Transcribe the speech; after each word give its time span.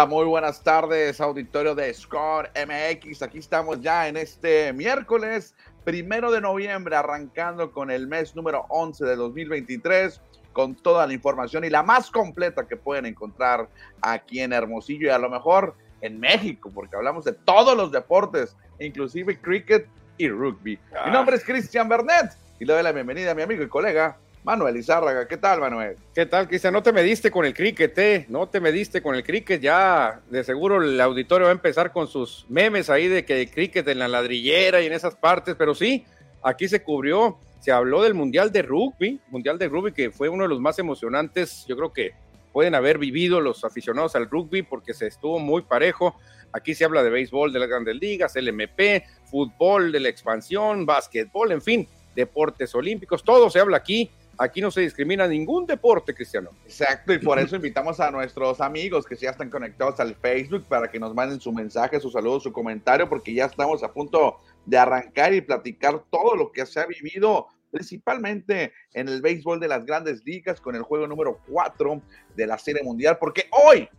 Hola, 0.00 0.08
muy 0.08 0.24
buenas 0.24 0.62
tardes, 0.62 1.20
auditorio 1.20 1.74
de 1.74 1.92
Score 1.92 2.50
MX. 2.54 3.20
Aquí 3.20 3.36
estamos 3.36 3.82
ya 3.82 4.08
en 4.08 4.16
este 4.16 4.72
miércoles 4.72 5.54
primero 5.84 6.30
de 6.30 6.40
noviembre, 6.40 6.96
arrancando 6.96 7.70
con 7.70 7.90
el 7.90 8.06
mes 8.06 8.34
número 8.34 8.64
11 8.70 9.04
de 9.04 9.14
2023, 9.14 10.22
con 10.54 10.74
toda 10.74 11.06
la 11.06 11.12
información 11.12 11.64
y 11.66 11.68
la 11.68 11.82
más 11.82 12.10
completa 12.10 12.66
que 12.66 12.78
pueden 12.78 13.04
encontrar 13.04 13.68
aquí 14.00 14.40
en 14.40 14.54
Hermosillo 14.54 15.08
y 15.08 15.10
a 15.10 15.18
lo 15.18 15.28
mejor 15.28 15.74
en 16.00 16.18
México, 16.18 16.70
porque 16.74 16.96
hablamos 16.96 17.26
de 17.26 17.34
todos 17.34 17.76
los 17.76 17.92
deportes, 17.92 18.56
inclusive 18.78 19.38
cricket 19.38 19.86
y 20.16 20.30
rugby. 20.30 20.78
Mi 20.78 20.98
Ah. 20.98 21.10
nombre 21.10 21.36
es 21.36 21.44
Cristian 21.44 21.90
Bernet 21.90 22.38
y 22.58 22.64
le 22.64 22.72
doy 22.72 22.82
la 22.82 22.92
bienvenida 22.92 23.32
a 23.32 23.34
mi 23.34 23.42
amigo 23.42 23.62
y 23.62 23.68
colega 23.68 24.16
Manuel 24.42 24.76
Izárraga. 24.76 25.28
¿Qué 25.28 25.36
tal, 25.36 25.60
Manuel? 25.60 25.96
¿Qué 26.14 26.24
tal, 26.26 26.48
Cristian? 26.48 26.72
No 26.72 26.82
te 26.82 26.92
mediste 26.92 27.30
con 27.30 27.44
el 27.44 27.52
cricket, 27.52 27.96
¿eh? 27.98 28.26
No 28.28 28.48
te 28.48 28.60
mediste 28.60 29.02
con 29.02 29.14
el 29.14 29.22
cricket. 29.22 29.60
Ya 29.60 30.20
de 30.30 30.42
seguro 30.44 30.82
el 30.82 31.00
auditorio 31.00 31.46
va 31.46 31.50
a 31.50 31.54
empezar 31.54 31.92
con 31.92 32.08
sus 32.08 32.46
memes 32.48 32.88
ahí 32.88 33.08
de 33.08 33.24
que 33.24 33.40
el 33.40 33.50
cricket 33.50 33.86
en 33.88 33.98
la 33.98 34.08
ladrillera 34.08 34.80
y 34.80 34.86
en 34.86 34.92
esas 34.92 35.14
partes, 35.14 35.54
pero 35.58 35.74
sí, 35.74 36.04
aquí 36.42 36.68
se 36.68 36.82
cubrió, 36.82 37.38
se 37.60 37.70
habló 37.72 38.02
del 38.02 38.14
Mundial 38.14 38.50
de 38.50 38.62
Rugby, 38.62 39.20
Mundial 39.28 39.58
de 39.58 39.68
Rugby 39.68 39.92
que 39.92 40.10
fue 40.10 40.28
uno 40.28 40.44
de 40.44 40.48
los 40.48 40.60
más 40.60 40.78
emocionantes, 40.78 41.64
yo 41.68 41.76
creo 41.76 41.92
que 41.92 42.12
pueden 42.52 42.74
haber 42.74 42.98
vivido 42.98 43.40
los 43.40 43.64
aficionados 43.64 44.16
al 44.16 44.28
rugby 44.28 44.62
porque 44.62 44.94
se 44.94 45.06
estuvo 45.06 45.38
muy 45.38 45.62
parejo. 45.62 46.16
Aquí 46.52 46.74
se 46.74 46.84
habla 46.84 47.02
de 47.02 47.10
béisbol 47.10 47.52
de 47.52 47.60
las 47.60 47.68
grandes 47.68 47.94
ligas, 47.96 48.34
LMP, 48.34 49.04
fútbol 49.30 49.92
de 49.92 50.00
la 50.00 50.08
expansión, 50.08 50.84
básquetbol, 50.84 51.52
en 51.52 51.62
fin, 51.62 51.88
deportes 52.16 52.74
olímpicos, 52.74 53.22
todo 53.22 53.50
se 53.50 53.60
habla 53.60 53.76
aquí. 53.76 54.10
Aquí 54.40 54.62
no 54.62 54.70
se 54.70 54.80
discrimina 54.80 55.28
ningún 55.28 55.66
deporte, 55.66 56.14
Cristiano. 56.14 56.48
Exacto, 56.64 57.12
y 57.12 57.18
por 57.18 57.38
eso 57.38 57.56
invitamos 57.56 58.00
a 58.00 58.10
nuestros 58.10 58.62
amigos 58.62 59.04
que 59.04 59.14
ya 59.14 59.32
están 59.32 59.50
conectados 59.50 60.00
al 60.00 60.14
Facebook 60.14 60.64
para 60.66 60.90
que 60.90 60.98
nos 60.98 61.14
manden 61.14 61.38
su 61.38 61.52
mensaje, 61.52 62.00
su 62.00 62.10
saludo, 62.10 62.40
su 62.40 62.50
comentario, 62.50 63.06
porque 63.06 63.34
ya 63.34 63.44
estamos 63.44 63.82
a 63.82 63.92
punto 63.92 64.40
de 64.64 64.78
arrancar 64.78 65.34
y 65.34 65.42
platicar 65.42 66.02
todo 66.08 66.34
lo 66.36 66.52
que 66.52 66.64
se 66.64 66.80
ha 66.80 66.86
vivido, 66.86 67.48
principalmente 67.70 68.72
en 68.94 69.08
el 69.10 69.20
béisbol 69.20 69.60
de 69.60 69.68
las 69.68 69.84
grandes 69.84 70.24
ligas, 70.24 70.58
con 70.58 70.74
el 70.74 70.84
juego 70.84 71.06
número 71.06 71.38
4 71.46 72.00
de 72.34 72.46
la 72.46 72.56
Serie 72.56 72.82
Mundial, 72.82 73.18
porque 73.20 73.44
hoy, 73.50 73.90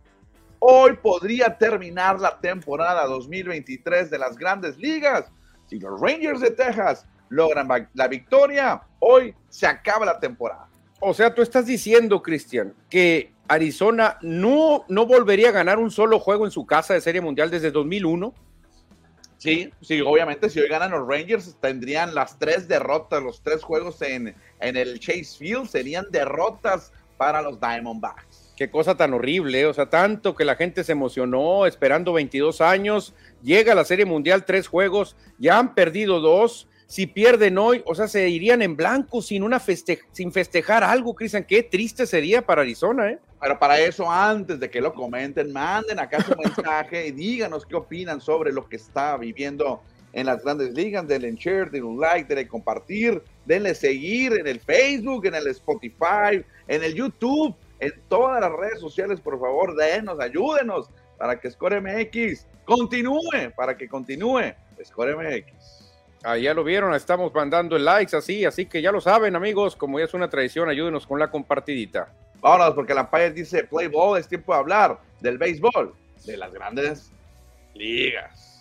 hoy 0.58 0.96
podría 1.00 1.56
terminar 1.56 2.18
la 2.18 2.40
temporada 2.40 3.06
2023 3.06 4.10
de 4.10 4.18
las 4.18 4.36
grandes 4.36 4.76
ligas. 4.76 5.30
Si 5.66 5.78
los 5.78 6.00
Rangers 6.00 6.40
de 6.40 6.50
Texas 6.50 7.06
logran 7.28 7.68
la 7.94 8.08
victoria, 8.08 8.82
hoy 9.02 9.34
se 9.48 9.66
acaba 9.66 10.06
la 10.06 10.20
temporada. 10.20 10.68
O 11.00 11.12
sea, 11.12 11.34
tú 11.34 11.42
estás 11.42 11.66
diciendo, 11.66 12.22
Cristian, 12.22 12.72
que 12.88 13.32
Arizona 13.48 14.18
no, 14.22 14.84
no 14.88 15.06
volvería 15.06 15.48
a 15.48 15.52
ganar 15.52 15.78
un 15.78 15.90
solo 15.90 16.20
juego 16.20 16.44
en 16.44 16.52
su 16.52 16.64
casa 16.64 16.94
de 16.94 17.00
Serie 17.00 17.20
Mundial 17.20 17.50
desde 17.50 17.72
2001. 17.72 18.32
Sí, 19.38 19.72
sí, 19.80 20.00
obviamente 20.00 20.48
si 20.48 20.60
hoy 20.60 20.68
ganan 20.68 20.92
los 20.92 21.08
Rangers 21.08 21.56
tendrían 21.60 22.14
las 22.14 22.38
tres 22.38 22.68
derrotas, 22.68 23.20
los 23.20 23.42
tres 23.42 23.64
juegos 23.64 24.00
en, 24.02 24.36
en 24.60 24.76
el 24.76 25.00
Chase 25.00 25.36
Field 25.36 25.66
serían 25.66 26.06
derrotas 26.12 26.92
para 27.16 27.42
los 27.42 27.58
Diamondbacks. 27.58 28.52
Qué 28.56 28.70
cosa 28.70 28.96
tan 28.96 29.12
horrible, 29.14 29.66
o 29.66 29.74
sea, 29.74 29.90
tanto 29.90 30.36
que 30.36 30.44
la 30.44 30.54
gente 30.54 30.84
se 30.84 30.92
emocionó 30.92 31.66
esperando 31.66 32.12
22 32.12 32.60
años, 32.60 33.14
llega 33.42 33.74
la 33.74 33.84
Serie 33.84 34.04
Mundial, 34.04 34.44
tres 34.44 34.68
juegos, 34.68 35.16
ya 35.38 35.58
han 35.58 35.74
perdido 35.74 36.20
dos, 36.20 36.68
si 36.92 37.06
pierden 37.06 37.56
hoy, 37.56 37.82
o 37.86 37.94
sea, 37.94 38.06
se 38.06 38.28
irían 38.28 38.60
en 38.60 38.76
blanco 38.76 39.22
sin, 39.22 39.42
una 39.42 39.58
feste 39.58 40.00
sin 40.12 40.30
festejar 40.30 40.84
algo, 40.84 41.14
Cristian, 41.14 41.42
qué 41.42 41.62
triste 41.62 42.06
sería 42.06 42.42
para 42.42 42.60
Arizona, 42.60 43.12
¿eh? 43.12 43.18
Pero 43.40 43.58
para 43.58 43.80
eso, 43.80 44.10
antes 44.10 44.60
de 44.60 44.68
que 44.68 44.78
lo 44.82 44.92
comenten, 44.92 45.54
manden 45.54 45.98
acá 45.98 46.22
su 46.22 46.36
mensaje 46.44 47.06
y 47.06 47.12
díganos 47.12 47.64
qué 47.64 47.76
opinan 47.76 48.20
sobre 48.20 48.52
lo 48.52 48.68
que 48.68 48.76
está 48.76 49.16
viviendo 49.16 49.80
en 50.12 50.26
las 50.26 50.44
grandes 50.44 50.74
ligas. 50.74 51.08
Denle 51.08 51.32
share, 51.32 51.70
denle 51.70 51.88
un 51.88 51.98
like, 51.98 52.28
denle 52.28 52.46
compartir, 52.46 53.22
denle 53.46 53.74
seguir 53.74 54.34
en 54.34 54.46
el 54.46 54.60
Facebook, 54.60 55.24
en 55.24 55.34
el 55.34 55.46
Spotify, 55.46 56.44
en 56.68 56.84
el 56.84 56.92
YouTube, 56.92 57.56
en 57.80 57.94
todas 58.10 58.38
las 58.42 58.52
redes 58.52 58.80
sociales, 58.80 59.18
por 59.18 59.40
favor, 59.40 59.74
denos, 59.76 60.20
ayúdenos 60.20 60.90
para 61.16 61.40
que 61.40 61.50
Score 61.50 61.80
MX 61.80 62.46
continúe, 62.66 63.50
para 63.56 63.78
que 63.78 63.88
continúe 63.88 64.52
Score 64.84 65.16
MX. 65.16 65.81
Ahí 66.24 66.42
ya 66.42 66.54
lo 66.54 66.62
vieron, 66.62 66.94
estamos 66.94 67.34
mandando 67.34 67.76
el 67.76 67.84
likes 67.84 68.16
así, 68.16 68.44
así 68.44 68.66
que 68.66 68.80
ya 68.80 68.92
lo 68.92 69.00
saben, 69.00 69.34
amigos, 69.34 69.74
como 69.74 69.98
ya 69.98 70.04
es 70.04 70.14
una 70.14 70.30
tradición, 70.30 70.68
ayúdenos 70.68 71.04
con 71.06 71.18
la 71.18 71.30
compartidita. 71.30 72.12
Vámonos, 72.40 72.74
porque 72.74 72.94
la 72.94 73.02
Empire 73.02 73.32
dice 73.32 73.64
play 73.64 73.88
ball, 73.88 74.18
es 74.18 74.28
tiempo 74.28 74.52
de 74.52 74.58
hablar 74.60 75.00
del 75.20 75.38
béisbol, 75.38 75.94
de 76.24 76.36
las 76.36 76.52
grandes 76.52 77.10
ligas. 77.74 78.52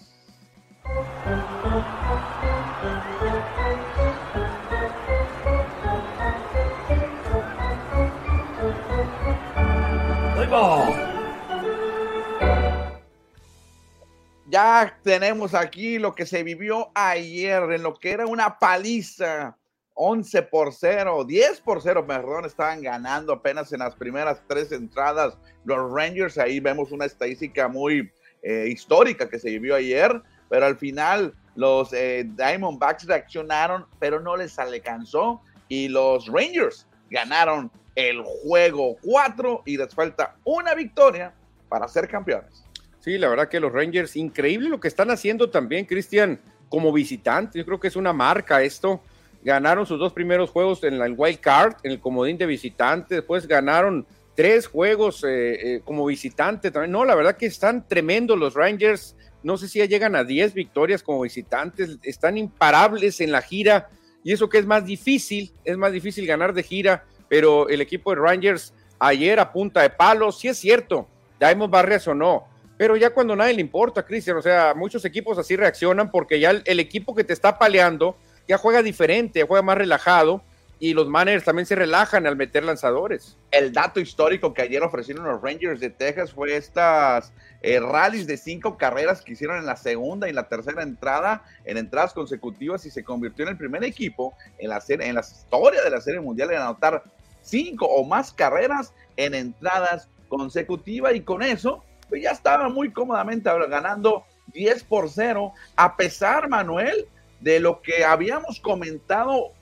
Ya 14.51 14.99
tenemos 15.01 15.53
aquí 15.53 15.97
lo 15.97 16.13
que 16.13 16.25
se 16.25 16.43
vivió 16.43 16.91
ayer 16.93 17.63
en 17.71 17.83
lo 17.83 17.93
que 17.93 18.11
era 18.11 18.25
una 18.25 18.59
paliza 18.59 19.57
11 19.93 20.41
por 20.43 20.73
0, 20.73 21.23
10 21.23 21.61
por 21.61 21.81
0, 21.81 22.05
perdón, 22.05 22.43
estaban 22.43 22.81
ganando 22.81 23.31
apenas 23.31 23.71
en 23.71 23.79
las 23.79 23.95
primeras 23.95 24.43
tres 24.49 24.73
entradas 24.73 25.37
los 25.63 25.89
Rangers. 25.89 26.37
Ahí 26.37 26.59
vemos 26.59 26.91
una 26.91 27.05
estadística 27.05 27.69
muy 27.69 28.11
eh, 28.41 28.65
histórica 28.67 29.29
que 29.29 29.39
se 29.39 29.51
vivió 29.51 29.73
ayer, 29.73 30.21
pero 30.49 30.65
al 30.65 30.75
final 30.75 31.33
los 31.55 31.93
eh, 31.93 32.25
Diamondbacks 32.35 33.05
reaccionaron, 33.05 33.85
pero 33.99 34.19
no 34.19 34.35
les 34.35 34.59
alcanzó 34.59 35.41
y 35.69 35.87
los 35.87 36.27
Rangers 36.27 36.85
ganaron 37.09 37.71
el 37.95 38.21
juego 38.43 38.97
4 39.01 39.61
y 39.65 39.77
les 39.77 39.95
falta 39.95 40.35
una 40.43 40.75
victoria 40.75 41.33
para 41.69 41.87
ser 41.87 42.09
campeones. 42.09 42.65
Sí, 43.01 43.17
la 43.17 43.29
verdad 43.29 43.49
que 43.49 43.59
los 43.59 43.73
Rangers, 43.73 44.15
increíble 44.15 44.69
lo 44.69 44.79
que 44.79 44.87
están 44.87 45.09
haciendo 45.09 45.49
también, 45.49 45.85
Cristian, 45.85 46.39
como 46.69 46.93
visitante. 46.93 47.57
Yo 47.57 47.65
creo 47.65 47.79
que 47.79 47.87
es 47.87 47.95
una 47.95 48.13
marca 48.13 48.61
esto. 48.61 49.01
Ganaron 49.43 49.87
sus 49.87 49.97
dos 49.97 50.13
primeros 50.13 50.51
juegos 50.51 50.83
en 50.83 51.01
el 51.01 51.15
Wild 51.17 51.39
Card, 51.39 51.77
en 51.81 51.93
el 51.93 51.99
comodín 51.99 52.37
de 52.37 52.45
visitante. 52.45 53.15
Después 53.15 53.47
ganaron 53.47 54.05
tres 54.35 54.67
juegos 54.67 55.23
eh, 55.23 55.75
eh, 55.75 55.81
como 55.83 56.05
visitante 56.05 56.69
también. 56.69 56.91
No, 56.91 57.03
la 57.03 57.15
verdad 57.15 57.37
que 57.37 57.47
están 57.47 57.87
tremendos 57.87 58.37
los 58.37 58.53
Rangers. 58.53 59.15
No 59.41 59.57
sé 59.57 59.67
si 59.67 59.79
ya 59.79 59.85
llegan 59.85 60.15
a 60.15 60.23
10 60.23 60.53
victorias 60.53 61.01
como 61.01 61.21
visitantes. 61.21 61.97
Están 62.03 62.37
imparables 62.37 63.19
en 63.19 63.31
la 63.31 63.41
gira. 63.41 63.89
Y 64.23 64.31
eso 64.31 64.47
que 64.47 64.59
es 64.59 64.67
más 64.67 64.85
difícil, 64.85 65.51
es 65.65 65.75
más 65.75 65.91
difícil 65.91 66.27
ganar 66.27 66.53
de 66.53 66.61
gira. 66.61 67.05
Pero 67.27 67.67
el 67.67 67.81
equipo 67.81 68.11
de 68.11 68.21
Rangers 68.21 68.75
ayer 68.99 69.39
a 69.39 69.51
punta 69.51 69.81
de 69.81 69.89
palos, 69.89 70.39
sí 70.39 70.49
es 70.49 70.57
cierto. 70.57 71.07
Diamond 71.39 71.71
Barrias 71.71 72.07
o 72.07 72.13
no 72.13 72.50
pero 72.81 72.97
ya 72.97 73.11
cuando 73.11 73.35
nadie 73.35 73.53
le 73.53 73.61
importa, 73.61 74.03
Cristian, 74.03 74.37
o 74.37 74.41
sea, 74.41 74.73
muchos 74.75 75.05
equipos 75.05 75.37
así 75.37 75.55
reaccionan 75.55 76.09
porque 76.09 76.39
ya 76.39 76.49
el, 76.49 76.79
equipo 76.79 77.13
que 77.13 77.23
te 77.23 77.31
está 77.31 77.59
paleando 77.59 78.17
ya 78.47 78.57
juega 78.57 78.81
diferente, 78.81 79.43
juega 79.43 79.61
más 79.61 79.77
relajado 79.77 80.41
y 80.79 80.95
los 80.95 81.07
managers 81.07 81.43
también 81.43 81.67
se 81.67 81.75
relajan 81.75 82.25
al 82.25 82.35
meter 82.35 82.63
lanzadores. 82.63 83.37
El 83.51 83.71
dato 83.71 83.99
histórico 83.99 84.55
que 84.55 84.63
ayer 84.63 84.81
ofrecieron 84.81 85.25
los 85.25 85.39
Rangers 85.43 85.79
de 85.79 85.91
Texas 85.91 86.33
fue 86.33 86.55
estas 86.55 87.31
eh, 87.61 87.79
rallies 87.79 88.25
de 88.25 88.35
cinco 88.35 88.79
carreras 88.79 89.21
que 89.21 89.33
hicieron 89.33 89.59
en 89.59 89.67
la 89.67 89.75
segunda 89.75 90.27
y 90.27 90.33
la 90.33 90.47
tercera 90.49 90.81
entrada, 90.81 91.43
en 91.65 91.77
entradas 91.77 92.15
consecutivas 92.15 92.83
y 92.87 92.89
se 92.89 93.03
convirtió 93.03 93.43
en 93.43 93.49
el 93.49 93.57
primer 93.57 93.83
equipo 93.83 94.33
en 94.57 94.69
la, 94.69 94.81
en 94.87 95.13
la 95.13 95.21
historia 95.21 95.83
de 95.83 95.89
la 95.91 96.01
Serie 96.01 96.19
Mundial 96.19 96.49
en 96.49 96.57
anotar 96.57 97.03
cinco 97.43 97.85
o 97.85 98.03
más 98.03 98.33
carreras 98.33 98.91
en 99.17 99.35
entradas 99.35 100.09
consecutivas 100.29 101.13
y 101.13 101.21
con 101.21 101.43
eso 101.43 101.83
pues 102.11 102.23
ya 102.23 102.31
estaba 102.31 102.67
muy 102.67 102.91
cómodamente 102.91 103.49
ganando 103.69 104.25
10 104.47 104.83
por 104.83 105.09
0, 105.09 105.53
a 105.77 105.95
pesar, 105.95 106.49
Manuel, 106.49 107.07
de 107.39 107.61
lo 107.61 107.81
que 107.81 108.03
habíamos 108.03 108.59
comentado 108.59 109.53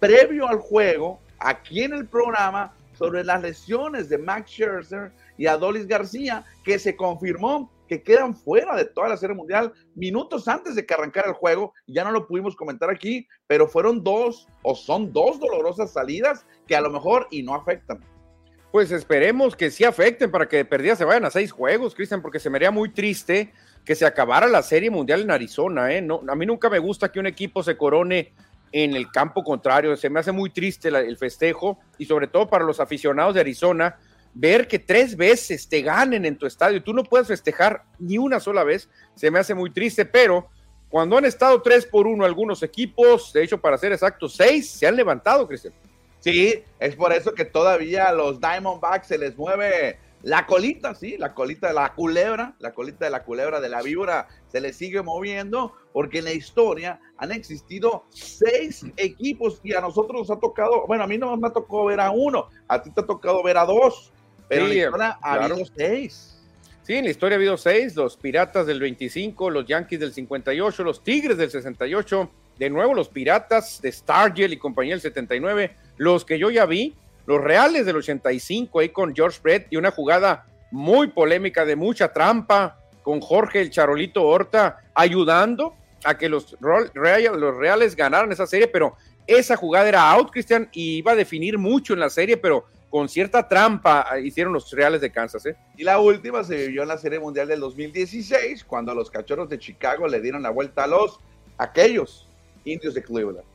previo 0.00 0.46
al 0.46 0.58
juego, 0.58 1.18
aquí 1.38 1.82
en 1.82 1.94
el 1.94 2.06
programa, 2.06 2.74
sobre 2.98 3.24
las 3.24 3.40
lesiones 3.40 4.10
de 4.10 4.18
Max 4.18 4.50
Scherzer 4.50 5.12
y 5.38 5.46
Adolis 5.46 5.86
García, 5.86 6.44
que 6.62 6.78
se 6.78 6.94
confirmó 6.94 7.72
que 7.88 8.02
quedan 8.02 8.36
fuera 8.36 8.76
de 8.76 8.84
toda 8.84 9.08
la 9.08 9.16
Serie 9.16 9.34
Mundial 9.34 9.72
minutos 9.94 10.46
antes 10.46 10.74
de 10.74 10.84
que 10.84 10.92
arrancara 10.92 11.28
el 11.28 11.34
juego. 11.34 11.72
Ya 11.86 12.04
no 12.04 12.10
lo 12.10 12.26
pudimos 12.26 12.54
comentar 12.54 12.90
aquí, 12.90 13.26
pero 13.46 13.66
fueron 13.66 14.04
dos 14.04 14.46
o 14.60 14.74
son 14.74 15.10
dos 15.10 15.40
dolorosas 15.40 15.90
salidas 15.90 16.44
que 16.66 16.76
a 16.76 16.82
lo 16.82 16.90
mejor 16.90 17.28
y 17.30 17.42
no 17.42 17.54
afectan 17.54 18.04
pues 18.74 18.90
esperemos 18.90 19.54
que 19.54 19.70
sí 19.70 19.84
afecten 19.84 20.32
para 20.32 20.48
que 20.48 20.56
de 20.56 20.64
perdida 20.64 20.96
se 20.96 21.04
vayan 21.04 21.24
a 21.24 21.30
seis 21.30 21.52
juegos, 21.52 21.94
Cristian, 21.94 22.20
porque 22.20 22.40
se 22.40 22.50
me 22.50 22.56
haría 22.56 22.72
muy 22.72 22.88
triste 22.88 23.52
que 23.84 23.94
se 23.94 24.04
acabara 24.04 24.48
la 24.48 24.64
Serie 24.64 24.90
Mundial 24.90 25.20
en 25.20 25.30
Arizona. 25.30 25.92
¿eh? 25.92 26.02
No, 26.02 26.22
a 26.26 26.34
mí 26.34 26.44
nunca 26.44 26.68
me 26.68 26.80
gusta 26.80 27.12
que 27.12 27.20
un 27.20 27.28
equipo 27.28 27.62
se 27.62 27.76
corone 27.76 28.32
en 28.72 28.96
el 28.96 29.12
campo 29.12 29.44
contrario, 29.44 29.96
se 29.96 30.10
me 30.10 30.18
hace 30.18 30.32
muy 30.32 30.50
triste 30.50 30.88
el 30.88 31.16
festejo 31.16 31.78
y 31.98 32.06
sobre 32.06 32.26
todo 32.26 32.50
para 32.50 32.64
los 32.64 32.80
aficionados 32.80 33.34
de 33.34 33.42
Arizona, 33.42 33.96
ver 34.34 34.66
que 34.66 34.80
tres 34.80 35.16
veces 35.16 35.68
te 35.68 35.80
ganen 35.80 36.24
en 36.24 36.36
tu 36.36 36.44
estadio 36.44 36.78
y 36.78 36.80
tú 36.80 36.92
no 36.92 37.04
puedes 37.04 37.28
festejar 37.28 37.84
ni 38.00 38.18
una 38.18 38.40
sola 38.40 38.64
vez, 38.64 38.88
se 39.14 39.30
me 39.30 39.38
hace 39.38 39.54
muy 39.54 39.70
triste, 39.70 40.04
pero 40.04 40.48
cuando 40.88 41.16
han 41.16 41.26
estado 41.26 41.62
tres 41.62 41.86
por 41.86 42.08
uno 42.08 42.24
algunos 42.24 42.60
equipos, 42.64 43.32
de 43.32 43.44
hecho, 43.44 43.60
para 43.60 43.78
ser 43.78 43.92
exacto, 43.92 44.28
seis 44.28 44.68
se 44.68 44.84
han 44.84 44.96
levantado, 44.96 45.46
Cristian. 45.46 45.74
Sí, 46.24 46.64
es 46.80 46.96
por 46.96 47.12
eso 47.12 47.34
que 47.34 47.44
todavía 47.44 48.08
a 48.08 48.12
los 48.14 48.40
Diamondbacks 48.40 49.08
se 49.08 49.18
les 49.18 49.36
mueve 49.36 49.98
la 50.22 50.46
colita, 50.46 50.94
sí, 50.94 51.18
la 51.18 51.34
colita 51.34 51.68
de 51.68 51.74
la 51.74 51.92
culebra, 51.92 52.54
la 52.60 52.72
colita 52.72 53.04
de 53.04 53.10
la 53.10 53.24
culebra 53.24 53.60
de 53.60 53.68
la 53.68 53.82
víbora 53.82 54.26
se 54.48 54.62
le 54.62 54.72
sigue 54.72 55.02
moviendo 55.02 55.74
porque 55.92 56.20
en 56.20 56.24
la 56.24 56.32
historia 56.32 56.98
han 57.18 57.30
existido 57.30 58.06
seis 58.08 58.86
equipos 58.96 59.60
y 59.62 59.74
a 59.74 59.82
nosotros 59.82 60.18
nos 60.18 60.30
ha 60.30 60.40
tocado, 60.40 60.86
bueno, 60.86 61.04
a 61.04 61.06
mí 61.06 61.18
no 61.18 61.36
me 61.36 61.48
ha 61.48 61.52
tocado 61.52 61.84
ver 61.84 62.00
a 62.00 62.10
uno, 62.10 62.48
a 62.68 62.80
ti 62.80 62.90
te 62.90 63.02
ha 63.02 63.06
tocado 63.06 63.42
ver 63.42 63.58
a 63.58 63.66
dos, 63.66 64.10
pero 64.48 64.62
en 64.62 64.70
la 64.70 64.74
historia 64.76 65.18
ha 65.20 65.34
habido 65.34 65.58
seis. 65.76 66.42
Sí, 66.84 66.94
en 66.94 67.04
la 67.04 67.10
historia 67.10 67.36
ha 67.36 67.38
habido 67.38 67.58
seis, 67.58 67.94
los 67.96 68.16
Piratas 68.16 68.66
del 68.66 68.80
25, 68.80 69.50
los 69.50 69.66
Yankees 69.66 70.00
del 70.00 70.14
58, 70.14 70.84
los 70.84 71.04
Tigres 71.04 71.36
del 71.36 71.50
68, 71.50 72.30
de 72.58 72.70
nuevo 72.70 72.94
los 72.94 73.08
Piratas 73.08 73.80
de 73.82 73.90
Stargell 73.90 74.52
y 74.52 74.58
compañía 74.58 74.94
del 74.94 75.00
79, 75.00 75.74
los 75.96 76.24
que 76.24 76.38
yo 76.38 76.50
ya 76.50 76.66
vi, 76.66 76.94
los 77.26 77.42
Reales 77.42 77.86
del 77.86 77.96
85 77.96 78.80
ahí 78.80 78.90
con 78.90 79.14
George 79.14 79.40
Brett 79.42 79.66
y 79.70 79.76
una 79.76 79.90
jugada 79.90 80.46
muy 80.70 81.08
polémica 81.08 81.64
de 81.64 81.76
mucha 81.76 82.12
trampa 82.12 82.78
con 83.02 83.20
Jorge 83.20 83.60
el 83.60 83.70
Charolito 83.70 84.22
Horta 84.22 84.80
ayudando 84.94 85.74
a 86.04 86.18
que 86.18 86.28
los, 86.28 86.56
Reales 86.60 87.96
ganaran 87.96 88.30
esa 88.32 88.46
serie, 88.46 88.68
pero 88.68 88.96
esa 89.26 89.56
jugada 89.56 89.88
era 89.88 90.10
out, 90.10 90.30
Cristian, 90.30 90.68
y 90.72 90.98
iba 90.98 91.12
a 91.12 91.16
definir 91.16 91.56
mucho 91.56 91.94
en 91.94 92.00
la 92.00 92.10
serie, 92.10 92.36
pero 92.36 92.66
con 92.90 93.08
cierta 93.08 93.48
trampa 93.48 94.06
hicieron 94.22 94.52
los 94.52 94.70
Reales 94.70 95.00
de 95.00 95.10
Kansas. 95.10 95.46
¿eh? 95.46 95.56
Y 95.76 95.82
la 95.82 95.98
última 95.98 96.44
se 96.44 96.56
vivió 96.56 96.82
en 96.82 96.88
la 96.88 96.98
Serie 96.98 97.18
Mundial 97.18 97.48
del 97.48 97.60
2016, 97.60 98.64
cuando 98.64 98.94
los 98.94 99.10
Cachorros 99.10 99.48
de 99.48 99.58
Chicago 99.58 100.06
le 100.06 100.20
dieron 100.20 100.42
la 100.42 100.50
vuelta 100.50 100.84
a 100.84 100.86
los 100.86 101.18
aquellos 101.56 102.23
indios 102.64 102.94
de 102.94 103.02
Cleveland. 103.02 103.46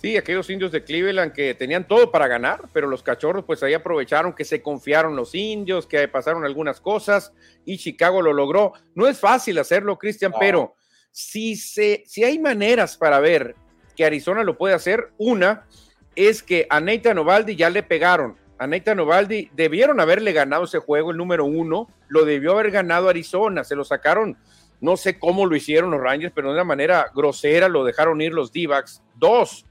Sí, 0.00 0.16
aquellos 0.16 0.48
indios 0.48 0.70
de 0.70 0.84
Cleveland 0.84 1.32
que 1.32 1.54
tenían 1.54 1.88
todo 1.88 2.12
para 2.12 2.28
ganar, 2.28 2.68
pero 2.72 2.86
los 2.86 3.02
cachorros 3.02 3.44
pues 3.44 3.64
ahí 3.64 3.74
aprovecharon 3.74 4.32
que 4.32 4.44
se 4.44 4.62
confiaron 4.62 5.16
los 5.16 5.34
indios, 5.34 5.86
que 5.86 6.06
pasaron 6.06 6.44
algunas 6.44 6.80
cosas 6.80 7.32
y 7.64 7.78
Chicago 7.78 8.22
lo 8.22 8.32
logró. 8.32 8.74
No 8.94 9.08
es 9.08 9.18
fácil 9.18 9.58
hacerlo, 9.58 9.98
Cristian, 9.98 10.32
pero 10.38 10.76
si, 11.10 11.56
se, 11.56 12.04
si 12.06 12.22
hay 12.22 12.38
maneras 12.38 12.96
para 12.96 13.18
ver 13.18 13.56
que 13.96 14.04
Arizona 14.04 14.44
lo 14.44 14.56
puede 14.56 14.74
hacer, 14.74 15.10
una 15.18 15.66
es 16.14 16.44
que 16.44 16.68
a 16.70 16.80
Nathan 16.80 17.18
Ovaldi 17.18 17.56
ya 17.56 17.68
le 17.68 17.82
pegaron. 17.82 18.36
A 18.56 18.68
Nathan 18.68 19.00
Ovaldi 19.00 19.50
debieron 19.54 19.98
haberle 19.98 20.32
ganado 20.32 20.64
ese 20.64 20.78
juego, 20.78 21.10
el 21.10 21.16
número 21.16 21.44
uno, 21.44 21.88
lo 22.06 22.24
debió 22.24 22.52
haber 22.52 22.70
ganado 22.70 23.08
Arizona, 23.08 23.64
se 23.64 23.74
lo 23.74 23.84
sacaron, 23.84 24.36
no 24.80 24.96
sé 24.96 25.18
cómo 25.18 25.46
lo 25.46 25.56
hicieron 25.56 25.90
los 25.90 26.00
Rangers, 26.00 26.32
pero 26.34 26.48
de 26.48 26.54
una 26.54 26.64
manera 26.64 27.06
grosera 27.14 27.68
lo 27.68 27.84
dejaron 27.84 28.20
ir 28.20 28.32
los 28.32 28.52
d 28.52 28.68
Dos, 29.16 29.66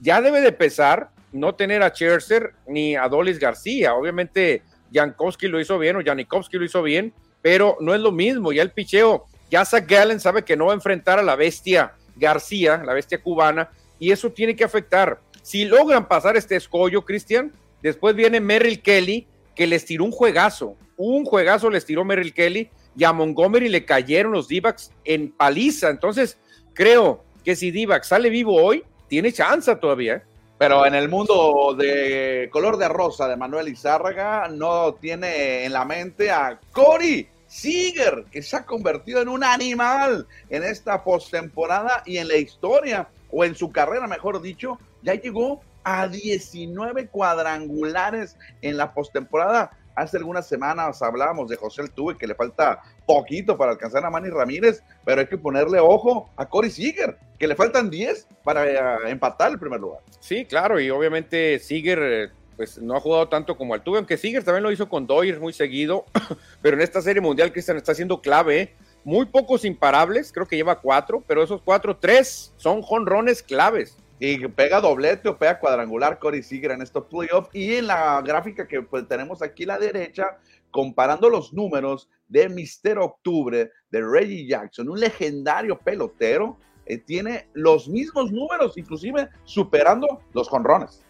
ya 0.00 0.20
debe 0.20 0.40
de 0.40 0.52
pesar 0.52 1.10
no 1.32 1.54
tener 1.54 1.82
a 1.82 1.90
Scherzer 1.90 2.54
ni 2.66 2.96
a 2.96 3.08
Dolis 3.08 3.38
García. 3.38 3.94
Obviamente, 3.94 4.62
Jankowski 4.92 5.48
lo 5.48 5.60
hizo 5.60 5.78
bien 5.78 5.96
o 5.96 6.04
Janikowski 6.04 6.58
lo 6.58 6.64
hizo 6.64 6.82
bien, 6.82 7.12
pero 7.42 7.76
no 7.80 7.94
es 7.94 8.00
lo 8.00 8.12
mismo. 8.12 8.52
Ya 8.52 8.62
el 8.62 8.70
picheo, 8.70 9.26
ya 9.50 9.64
Zach 9.64 9.86
Gallen 9.86 10.20
sabe 10.20 10.44
que 10.44 10.56
no 10.56 10.66
va 10.66 10.72
a 10.72 10.76
enfrentar 10.76 11.18
a 11.18 11.22
la 11.22 11.36
bestia 11.36 11.92
García, 12.16 12.82
la 12.84 12.94
bestia 12.94 13.22
cubana, 13.22 13.70
y 13.98 14.10
eso 14.10 14.30
tiene 14.32 14.56
que 14.56 14.64
afectar. 14.64 15.20
Si 15.42 15.64
logran 15.64 16.08
pasar 16.08 16.36
este 16.36 16.56
escollo, 16.56 17.04
Cristian, 17.04 17.52
después 17.82 18.16
viene 18.16 18.40
Merrill 18.40 18.82
Kelly, 18.82 19.26
que 19.54 19.66
les 19.66 19.84
tiró 19.84 20.04
un 20.04 20.10
juegazo. 20.10 20.76
Un 20.96 21.24
juegazo 21.24 21.70
les 21.70 21.84
tiró 21.84 22.04
Merrill 22.04 22.34
Kelly 22.34 22.70
y 22.96 23.04
a 23.04 23.12
Montgomery 23.12 23.68
le 23.68 23.84
cayeron 23.84 24.32
los 24.32 24.48
d 24.48 24.62
en 25.04 25.30
paliza. 25.32 25.90
Entonces, 25.90 26.38
creo 26.72 27.24
que 27.44 27.54
si 27.54 27.70
d 27.70 27.86
sale 28.02 28.30
vivo 28.30 28.54
hoy, 28.54 28.84
tiene 29.08 29.32
chance 29.32 29.74
todavía. 29.76 30.14
¿eh? 30.14 30.22
Pero 30.58 30.86
en 30.86 30.94
el 30.94 31.08
mundo 31.08 31.74
de 31.76 32.48
color 32.50 32.78
de 32.78 32.88
rosa 32.88 33.28
de 33.28 33.36
Manuel 33.36 33.68
Izárraga 33.68 34.48
no 34.48 34.94
tiene 34.94 35.64
en 35.64 35.72
la 35.72 35.84
mente 35.84 36.30
a 36.30 36.58
Cory 36.72 37.28
Seager, 37.46 38.24
que 38.30 38.42
se 38.42 38.56
ha 38.56 38.64
convertido 38.64 39.20
en 39.20 39.28
un 39.28 39.44
animal 39.44 40.26
en 40.48 40.64
esta 40.64 41.04
postemporada 41.04 42.02
y 42.06 42.16
en 42.16 42.28
la 42.28 42.36
historia, 42.36 43.08
o 43.30 43.44
en 43.44 43.54
su 43.54 43.70
carrera, 43.70 44.06
mejor 44.06 44.40
dicho, 44.40 44.78
ya 45.02 45.14
llegó 45.14 45.60
a 45.84 46.08
19 46.08 47.08
cuadrangulares 47.08 48.36
en 48.62 48.76
la 48.76 48.92
postemporada. 48.92 49.70
Hace 49.96 50.18
algunas 50.18 50.46
semanas 50.46 51.00
hablábamos 51.00 51.48
de 51.48 51.56
José 51.56 51.80
Altuve, 51.80 52.18
que 52.18 52.26
le 52.26 52.34
falta 52.34 52.82
poquito 53.06 53.56
para 53.56 53.72
alcanzar 53.72 54.04
a 54.04 54.10
Manny 54.10 54.28
Ramírez, 54.28 54.82
pero 55.06 55.22
hay 55.22 55.26
que 55.26 55.38
ponerle 55.38 55.80
ojo 55.80 56.28
a 56.36 56.46
Corey 56.46 56.70
Seager, 56.70 57.16
que 57.38 57.48
le 57.48 57.56
faltan 57.56 57.88
10 57.88 58.28
para 58.44 58.66
eh, 58.66 59.10
empatar 59.10 59.50
el 59.52 59.58
primer 59.58 59.80
lugar. 59.80 60.02
Sí, 60.20 60.44
claro, 60.44 60.78
y 60.78 60.90
obviamente 60.90 61.58
Seager 61.58 61.98
eh, 62.02 62.28
pues 62.58 62.76
no 62.78 62.94
ha 62.94 63.00
jugado 63.00 63.28
tanto 63.30 63.56
como 63.56 63.72
Altuve, 63.72 63.96
aunque 63.96 64.18
Seager 64.18 64.44
también 64.44 64.64
lo 64.64 64.70
hizo 64.70 64.86
con 64.86 65.06
Doyer 65.06 65.40
muy 65.40 65.54
seguido, 65.54 66.04
pero 66.60 66.76
en 66.76 66.82
esta 66.82 67.00
serie 67.00 67.22
mundial 67.22 67.50
Cristian 67.50 67.78
está 67.78 67.94
siendo 67.94 68.20
clave, 68.20 68.60
¿eh? 68.60 68.74
muy 69.02 69.24
pocos 69.24 69.64
imparables, 69.64 70.30
creo 70.30 70.46
que 70.46 70.56
lleva 70.56 70.80
cuatro, 70.80 71.24
pero 71.26 71.42
esos 71.42 71.62
cuatro, 71.62 71.96
tres 71.96 72.52
son 72.56 72.82
jonrones 72.82 73.42
claves. 73.42 73.96
Y 74.18 74.46
pega 74.48 74.80
doblete 74.80 75.28
o 75.28 75.36
pega 75.36 75.58
cuadrangular 75.58 76.18
Corey 76.18 76.42
Seager 76.42 76.70
en 76.70 76.82
estos 76.82 77.04
playoffs. 77.04 77.50
Y 77.52 77.74
en 77.74 77.88
la 77.88 78.22
gráfica 78.22 78.66
que 78.66 78.82
pues, 78.82 79.06
tenemos 79.06 79.42
aquí 79.42 79.64
a 79.64 79.68
la 79.68 79.78
derecha, 79.78 80.38
comparando 80.70 81.28
los 81.28 81.52
números 81.52 82.08
de 82.28 82.48
Mister 82.48 82.98
Octubre 82.98 83.70
de 83.90 84.00
Reggie 84.02 84.46
Jackson, 84.46 84.88
un 84.88 85.00
legendario 85.00 85.78
pelotero, 85.78 86.56
eh, 86.86 86.98
tiene 86.98 87.48
los 87.52 87.88
mismos 87.88 88.30
números, 88.30 88.78
inclusive 88.78 89.28
superando 89.44 90.20
los 90.32 90.48
jonrones. 90.48 91.02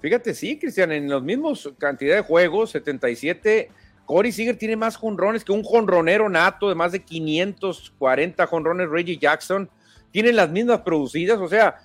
Fíjate, 0.00 0.32
sí, 0.34 0.58
Cristian, 0.58 0.92
en 0.92 1.08
los 1.08 1.22
mismos 1.22 1.72
cantidad 1.78 2.16
de 2.16 2.22
juegos, 2.22 2.70
77, 2.70 3.70
Corey 4.06 4.32
Seager 4.32 4.56
tiene 4.56 4.76
más 4.76 4.96
jonrones 4.96 5.44
que 5.44 5.52
un 5.52 5.62
jonronero 5.62 6.28
nato 6.28 6.68
de 6.68 6.74
más 6.74 6.92
de 6.92 7.04
540 7.04 8.46
jonrones, 8.46 8.88
Reggie 8.88 9.18
Jackson, 9.18 9.68
tiene 10.10 10.32
las 10.32 10.50
mismas 10.50 10.80
producidas, 10.80 11.38
o 11.38 11.48
sea, 11.48 11.76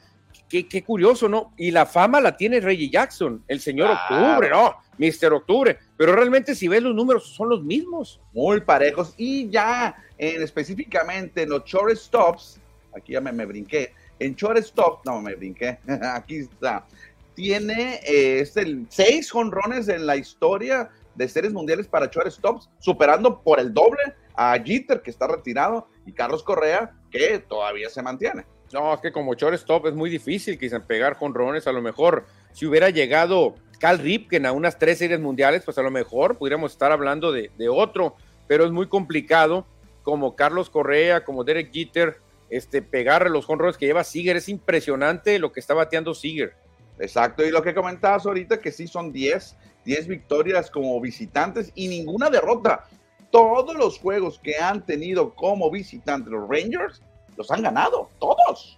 Qué, 0.50 0.84
curioso, 0.84 1.28
¿no? 1.28 1.54
Y 1.58 1.72
la 1.72 1.86
fama 1.86 2.22
la 2.22 2.38
tiene 2.38 2.60
Reggie 2.60 2.90
Jackson, 2.90 3.44
el 3.48 3.60
señor 3.60 3.90
Octubre, 3.92 4.50
¿no? 4.50 4.76
Mister 4.98 5.34
Octubre. 5.34 5.78
Pero 5.98 6.16
realmente 6.16 6.56
si 6.56 6.68
ves 6.68 6.84
los 6.84 6.96
números 6.96 7.28
son 7.30 7.50
los 7.50 7.64
mismos. 7.64 8.22
Muy 8.34 8.62
parejos. 8.62 9.14
Y 9.18 9.50
ya 9.50 9.96
en, 10.18 10.42
específicamente 10.42 11.44
en 11.44 11.50
los 11.50 11.66
shortstops, 11.66 12.60
aquí 12.96 13.14
ya 13.14 13.22
me, 13.22 13.32
me 13.32 13.46
brinqué, 13.46 13.94
en 14.20 14.36
shortstop, 14.36 15.06
no 15.06 15.22
me 15.22 15.36
brinqué, 15.36 15.80
aquí 16.14 16.38
está. 16.38 16.86
Tiene 17.34 17.96
eh, 18.06 18.40
este, 18.40 18.86
seis 18.90 19.30
jonrones 19.32 19.90
en 19.90 20.06
la 20.06 20.16
historia 20.16 20.90
de 21.16 21.28
series 21.28 21.54
mundiales 21.54 21.88
para 21.88 22.08
shortstops, 22.08 22.70
superando 22.80 23.42
por 23.42 23.60
el 23.60 23.74
doble 23.74 24.02
a 24.36 24.58
Jeter, 24.64 25.02
que 25.02 25.12
está 25.12 25.28
retirado, 25.28 25.88
y 26.06 26.12
Carlos 26.12 26.44
Correa, 26.44 26.94
que 27.12 27.40
todavía 27.40 27.90
se 27.90 28.02
mantiene. 28.02 28.46
No, 28.76 28.94
es 28.94 29.00
que 29.00 29.14
como 29.14 29.36
shortstop 29.36 29.88
es 29.88 29.94
muy 29.94 30.10
difícil 30.10 30.60
quizás 30.60 30.82
pegar 30.82 31.16
jonrones. 31.16 31.66
A 31.66 31.72
lo 31.72 31.82
mejor 31.82 32.26
si 32.52 32.66
hubiera 32.66 32.90
llegado 32.90 33.56
Cal 33.80 34.00
Ripken 34.00 34.46
a 34.46 34.52
unas 34.52 34.78
tres 34.78 34.98
series 34.98 35.22
mundiales, 35.22 35.64
pues 35.64 35.78
a 35.78 35.82
lo 35.82 35.92
mejor 35.92 36.38
pudiéramos 36.38 36.74
estar 36.74 36.92
hablando 36.92 37.32
de, 37.32 37.50
otro, 37.70 38.18
pero 38.48 38.66
es 38.66 38.74
muy 38.74 38.90
complicado 38.90 39.66
como 40.04 40.36
Carlos 40.36 40.70
Correa, 40.70 41.24
como 41.24 41.46
Derek 41.46 41.72
Jeter, 41.72 42.18
este, 42.50 42.82
pegar 42.82 43.30
los 43.30 43.46
jonrones 43.46 43.78
que 43.78 43.86
lleva 43.86 44.04
Seager. 44.04 44.36
Es 44.36 44.50
impresionante 44.50 45.40
lo 45.40 45.54
que 45.54 45.62
está 45.62 45.74
bateando 45.74 46.14
Seager. 46.14 46.54
Exacto, 47.00 47.46
y 47.46 47.52
lo 47.52 47.64
que 47.64 47.74
comentabas 47.74 48.26
ahorita, 48.26 48.60
que 48.60 48.74
sí 48.74 48.88
son 48.88 49.14
10, 49.14 49.56
10 49.86 50.08
victorias 50.10 50.70
como 50.70 51.00
visitantes 51.00 51.72
y 51.76 51.88
ninguna 51.88 52.30
derrota. 52.30 52.84
Todos 53.32 53.74
los 53.74 54.00
juegos 54.00 54.38
que 54.38 54.58
han 54.58 54.86
tenido 54.86 55.34
como 55.34 55.72
visitantes 55.72 56.30
los 56.30 56.50
Rangers 56.50 57.02
los 57.38 57.50
han 57.52 57.62
ganado, 57.62 58.10
todos. 58.20 58.78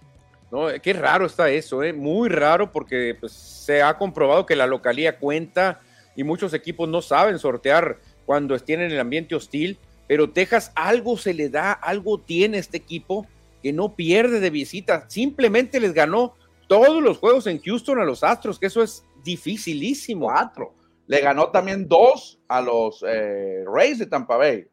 No, 0.50 0.66
qué 0.82 0.92
raro 0.94 1.26
está 1.26 1.50
eso, 1.50 1.82
¿eh? 1.82 1.92
muy 1.92 2.28
raro 2.28 2.72
porque 2.72 3.16
pues, 3.18 3.32
se 3.32 3.82
ha 3.82 3.98
comprobado 3.98 4.46
que 4.46 4.56
la 4.56 4.66
localía 4.66 5.18
cuenta 5.18 5.80
y 6.16 6.24
muchos 6.24 6.54
equipos 6.54 6.88
no 6.88 7.02
saben 7.02 7.38
sortear 7.38 7.98
cuando 8.24 8.54
estén 8.54 8.80
en 8.80 8.90
el 8.90 9.00
ambiente 9.00 9.34
hostil, 9.34 9.78
pero 10.06 10.30
Texas 10.30 10.72
algo 10.74 11.18
se 11.18 11.34
le 11.34 11.50
da, 11.50 11.72
algo 11.72 12.18
tiene 12.18 12.58
este 12.58 12.78
equipo 12.78 13.26
que 13.62 13.72
no 13.72 13.94
pierde 13.94 14.40
de 14.40 14.50
visita, 14.50 15.04
simplemente 15.08 15.80
les 15.80 15.92
ganó 15.92 16.34
todos 16.68 17.02
los 17.02 17.18
juegos 17.18 17.46
en 17.46 17.60
Houston 17.60 17.98
a 17.98 18.04
los 18.04 18.22
Astros, 18.22 18.58
que 18.58 18.66
eso 18.66 18.82
es 18.82 19.04
dificilísimo. 19.24 20.26
Cuatro. 20.26 20.74
Le 21.06 21.20
ganó 21.20 21.50
también 21.50 21.88
dos 21.88 22.38
a 22.48 22.60
los 22.60 23.02
eh, 23.06 23.64
Rays 23.66 23.98
de 23.98 24.06
Tampa 24.06 24.36
Bay. 24.36 24.66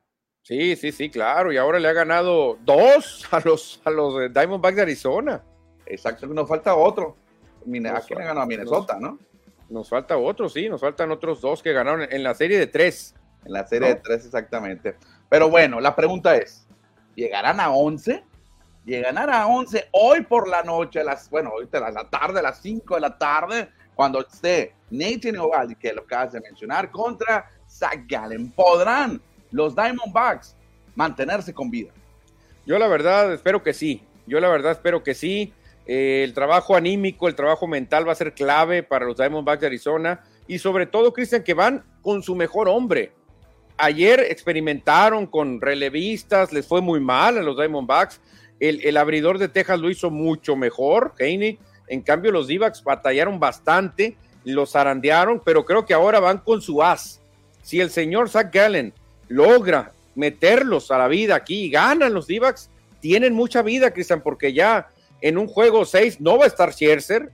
Sí, 0.46 0.76
sí, 0.76 0.92
sí, 0.92 1.10
claro. 1.10 1.52
Y 1.52 1.58
ahora 1.58 1.80
le 1.80 1.88
ha 1.88 1.94
ganado 1.94 2.60
dos 2.64 3.28
a 3.32 3.40
los, 3.40 3.82
a 3.84 3.90
los 3.90 4.32
Diamondbacks 4.32 4.76
de 4.76 4.82
Arizona. 4.84 5.44
Exacto, 5.88 6.28
nos 6.28 6.48
falta 6.48 6.76
otro. 6.76 7.18
¿A 7.62 8.02
quién 8.02 8.20
le 8.20 8.26
ganó? 8.26 8.42
A 8.42 8.46
Minnesota, 8.46 8.98
¿no? 9.00 9.18
Nos 9.70 9.90
falta 9.90 10.16
otro, 10.16 10.48
sí, 10.48 10.70
nos 10.70 10.80
faltan 10.80 11.10
otros 11.10 11.42
dos 11.42 11.64
que 11.64 11.74
ganaron 11.74 12.08
en 12.08 12.22
la 12.22 12.36
serie 12.36 12.60
de 12.60 12.68
tres. 12.68 13.16
En 13.44 13.54
la 13.54 13.66
serie 13.66 13.90
de 13.90 13.96
tres, 13.96 14.24
exactamente. 14.26 14.96
Pero 15.28 15.50
bueno, 15.50 15.80
la 15.82 15.96
pregunta 15.96 16.36
es, 16.36 16.68
¿llegarán 17.16 17.60
a 17.60 17.72
11? 17.72 18.24
¿Llegarán 18.86 19.32
a 19.32 19.48
11 19.48 19.88
hoy 19.94 20.22
por 20.22 20.48
la 20.48 20.62
noche, 20.62 21.00
a 21.00 21.04
las, 21.04 21.28
bueno, 21.32 21.54
hoy 21.56 21.68
de 21.72 21.80
la 21.80 22.08
tarde, 22.08 22.40
a 22.40 22.44
las 22.44 22.62
5 22.62 22.94
de 22.94 23.02
la 23.02 23.18
tarde, 23.18 23.70
cuando 23.96 24.22
esté 24.22 24.76
Nathan 24.92 25.38
Ovaldi, 25.40 25.76
que 25.76 25.92
lo 25.92 26.04
acabas 26.04 26.34
de 26.34 26.42
mencionar, 26.42 26.92
contra 26.92 27.50
Zach 27.68 28.04
Gallen? 28.08 28.52
¿Podrán 28.52 29.20
los 29.52 29.76
Diamondbacks 29.76 30.56
mantenerse 30.96 31.54
con 31.54 31.70
vida? 31.70 31.92
Yo 32.66 32.80
la 32.80 32.88
verdad 32.88 33.34
espero 33.34 33.62
que 33.62 33.74
sí. 33.74 34.02
Yo 34.26 34.40
la 34.40 34.50
verdad 34.50 34.72
espero 34.72 35.04
que 35.04 35.14
sí. 35.14 35.54
Eh, 35.86 36.24
el 36.24 36.34
trabajo 36.34 36.76
anímico, 36.76 37.28
el 37.28 37.36
trabajo 37.36 37.68
mental 37.68 38.08
va 38.08 38.14
a 38.14 38.16
ser 38.16 38.34
clave 38.34 38.82
para 38.82 39.06
los 39.06 39.18
Diamondbacks 39.18 39.62
de 39.62 39.68
Arizona 39.68 40.24
y 40.48 40.60
sobre 40.60 40.86
todo, 40.86 41.14
Cristian, 41.14 41.44
que 41.44 41.54
van 41.54 41.84
con 42.02 42.24
su 42.24 42.36
mejor 42.36 42.68
hombre. 42.68 43.12
Ayer 43.78 44.20
experimentaron 44.20 45.28
con 45.28 45.60
relevistas, 45.60 46.54
les 46.54 46.68
fue 46.68 46.82
muy 46.82 47.00
mal 47.00 47.38
a 47.38 47.42
los 47.42 47.58
Diamondbacks. 47.58 48.22
El, 48.60 48.84
el 48.86 48.98
abridor 48.98 49.38
de 49.38 49.50
Texas 49.50 49.80
lo 49.80 49.90
hizo 49.90 50.10
mucho 50.10 50.56
mejor, 50.56 51.14
Haney. 51.20 51.60
En 51.88 52.02
cambio, 52.02 52.32
los 52.32 52.48
d 52.48 52.60
batallaron 52.84 53.40
bastante, 53.40 54.18
los 54.44 54.72
zarandearon, 54.72 55.42
pero 55.44 55.66
creo 55.66 55.86
que 55.86 55.94
ahora 55.94 56.20
van 56.20 56.40
con 56.40 56.62
su 56.62 56.82
as. 56.82 57.22
Si 57.62 57.80
el 57.80 57.90
señor 57.90 58.30
Zach 58.30 58.54
Gallen 58.54 58.94
logra 59.28 59.92
meterlos 60.16 60.92
a 60.92 60.98
la 60.98 61.08
vida 61.08 61.36
aquí 61.36 61.66
y 61.66 61.70
ganan 61.70 62.14
los 62.14 62.28
d 62.28 62.40
tienen 63.00 63.34
mucha 63.34 63.62
vida, 63.62 63.92
Cristian, 63.92 64.22
porque 64.22 64.52
ya 64.52 64.88
en 65.22 65.38
un 65.38 65.48
juego 65.48 65.86
6 65.86 66.22
no 66.22 66.38
va 66.38 66.46
a 66.46 66.48
estar 66.48 66.74
Scherzer. 66.74 67.30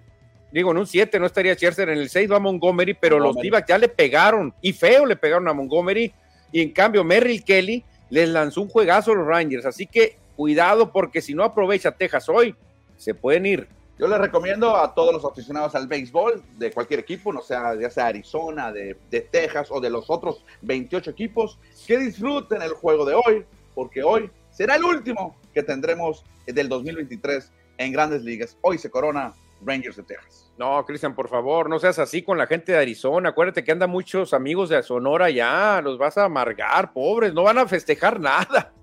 Digo, 0.51 0.71
en 0.71 0.77
un 0.77 0.87
7 0.87 1.17
no 1.17 1.25
estaría 1.25 1.55
Scherzer, 1.55 1.89
en 1.89 1.97
el 1.97 2.09
6 2.09 2.29
va 2.29 2.39
Montgomery, 2.39 2.93
pero 2.93 3.19
los 3.19 3.35
d 3.35 3.49
ya 3.67 3.77
le 3.77 3.87
pegaron 3.87 4.53
y 4.61 4.73
feo 4.73 5.05
le 5.05 5.15
pegaron 5.15 5.47
a 5.47 5.53
Montgomery. 5.53 6.11
Y 6.51 6.61
en 6.61 6.71
cambio, 6.71 7.03
Merrill 7.05 7.43
Kelly 7.43 7.85
les 8.09 8.27
lanzó 8.27 8.61
un 8.61 8.67
juegazo 8.67 9.13
a 9.13 9.15
los 9.15 9.25
Rangers. 9.25 9.65
Así 9.65 9.87
que 9.87 10.17
cuidado, 10.35 10.91
porque 10.91 11.21
si 11.21 11.33
no 11.33 11.43
aprovecha 11.43 11.91
Texas 11.91 12.27
hoy, 12.27 12.53
se 12.97 13.13
pueden 13.13 13.45
ir. 13.45 13.67
Yo 14.01 14.07
les 14.07 14.17
recomiendo 14.17 14.75
a 14.75 14.95
todos 14.95 15.13
los 15.13 15.23
aficionados 15.23 15.75
al 15.75 15.85
béisbol 15.85 16.41
de 16.57 16.71
cualquier 16.71 17.01
equipo, 17.01 17.31
no 17.31 17.43
sea 17.43 17.75
ya 17.79 17.91
sea 17.91 18.07
Arizona, 18.07 18.71
de, 18.71 18.95
Texas 19.29 19.67
o 19.69 19.79
de 19.79 19.91
los 19.91 20.09
otros 20.09 20.43
28 20.63 21.11
equipos, 21.11 21.59
que 21.85 21.99
disfruten 21.99 22.63
el 22.63 22.71
juego 22.71 23.05
de 23.05 23.13
hoy, 23.13 23.45
porque 23.75 24.01
hoy 24.01 24.31
será 24.49 24.77
el 24.77 24.85
último 24.85 25.35
que 25.53 25.61
tendremos 25.61 26.25
del 26.47 26.67
2023 26.67 27.51
en 27.77 27.91
grandes 27.93 28.23
ligas. 28.23 28.57
Hoy 28.61 28.79
se 28.79 28.89
corona 28.89 29.35
Rangers 29.63 29.97
de 29.97 30.01
Texas. 30.01 30.51
No, 30.57 30.83
Cristian, 30.83 31.13
por 31.13 31.29
favor, 31.29 31.69
no 31.69 31.77
seas 31.77 31.99
así 31.99 32.23
con 32.23 32.39
la 32.39 32.47
gente 32.47 32.71
de 32.71 32.79
Arizona. 32.79 33.29
Acuérdate 33.29 33.63
que 33.63 33.71
andan 33.71 33.91
muchos 33.91 34.33
amigos 34.33 34.69
de 34.69 34.81
Sonora 34.81 35.29
ya, 35.29 35.79
los 35.83 35.99
vas 35.99 36.17
a 36.17 36.25
amargar, 36.25 36.91
pobres, 36.91 37.35
no 37.35 37.43
van 37.43 37.59
a 37.59 37.67
festejar 37.67 38.19
nada. 38.19 38.73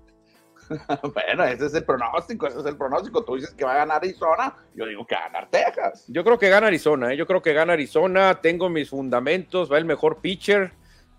bueno, 1.13 1.43
ese 1.45 1.65
es 1.65 1.73
el 1.73 1.83
pronóstico, 1.83 2.47
ese 2.47 2.59
es 2.59 2.65
el 2.65 2.77
pronóstico. 2.77 3.23
Tú 3.23 3.35
dices 3.35 3.53
que 3.53 3.65
va 3.65 3.73
a 3.73 3.77
ganar 3.77 3.97
Arizona, 3.97 4.55
yo 4.75 4.85
digo 4.85 5.05
que 5.05 5.15
va 5.15 5.21
a 5.21 5.29
ganar 5.29 5.49
Texas. 5.49 6.05
Yo 6.07 6.23
creo 6.23 6.37
que 6.37 6.49
gana 6.49 6.67
Arizona, 6.67 7.13
¿eh? 7.13 7.17
yo 7.17 7.25
creo 7.25 7.41
que 7.41 7.53
gana 7.53 7.73
Arizona, 7.73 8.39
tengo 8.41 8.69
mis 8.69 8.89
fundamentos, 8.89 9.71
va 9.71 9.77
el 9.77 9.85
mejor 9.85 10.19
pitcher, 10.21 10.71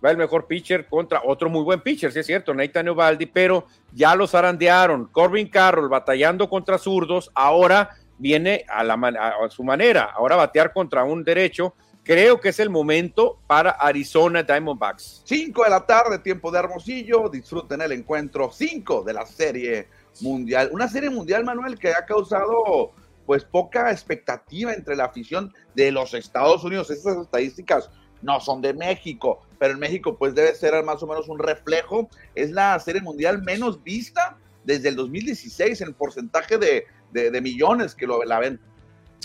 va 0.05 0.11
el 0.11 0.17
mejor 0.17 0.47
pitcher 0.47 0.87
contra 0.87 1.23
otro 1.25 1.51
muy 1.51 1.63
buen 1.63 1.81
pitcher, 1.81 2.13
sí 2.13 2.21
es 2.21 2.27
cierto, 2.27 2.55
Nathan 2.55 2.89
Ovaldi, 2.89 3.27
pero 3.27 3.67
ya 3.93 4.15
los 4.15 4.35
arandearon. 4.35 5.07
Corbin 5.07 5.49
Carroll 5.49 5.89
batallando 5.89 6.49
contra 6.49 6.79
zurdos, 6.79 7.31
ahora 7.35 7.91
viene 8.19 8.65
a, 8.69 8.85
la, 8.85 8.95
a 8.95 9.51
su 9.51 9.65
manera, 9.65 10.11
ahora 10.15 10.37
batear 10.37 10.73
contra 10.73 11.05
un 11.05 11.25
derecho. 11.25 11.75
Creo 12.11 12.41
que 12.41 12.49
es 12.49 12.59
el 12.59 12.71
momento 12.71 13.39
para 13.47 13.71
Arizona 13.71 14.43
Diamondbacks. 14.43 15.23
5 15.27 15.63
de 15.63 15.71
la 15.71 15.87
tarde, 15.87 16.19
tiempo 16.19 16.51
de 16.51 16.59
Hermosillo. 16.59 17.29
Disfruten 17.29 17.81
el 17.83 17.93
encuentro 17.93 18.51
5 18.51 19.05
de 19.05 19.13
la 19.13 19.25
serie 19.25 19.87
mundial. 20.21 20.71
Una 20.73 20.89
serie 20.89 21.09
mundial, 21.09 21.45
Manuel, 21.45 21.79
que 21.79 21.91
ha 21.91 22.05
causado 22.05 22.91
pues 23.27 23.45
poca 23.45 23.93
expectativa 23.93 24.73
entre 24.75 24.97
la 24.97 25.05
afición 25.05 25.55
de 25.77 25.93
los 25.93 26.13
Estados 26.13 26.65
Unidos. 26.65 26.91
Estas 26.91 27.17
estadísticas 27.17 27.91
no 28.23 28.41
son 28.41 28.61
de 28.61 28.75
México, 28.75 29.47
pero 29.61 29.75
en 29.75 29.79
México 29.79 30.17
pues 30.19 30.35
debe 30.35 30.53
ser 30.57 30.83
más 30.83 31.01
o 31.05 31.07
menos 31.07 31.29
un 31.29 31.39
reflejo. 31.39 32.09
Es 32.35 32.51
la 32.51 32.77
serie 32.81 33.03
mundial 33.03 33.41
menos 33.45 33.85
vista 33.85 34.37
desde 34.65 34.89
el 34.89 34.97
2016 34.97 35.81
en 35.81 35.95
porcentaje 35.95 36.59
de, 36.59 36.87
de, 37.13 37.41
millones 37.41 37.95
que 37.95 38.09
lo, 38.09 38.25
la 38.25 38.41
ven. 38.41 38.61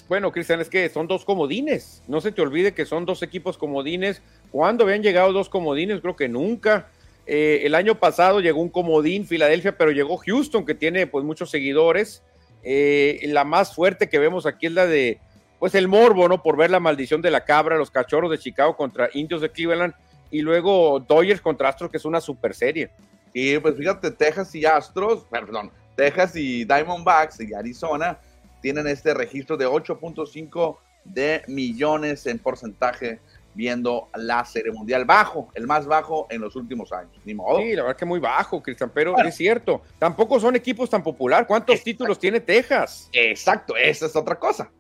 Bueno, 0.08 0.32
Cristian, 0.32 0.62
es 0.62 0.70
que 0.70 0.88
son 0.90 1.08
dos 1.08 1.26
comodines. 1.26 2.04
No 2.08 2.22
se 2.22 2.32
te 2.32 2.42
olvide 2.42 2.74
que 2.74 2.86
son 2.86 3.06
dos 3.06 3.24
equipos 3.24 3.58
comodines. 3.58 4.22
¿Cuándo 4.52 4.84
habían 4.84 5.02
llegado 5.02 5.34
dos 5.34 5.50
comodines? 5.50 6.02
Creo 6.02 6.16
que 6.16 6.30
nunca. 6.30 6.90
Eh, 7.26 7.62
el 7.64 7.74
año 7.74 7.96
pasado 7.96 8.40
llegó 8.40 8.62
un 8.62 8.70
comodín 8.70 9.26
Filadelfia, 9.26 9.78
pero 9.78 9.92
llegó 9.92 10.18
Houston, 10.18 10.66
que 10.66 10.76
tiene 10.76 11.08
pues 11.08 11.26
muchos 11.26 11.50
seguidores. 11.50 12.22
Eh, 12.64 13.20
la 13.28 13.44
más 13.44 13.74
fuerte 13.74 14.10
que 14.10 14.20
vemos 14.20 14.46
aquí 14.46 14.68
es 14.68 14.74
la 14.74 14.86
de 14.86 15.20
pues 15.60 15.74
el 15.74 15.88
morbo, 15.88 16.28
¿no? 16.28 16.44
Por 16.44 16.58
ver 16.58 16.70
la 16.70 16.80
maldición 16.80 17.22
de 17.22 17.32
la 17.32 17.46
cabra, 17.46 17.78
los 17.78 17.90
cachorros 17.90 18.30
de 18.30 18.38
Chicago 18.38 18.76
contra 18.76 19.10
Indios 19.14 19.42
de 19.42 19.50
Cleveland 19.50 19.94
y 20.30 20.42
luego 20.42 21.00
Dodgers 21.00 21.42
contra 21.42 21.70
Astros, 21.70 21.90
que 21.90 21.98
es 21.98 22.06
una 22.06 22.22
super 22.22 22.54
serie. 22.54 22.90
Y 23.34 23.58
pues 23.60 23.76
fíjate, 23.76 24.12
Texas 24.12 24.54
y 24.54 24.66
Astros, 24.66 25.26
perdón, 25.30 25.72
Texas 25.96 26.36
y 26.36 26.66
Diamondbacks 26.66 27.40
y 27.42 27.54
Arizona 27.54 28.20
tienen 28.66 28.88
este 28.88 29.14
registro 29.14 29.58
de 29.58 29.68
8.5 29.68 30.78
de 31.04 31.44
millones 31.48 32.26
en 32.26 32.40
porcentaje 32.40 33.20
viendo 33.54 34.10
la 34.16 34.44
serie 34.44 34.72
mundial 34.72 35.06
bajo, 35.06 35.50
el 35.54 35.68
más 35.68 35.86
bajo 35.86 36.26
en 36.32 36.42
los 36.42 36.56
últimos 36.56 36.92
años. 36.92 37.14
Ni 37.26 37.36
modo. 37.36 37.60
Sí, 37.60 37.76
la 37.76 37.84
verdad 37.84 37.96
que 37.96 38.06
muy 38.06 38.20
bajo, 38.20 38.64
Cristian, 38.64 38.90
pero 38.92 39.16
es 39.20 39.36
cierto. 39.36 39.84
Tampoco 40.00 40.40
son 40.40 40.56
equipos 40.56 40.90
tan 40.90 41.04
popular. 41.04 41.46
¿Cuántos 41.46 41.84
títulos 41.84 42.18
tiene 42.18 42.40
Texas? 42.40 43.08
Exacto, 43.14 43.78
esa 43.78 44.08
es 44.08 44.16
otra 44.16 44.40
cosa. 44.40 44.72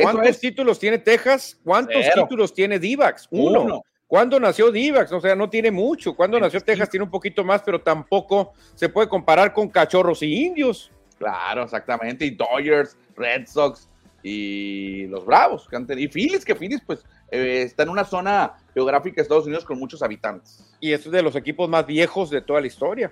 ¿Cuántos 0.00 0.38
títulos 0.38 0.78
tiene 0.78 0.98
Texas? 0.98 1.58
¿Cuántos 1.64 2.04
títulos 2.14 2.54
tiene 2.54 2.78
Divax? 2.78 3.26
Uno. 3.32 3.82
¿Cuándo 4.06 4.38
nació 4.38 4.70
Divax? 4.70 5.10
O 5.10 5.20
sea, 5.20 5.34
no 5.34 5.50
tiene 5.50 5.72
mucho. 5.72 6.14
¿Cuándo 6.14 6.38
nació 6.38 6.60
Texas? 6.60 6.88
Tiene 6.88 7.02
un 7.02 7.10
poquito 7.10 7.42
más, 7.42 7.62
pero 7.62 7.80
tampoco 7.80 8.52
se 8.76 8.88
puede 8.88 9.08
comparar 9.08 9.52
con 9.52 9.68
cachorros 9.68 10.22
y 10.22 10.46
indios. 10.46 10.92
Claro, 11.24 11.62
exactamente. 11.62 12.26
Y 12.26 12.32
Dodgers, 12.32 12.98
Red 13.16 13.46
Sox 13.46 13.88
y 14.22 15.06
los 15.06 15.24
Bravos. 15.24 15.66
Y 15.96 16.08
Phillies, 16.08 16.44
que 16.44 16.54
Phillies, 16.54 16.82
pues, 16.84 17.02
eh, 17.30 17.62
está 17.62 17.84
en 17.84 17.88
una 17.88 18.04
zona 18.04 18.58
geográfica 18.74 19.16
de 19.16 19.22
Estados 19.22 19.46
Unidos 19.46 19.64
con 19.64 19.78
muchos 19.78 20.02
habitantes. 20.02 20.76
Y 20.80 20.92
es 20.92 21.10
de 21.10 21.22
los 21.22 21.34
equipos 21.34 21.66
más 21.66 21.86
viejos 21.86 22.28
de 22.28 22.42
toda 22.42 22.60
la 22.60 22.66
historia. 22.66 23.10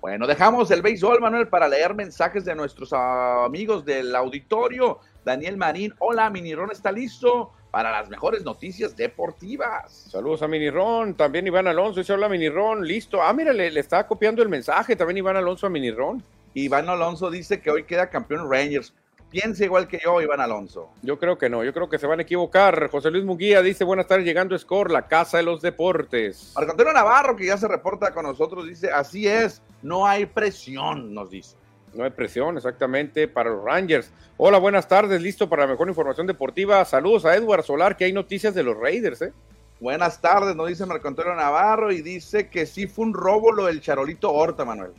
Bueno, 0.00 0.26
dejamos 0.26 0.72
el 0.72 0.82
béisbol, 0.82 1.20
Manuel, 1.20 1.46
para 1.46 1.68
leer 1.68 1.94
mensajes 1.94 2.44
de 2.44 2.56
nuestros 2.56 2.92
amigos 2.92 3.84
del 3.84 4.12
auditorio. 4.16 4.98
Daniel 5.24 5.56
Marín, 5.56 5.94
hola, 6.00 6.30
Minirón 6.30 6.72
está 6.72 6.90
listo 6.90 7.52
para 7.70 7.92
las 7.92 8.08
mejores 8.08 8.42
noticias 8.42 8.96
deportivas. 8.96 10.08
Saludos 10.10 10.42
a 10.42 10.48
Minirón, 10.48 11.14
también 11.14 11.46
Iván 11.46 11.68
Alonso, 11.68 12.00
dice 12.00 12.12
hola 12.12 12.28
Minirón, 12.28 12.84
listo. 12.84 13.22
Ah, 13.22 13.32
mira, 13.32 13.52
le, 13.52 13.70
le 13.70 13.78
estaba 13.78 14.04
copiando 14.08 14.42
el 14.42 14.48
mensaje, 14.48 14.96
también 14.96 15.18
Iván 15.18 15.36
Alonso 15.36 15.68
a 15.68 15.70
Minirón. 15.70 16.24
Iván 16.54 16.88
Alonso 16.88 17.30
dice 17.30 17.60
que 17.60 17.70
hoy 17.70 17.84
queda 17.84 18.10
campeón 18.10 18.50
Rangers. 18.50 18.94
Piensa 19.30 19.64
igual 19.64 19.88
que 19.88 19.98
yo, 20.04 20.20
Iván 20.20 20.40
Alonso. 20.40 20.90
Yo 21.00 21.18
creo 21.18 21.38
que 21.38 21.48
no, 21.48 21.64
yo 21.64 21.72
creo 21.72 21.88
que 21.88 21.98
se 21.98 22.06
van 22.06 22.18
a 22.18 22.22
equivocar. 22.22 22.90
José 22.90 23.10
Luis 23.10 23.24
Muguía 23.24 23.62
dice, 23.62 23.82
buenas 23.82 24.06
tardes, 24.06 24.26
llegando 24.26 24.58
Score, 24.58 24.90
la 24.90 25.08
casa 25.08 25.38
de 25.38 25.42
los 25.42 25.62
deportes. 25.62 26.52
Marco 26.54 26.72
Antonio 26.72 26.92
Navarro, 26.92 27.34
que 27.34 27.46
ya 27.46 27.56
se 27.56 27.66
reporta 27.66 28.12
con 28.12 28.26
nosotros, 28.26 28.66
dice, 28.66 28.90
así 28.90 29.26
es, 29.26 29.62
no 29.80 30.06
hay 30.06 30.26
presión, 30.26 31.14
nos 31.14 31.30
dice. 31.30 31.56
No 31.94 32.04
hay 32.04 32.10
presión, 32.10 32.58
exactamente, 32.58 33.26
para 33.26 33.48
los 33.48 33.64
Rangers. 33.64 34.10
Hola, 34.36 34.58
buenas 34.58 34.86
tardes, 34.86 35.22
listo 35.22 35.48
para 35.48 35.62
la 35.62 35.72
mejor 35.72 35.88
información 35.88 36.26
deportiva. 36.26 36.84
Saludos 36.84 37.24
a 37.24 37.34
Edward 37.34 37.64
Solar, 37.64 37.96
que 37.96 38.04
hay 38.04 38.12
noticias 38.12 38.54
de 38.54 38.62
los 38.62 38.76
Raiders, 38.76 39.22
¿eh? 39.22 39.32
Buenas 39.80 40.20
tardes, 40.20 40.54
nos 40.54 40.68
dice 40.68 40.84
Marco 40.84 41.08
Antonio 41.08 41.34
Navarro 41.34 41.90
y 41.90 42.02
dice 42.02 42.48
que 42.48 42.66
sí 42.66 42.86
fue 42.86 43.06
un 43.06 43.14
robo 43.14 43.50
lo 43.50 43.66
del 43.66 43.80
Charolito 43.80 44.30
Horta, 44.30 44.64
Manuel. 44.64 44.92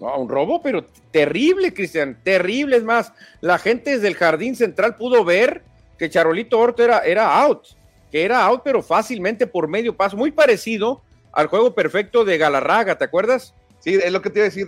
No, 0.00 0.16
un 0.18 0.28
robo, 0.28 0.62
pero 0.62 0.84
terrible, 1.10 1.74
Cristian, 1.74 2.18
terrible. 2.22 2.76
Es 2.76 2.84
más, 2.84 3.12
la 3.40 3.58
gente 3.58 3.90
desde 3.90 4.08
el 4.08 4.14
jardín 4.14 4.54
central 4.54 4.96
pudo 4.96 5.24
ver 5.24 5.62
que 5.98 6.08
Charolito 6.08 6.58
Horta 6.58 6.84
era, 6.84 6.98
era 7.00 7.40
out, 7.42 7.66
que 8.10 8.24
era 8.24 8.44
out, 8.44 8.62
pero 8.64 8.82
fácilmente 8.82 9.46
por 9.46 9.66
medio 9.66 9.96
paso, 9.96 10.16
muy 10.16 10.30
parecido 10.30 11.02
al 11.32 11.48
juego 11.48 11.74
perfecto 11.74 12.24
de 12.24 12.38
Galarraga, 12.38 12.96
¿te 12.96 13.04
acuerdas? 13.04 13.54
Sí, 13.80 13.94
es 13.94 14.12
lo 14.12 14.22
que 14.22 14.30
te 14.30 14.40
iba 14.40 14.46
a 14.46 14.50
decir, 14.50 14.66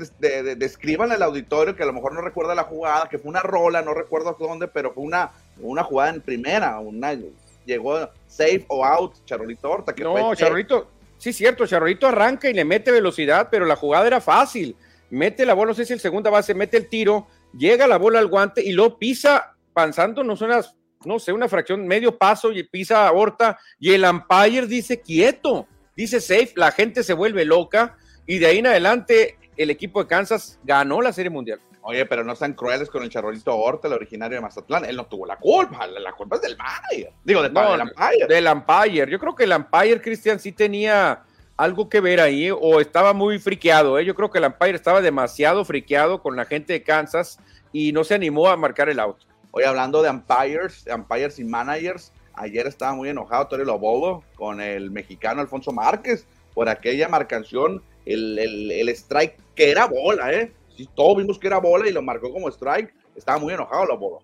describan 0.57 1.11
al 1.11 1.23
auditorio 1.23 1.75
que 1.75 1.83
a 1.83 1.87
lo 1.87 1.93
mejor 1.93 2.13
no 2.13 2.21
recuerda 2.21 2.55
la 2.55 2.65
jugada, 2.65 3.09
que 3.09 3.19
fue 3.19 3.29
una 3.29 3.41
rola, 3.41 3.83
no 3.83 3.93
recuerdo 3.93 4.37
dónde, 4.39 4.69
pero 4.69 4.93
fue 4.93 5.03
una, 5.03 5.33
una 5.61 5.83
jugada 5.83 6.11
en 6.11 6.21
primera, 6.21 6.79
una, 6.79 7.17
llegó 7.65 8.09
safe 8.29 8.65
o 8.69 8.85
out, 8.85 9.15
Charolito 9.25 9.71
Horta. 9.71 9.95
Que 9.95 10.05
no, 10.05 10.35
Charolito, 10.35 10.89
sí, 11.19 11.33
cierto, 11.33 11.67
Charolito 11.67 12.07
arranca 12.07 12.49
y 12.49 12.55
le 12.55 12.65
mete 12.65 12.93
velocidad, 12.93 13.49
pero 13.51 13.65
la 13.65 13.77
jugada 13.77 14.07
era 14.07 14.21
fácil. 14.21 14.77
Mete 15.11 15.45
la 15.45 15.55
bola, 15.55 15.71
no 15.71 15.75
sé 15.75 15.85
si 15.85 15.93
el 15.93 16.01
segunda 16.01 16.31
base, 16.31 16.55
mete 16.55 16.77
el 16.77 16.89
tiro, 16.89 17.27
llega 17.57 17.87
la 17.87 17.99
bola 17.99 18.19
al 18.19 18.29
guante 18.29 18.63
y 18.63 18.73
lo 18.73 18.99
pisa, 18.99 19.57
no 19.75 20.37
son 20.37 20.51
unas 20.51 20.77
no 21.05 21.19
sé, 21.19 21.33
una 21.33 21.49
fracción, 21.49 21.87
medio 21.87 22.17
paso 22.17 22.53
y 22.53 22.63
pisa 22.63 23.09
aborta 23.09 23.59
y 23.79 23.93
el 23.93 24.05
umpire 24.05 24.67
dice 24.67 25.01
quieto, 25.01 25.67
dice 25.97 26.21
safe, 26.21 26.53
la 26.57 26.73
gente 26.73 27.03
se 27.03 27.15
vuelve 27.15 27.45
loca 27.45 27.97
y 28.27 28.39
de 28.39 28.47
ahí 28.47 28.59
en 28.59 28.67
adelante 28.67 29.39
el 29.57 29.71
equipo 29.71 30.03
de 30.03 30.09
Kansas 30.09 30.59
ganó 30.63 31.01
la 31.01 31.13
Serie 31.13 31.31
Mundial. 31.31 31.61
Oye, 31.83 32.05
pero 32.05 32.23
no 32.23 32.35
están 32.35 32.53
crueles 32.53 32.91
con 32.91 33.03
el 33.03 33.09
charrolito 33.09 33.57
Horta, 33.57 33.89
el 33.89 33.95
originario 33.95 34.37
de 34.37 34.43
Mazatlán. 34.43 34.85
Él 34.85 34.97
no 34.97 35.07
tuvo 35.07 35.25
la 35.25 35.39
culpa, 35.39 35.87
la 35.87 36.13
culpa 36.13 36.37
es 36.37 36.43
del 36.43 36.57
manager. 36.57 37.13
Digo, 37.25 37.43
del, 37.43 37.53
no, 37.55 37.73
del 37.73 37.81
umpire. 37.81 38.27
Del 38.29 38.47
umpire. 38.47 39.11
Yo 39.11 39.19
creo 39.19 39.35
que 39.35 39.45
el 39.45 39.53
umpire, 39.53 40.01
Cristian, 40.03 40.39
sí 40.39 40.53
tenía 40.53 41.23
algo 41.61 41.91
que 41.91 42.01
ver 42.01 42.23
ahí 42.23 42.51
o 42.51 42.81
estaba 42.81 43.13
muy 43.13 43.39
friqueado. 43.39 43.99
¿eh? 43.99 44.05
Yo 44.07 44.15
creo 44.15 44.31
que 44.31 44.39
el 44.39 44.47
umpire 44.47 44.75
estaba 44.75 45.03
demasiado 45.03 45.63
friqueado 45.63 46.23
con 46.23 46.35
la 46.35 46.47
gente 46.47 46.73
de 46.73 46.83
Kansas 46.83 47.39
y 47.71 47.93
no 47.93 48.03
se 48.03 48.15
animó 48.15 48.49
a 48.49 48.57
marcar 48.57 48.89
el 48.89 48.99
auto. 48.99 49.27
Hoy 49.51 49.65
hablando 49.65 50.01
de 50.01 50.09
umpires, 50.09 50.87
umpires 50.87 51.39
y 51.39 51.45
managers, 51.45 52.15
ayer 52.33 52.67
estaba 52.67 52.95
muy 52.95 53.11
enojado 53.11 53.47
Tori 53.47 53.67
Lobodo 53.67 54.25
con 54.37 54.63
el 54.63 54.91
mexicano 54.91 55.43
Alfonso 55.43 55.71
Márquez 55.71 56.27
por 56.55 56.71
aquella 56.71 57.09
marcación, 57.09 57.83
el, 58.07 58.39
el, 58.39 58.89
strike 58.89 59.37
que 59.55 59.71
era 59.71 59.85
bola, 59.85 60.33
¿eh? 60.33 60.55
Sí, 60.75 60.89
todos 60.95 61.19
vimos 61.19 61.39
que 61.39 61.49
era 61.49 61.59
bola 61.59 61.87
y 61.87 61.93
lo 61.93 62.01
marcó 62.01 62.33
como 62.33 62.49
strike. 62.49 62.95
Estaba 63.15 63.39
muy 63.39 63.53
enojado 63.53 63.85
Lobodo. 63.85 64.21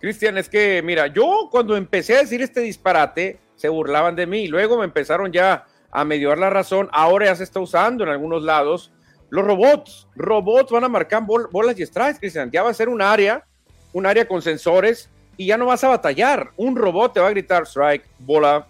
Cristian, 0.00 0.36
es 0.36 0.48
que, 0.48 0.82
mira, 0.82 1.06
yo 1.06 1.48
cuando 1.48 1.76
empecé 1.76 2.16
a 2.16 2.22
decir 2.22 2.42
este 2.42 2.60
disparate, 2.60 3.38
se 3.54 3.68
burlaban 3.68 4.16
de 4.16 4.26
mí. 4.26 4.48
Luego 4.48 4.78
me 4.78 4.84
empezaron 4.84 5.30
ya 5.30 5.64
a 5.92 6.04
medio 6.04 6.30
dar 6.30 6.38
la 6.38 6.50
razón. 6.50 6.88
Ahora 6.92 7.26
ya 7.26 7.36
se 7.36 7.44
está 7.44 7.60
usando 7.60 8.02
en 8.02 8.10
algunos 8.10 8.42
lados. 8.42 8.92
Los 9.28 9.44
robots, 9.44 10.08
robots 10.16 10.72
van 10.72 10.84
a 10.84 10.88
marcar 10.88 11.22
bolas 11.24 11.78
y 11.78 11.86
strikes, 11.86 12.18
Cristian. 12.18 12.50
Ya 12.50 12.62
va 12.62 12.70
a 12.70 12.74
ser 12.74 12.88
un 12.88 13.00
área, 13.00 13.44
un 13.92 14.06
área 14.06 14.26
con 14.26 14.42
sensores 14.42 15.08
y 15.36 15.46
ya 15.46 15.56
no 15.56 15.66
vas 15.66 15.84
a 15.84 15.88
batallar. 15.88 16.50
Un 16.56 16.76
robot 16.76 17.12
te 17.12 17.20
va 17.20 17.28
a 17.28 17.30
gritar 17.30 17.66
strike, 17.66 18.04
bola, 18.18 18.66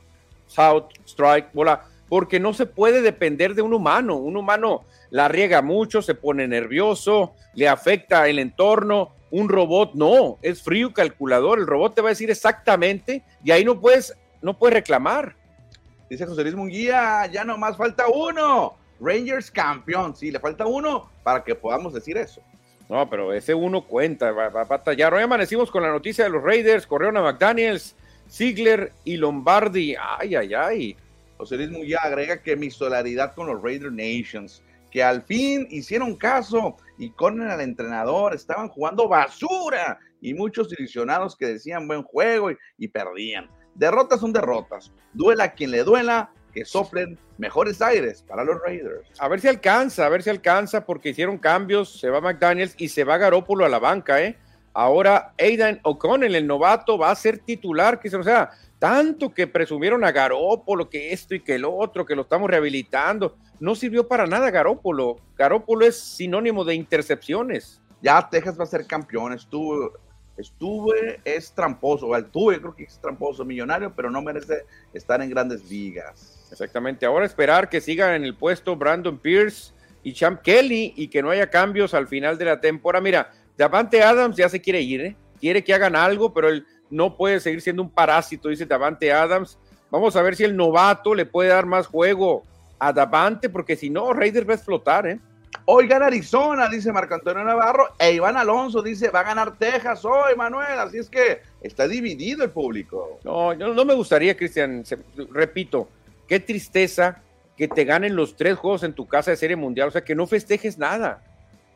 out, 0.56 0.92
strike, 1.06 1.48
bola, 1.52 1.84
porque 2.08 2.38
no 2.38 2.52
se 2.52 2.66
puede 2.66 3.02
depender 3.02 3.54
de 3.54 3.62
un 3.62 3.72
humano. 3.72 4.16
Un 4.16 4.36
humano 4.36 4.84
la 5.10 5.28
riega 5.28 5.62
mucho, 5.62 6.02
se 6.02 6.14
pone 6.14 6.46
nervioso, 6.46 7.34
le 7.54 7.68
afecta 7.68 8.28
el 8.28 8.38
entorno. 8.38 9.14
Un 9.30 9.48
robot 9.48 9.94
no, 9.94 10.38
es 10.42 10.62
frío 10.62 10.92
calculador. 10.92 11.58
El 11.58 11.66
robot 11.66 11.94
te 11.94 12.02
va 12.02 12.08
a 12.08 12.10
decir 12.10 12.30
exactamente 12.30 13.22
y 13.42 13.50
ahí 13.50 13.64
no 13.64 13.80
puedes, 13.80 14.14
no 14.42 14.58
puedes 14.58 14.74
reclamar. 14.74 15.36
Dice 16.12 16.26
José 16.26 16.42
Luis 16.42 16.54
Munguía, 16.54 17.24
ya 17.32 17.42
nomás 17.42 17.74
falta 17.74 18.06
uno. 18.06 18.76
Rangers 19.00 19.50
campeón. 19.50 20.14
Sí, 20.14 20.30
le 20.30 20.38
falta 20.38 20.66
uno 20.66 21.08
para 21.22 21.42
que 21.42 21.54
podamos 21.54 21.94
decir 21.94 22.18
eso. 22.18 22.42
No, 22.90 23.08
pero 23.08 23.32
ese 23.32 23.54
uno 23.54 23.86
cuenta, 23.86 24.30
va, 24.30 24.44
a 24.44 24.64
batallar. 24.64 25.14
Hoy 25.14 25.22
amanecimos 25.22 25.70
con 25.70 25.82
la 25.82 25.90
noticia 25.90 26.24
de 26.24 26.28
los 26.28 26.42
Raiders, 26.42 26.86
corrieron 26.86 27.16
a 27.16 27.22
McDaniels, 27.22 27.96
Ziegler 28.30 28.92
y 29.04 29.16
Lombardi. 29.16 29.94
Ay, 29.98 30.34
ay, 30.34 30.52
ay. 30.52 30.96
José 31.38 31.56
Luis 31.56 31.70
Munguía 31.70 32.00
agrega 32.02 32.42
que 32.42 32.56
mi 32.56 32.70
solidaridad 32.70 33.34
con 33.34 33.46
los 33.46 33.62
Raider 33.62 33.90
Nations, 33.90 34.62
que 34.90 35.02
al 35.02 35.22
fin 35.22 35.66
hicieron 35.70 36.14
caso 36.14 36.76
y 36.98 37.08
con 37.08 37.40
el 37.40 37.58
entrenador, 37.58 38.34
estaban 38.34 38.68
jugando 38.68 39.08
basura 39.08 39.98
y 40.20 40.34
muchos 40.34 40.70
ilusionados 40.78 41.34
que 41.34 41.46
decían 41.46 41.88
buen 41.88 42.02
juego 42.02 42.50
y 42.76 42.88
perdían. 42.88 43.48
Derrotas 43.74 44.20
son 44.20 44.32
derrotas. 44.32 44.92
Duela 45.12 45.44
a 45.44 45.52
quien 45.52 45.70
le 45.70 45.84
duela, 45.84 46.30
que 46.52 46.64
soplen 46.64 47.18
mejores 47.38 47.80
aires 47.80 48.22
para 48.22 48.44
los 48.44 48.60
Raiders. 48.60 49.08
A 49.18 49.28
ver 49.28 49.40
si 49.40 49.48
alcanza, 49.48 50.06
a 50.06 50.08
ver 50.08 50.22
si 50.22 50.30
alcanza, 50.30 50.84
porque 50.84 51.10
hicieron 51.10 51.38
cambios. 51.38 51.98
Se 51.98 52.10
va 52.10 52.20
McDaniels 52.20 52.74
y 52.78 52.88
se 52.88 53.04
va 53.04 53.18
Garópolo 53.18 53.64
a 53.64 53.68
la 53.68 53.78
banca, 53.78 54.22
¿eh? 54.22 54.38
Ahora 54.74 55.34
Aidan 55.38 55.80
O'Connell, 55.82 56.34
el 56.34 56.46
novato, 56.46 56.96
va 56.96 57.10
a 57.10 57.16
ser 57.16 57.38
titular. 57.38 58.00
Que, 58.00 58.14
o 58.14 58.22
sea, 58.22 58.50
tanto 58.78 59.32
que 59.32 59.46
presumieron 59.46 60.04
a 60.04 60.12
Garópolo, 60.12 60.88
que 60.88 61.12
esto 61.12 61.34
y 61.34 61.40
que 61.40 61.56
el 61.56 61.64
otro, 61.64 62.06
que 62.06 62.16
lo 62.16 62.22
estamos 62.22 62.50
rehabilitando. 62.50 63.36
No 63.60 63.74
sirvió 63.74 64.08
para 64.08 64.26
nada 64.26 64.50
Garópolo. 64.50 65.16
Garópolo 65.36 65.86
es 65.86 65.98
sinónimo 65.98 66.64
de 66.64 66.74
intercepciones. 66.74 67.80
Ya 68.02 68.28
Texas 68.28 68.58
va 68.58 68.64
a 68.64 68.66
ser 68.66 68.86
campeón. 68.86 69.32
Estuvo 69.32 69.92
Estuve, 70.36 71.20
es 71.24 71.52
tramposo, 71.52 72.08
o 72.08 72.24
tuve, 72.24 72.58
creo 72.58 72.74
que 72.74 72.84
es 72.84 72.98
tramposo, 72.98 73.44
millonario, 73.44 73.92
pero 73.94 74.10
no 74.10 74.22
merece 74.22 74.64
estar 74.94 75.20
en 75.20 75.28
grandes 75.28 75.68
ligas. 75.70 76.48
Exactamente, 76.50 77.04
ahora 77.04 77.26
esperar 77.26 77.68
que 77.68 77.80
sigan 77.80 78.14
en 78.14 78.24
el 78.24 78.34
puesto 78.34 78.76
Brandon 78.76 79.18
Pierce 79.18 79.72
y 80.02 80.12
Champ 80.12 80.40
Kelly 80.42 80.94
y 80.96 81.08
que 81.08 81.22
no 81.22 81.30
haya 81.30 81.48
cambios 81.48 81.94
al 81.94 82.08
final 82.08 82.38
de 82.38 82.46
la 82.46 82.60
temporada. 82.60 83.02
Mira, 83.02 83.30
Davante 83.56 84.02
Adams 84.02 84.36
ya 84.36 84.48
se 84.48 84.60
quiere 84.60 84.80
ir, 84.80 85.00
¿eh? 85.02 85.16
quiere 85.38 85.62
que 85.62 85.74
hagan 85.74 85.96
algo, 85.96 86.32
pero 86.32 86.48
él 86.48 86.66
no 86.88 87.16
puede 87.16 87.40
seguir 87.40 87.60
siendo 87.60 87.82
un 87.82 87.90
parásito, 87.90 88.48
dice 88.48 88.64
Davante 88.64 89.12
Adams. 89.12 89.58
Vamos 89.90 90.16
a 90.16 90.22
ver 90.22 90.36
si 90.36 90.44
el 90.44 90.56
novato 90.56 91.14
le 91.14 91.26
puede 91.26 91.50
dar 91.50 91.66
más 91.66 91.86
juego 91.86 92.44
a 92.78 92.92
Davante, 92.92 93.48
porque 93.48 93.76
si 93.76 93.90
no, 93.90 94.12
Raiders 94.12 94.48
va 94.48 94.52
a 94.52 94.56
explotar, 94.56 95.06
¿eh? 95.06 95.20
Hoy 95.64 95.86
gana 95.86 96.06
Arizona, 96.06 96.68
dice 96.68 96.92
Marco 96.92 97.14
Antonio 97.14 97.44
Navarro, 97.44 97.94
e 97.98 98.12
Iván 98.12 98.36
Alonso 98.36 98.82
dice, 98.82 99.10
va 99.10 99.20
a 99.20 99.24
ganar 99.24 99.56
Texas 99.58 100.04
hoy, 100.04 100.34
Manuel. 100.36 100.78
Así 100.78 100.98
es 100.98 101.08
que 101.08 101.40
está 101.60 101.86
dividido 101.86 102.42
el 102.42 102.50
público. 102.50 103.20
No, 103.24 103.52
yo 103.52 103.72
no 103.72 103.84
me 103.84 103.94
gustaría, 103.94 104.36
Cristian, 104.36 104.84
repito, 105.30 105.88
qué 106.26 106.40
tristeza 106.40 107.22
que 107.56 107.68
te 107.68 107.84
ganen 107.84 108.16
los 108.16 108.36
tres 108.36 108.58
juegos 108.58 108.82
en 108.82 108.92
tu 108.92 109.06
casa 109.06 109.30
de 109.30 109.36
Serie 109.36 109.56
Mundial, 109.56 109.88
o 109.88 109.90
sea, 109.92 110.02
que 110.02 110.14
no 110.14 110.26
festejes 110.26 110.78
nada. 110.78 111.22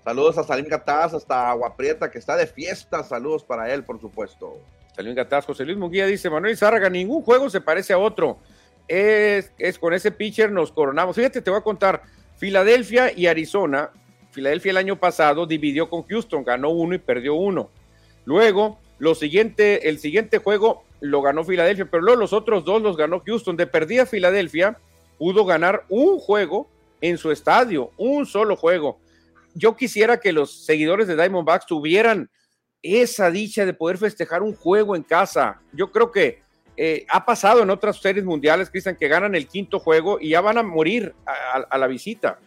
Saludos 0.02 0.38
a 0.38 0.44
Salim 0.44 0.66
Gataz, 0.66 1.14
hasta 1.14 1.50
Agua 1.50 1.76
Prieta, 1.76 2.10
que 2.10 2.18
está 2.18 2.36
de 2.36 2.46
fiesta. 2.46 3.02
Saludos 3.02 3.44
para 3.44 3.72
él, 3.72 3.84
por 3.84 4.00
supuesto. 4.00 4.58
Salim 4.94 5.14
Gataz, 5.14 5.44
José 5.44 5.64
Luis 5.64 5.76
Munguía 5.76 6.06
dice, 6.06 6.30
Manuel 6.30 6.56
Zárraga, 6.56 6.88
ningún 6.88 7.22
juego 7.22 7.50
se 7.50 7.60
parece 7.60 7.92
a 7.92 7.98
otro. 7.98 8.38
Es, 8.88 9.52
es 9.58 9.78
con 9.78 9.92
ese 9.92 10.12
pitcher 10.12 10.50
nos 10.52 10.70
coronamos. 10.70 11.16
Fíjate, 11.16 11.42
te 11.42 11.50
voy 11.50 11.58
a 11.58 11.62
contar 11.62 12.02
Filadelfia 12.36 13.12
y 13.16 13.26
Arizona. 13.26 13.90
Filadelfia 14.30 14.70
el 14.70 14.76
año 14.76 14.96
pasado 14.96 15.46
dividió 15.46 15.88
con 15.88 16.02
Houston, 16.02 16.44
ganó 16.44 16.70
uno 16.70 16.94
y 16.94 16.98
perdió 16.98 17.34
uno. 17.34 17.70
Luego, 18.24 18.78
el 19.00 19.98
siguiente 19.98 20.38
juego 20.38 20.84
lo 21.00 21.22
ganó 21.22 21.44
Filadelfia, 21.44 21.86
pero 21.90 22.02
luego 22.02 22.20
los 22.20 22.32
otros 22.32 22.64
dos 22.64 22.82
los 22.82 22.96
ganó 22.96 23.22
Houston. 23.24 23.56
De 23.56 23.66
perdida 23.66 24.06
Filadelfia, 24.06 24.78
pudo 25.18 25.44
ganar 25.44 25.84
un 25.88 26.18
juego 26.18 26.68
en 27.00 27.18
su 27.18 27.30
estadio, 27.30 27.90
un 27.96 28.26
solo 28.26 28.56
juego. 28.56 28.98
Yo 29.54 29.76
quisiera 29.76 30.18
que 30.20 30.32
los 30.32 30.64
seguidores 30.64 31.06
de 31.08 31.16
Diamondbacks 31.16 31.66
tuvieran 31.66 32.30
esa 32.82 33.30
dicha 33.30 33.64
de 33.64 33.72
poder 33.72 33.96
festejar 33.96 34.42
un 34.42 34.54
juego 34.54 34.94
en 34.94 35.02
casa. 35.02 35.60
Yo 35.72 35.90
creo 35.90 36.10
que 36.10 36.42
eh, 36.76 37.06
ha 37.08 37.24
pasado 37.24 37.62
en 37.62 37.70
otras 37.70 37.96
series 37.96 38.24
mundiales, 38.24 38.70
Cristian, 38.70 38.96
que 38.96 39.08
ganan 39.08 39.34
el 39.34 39.48
quinto 39.48 39.78
juego 39.78 40.18
y 40.20 40.30
ya 40.30 40.40
van 40.40 40.58
a 40.58 40.62
morir 40.62 41.14
a, 41.70 41.78
la 41.78 41.86
visita. 41.86 42.38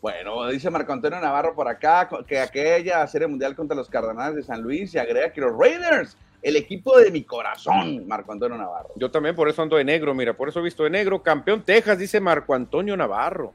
Bueno, 0.00 0.48
dice 0.48 0.70
Marco 0.70 0.92
Antonio 0.92 1.20
Navarro 1.20 1.54
por 1.54 1.68
acá 1.68 2.08
que 2.26 2.40
aquella 2.40 3.06
serie 3.06 3.28
mundial 3.28 3.54
contra 3.54 3.76
los 3.76 3.90
Cardenales 3.90 4.34
de 4.34 4.42
San 4.42 4.62
Luis 4.62 4.94
y 4.94 4.98
agrega 4.98 5.30
que 5.30 5.42
los 5.42 5.52
Raiders, 5.58 6.16
el 6.40 6.56
equipo 6.56 6.98
de 6.98 7.10
mi 7.10 7.22
corazón, 7.22 8.08
Marco 8.08 8.32
Antonio 8.32 8.56
Navarro. 8.56 8.94
Yo 8.96 9.10
también 9.10 9.36
por 9.36 9.46
eso 9.50 9.60
ando 9.60 9.76
de 9.76 9.84
negro, 9.84 10.14
mira, 10.14 10.32
por 10.32 10.48
eso 10.48 10.60
he 10.60 10.62
visto 10.62 10.84
de 10.84 10.90
negro. 10.90 11.22
Campeón 11.22 11.62
Texas, 11.62 11.98
dice 11.98 12.18
Marco 12.18 12.54
Antonio 12.54 12.96
Navarro. 12.96 13.52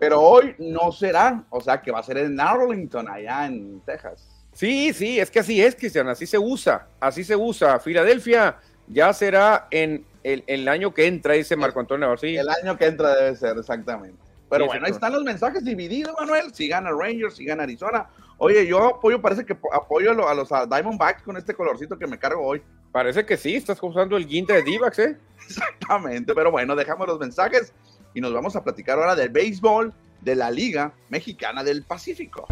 Pero 0.00 0.20
hoy 0.20 0.56
no 0.58 0.90
será, 0.90 1.44
o 1.48 1.60
sea 1.60 1.80
que 1.80 1.92
va 1.92 2.00
a 2.00 2.02
ser 2.02 2.18
en 2.18 2.40
Arlington, 2.40 3.08
allá 3.08 3.46
en 3.46 3.80
Texas. 3.86 4.28
Sí, 4.52 4.92
sí, 4.92 5.18
es 5.18 5.30
que 5.30 5.40
así 5.40 5.62
es, 5.62 5.74
Cristian, 5.76 6.08
así 6.08 6.26
se 6.26 6.38
usa, 6.38 6.88
así 7.00 7.22
se 7.22 7.36
usa. 7.36 7.78
Filadelfia 7.78 8.56
ya 8.88 9.12
será 9.12 9.68
en 9.70 10.04
el, 10.22 10.68
año 10.68 10.94
que 10.94 11.06
entra, 11.06 11.34
dice 11.34 11.56
Marco 11.56 11.80
Antonio 11.80 12.06
Navarro. 12.06 12.22
El 12.22 12.48
año 12.48 12.76
que 12.76 12.86
entra 12.86 13.14
debe 13.14 13.36
ser, 13.36 13.58
exactamente. 13.58 14.18
Pero 14.48 14.66
bueno, 14.66 14.86
ahí 14.86 14.92
están 14.92 15.12
los 15.12 15.24
mensajes 15.24 15.64
divididos, 15.64 16.14
Manuel. 16.18 16.54
Si 16.54 16.68
gana 16.68 16.90
Rangers, 16.90 17.36
si 17.36 17.44
gana 17.44 17.64
Arizona. 17.64 18.06
Oye, 18.38 18.66
yo 18.66 18.96
apoyo, 18.96 19.20
parece 19.20 19.44
que 19.44 19.56
apoyo 19.72 20.10
a 20.28 20.34
los, 20.34 20.48
Diamondbacks 20.48 21.22
con 21.22 21.36
este 21.36 21.54
colorcito 21.54 21.98
que 21.98 22.06
me 22.06 22.18
cargo 22.18 22.42
hoy. 22.42 22.62
Parece 22.92 23.26
que 23.26 23.36
sí, 23.36 23.56
estás 23.56 23.82
usando 23.82 24.16
el 24.16 24.26
guinte 24.26 24.52
de 24.52 24.62
Divax, 24.62 24.98
¿eh? 25.00 25.18
Exactamente, 25.46 26.34
pero 26.34 26.50
bueno, 26.50 26.76
dejamos 26.76 27.06
los 27.06 27.18
mensajes 27.18 27.72
y 28.14 28.20
nos 28.20 28.32
vamos 28.32 28.54
a 28.56 28.62
platicar 28.62 28.98
ahora 28.98 29.14
del 29.14 29.30
béisbol 29.30 29.92
de 30.20 30.36
la 30.36 30.50
Liga 30.50 30.92
Mexicana 31.08 31.64
del 31.64 31.82
Pacífico. 31.82 32.46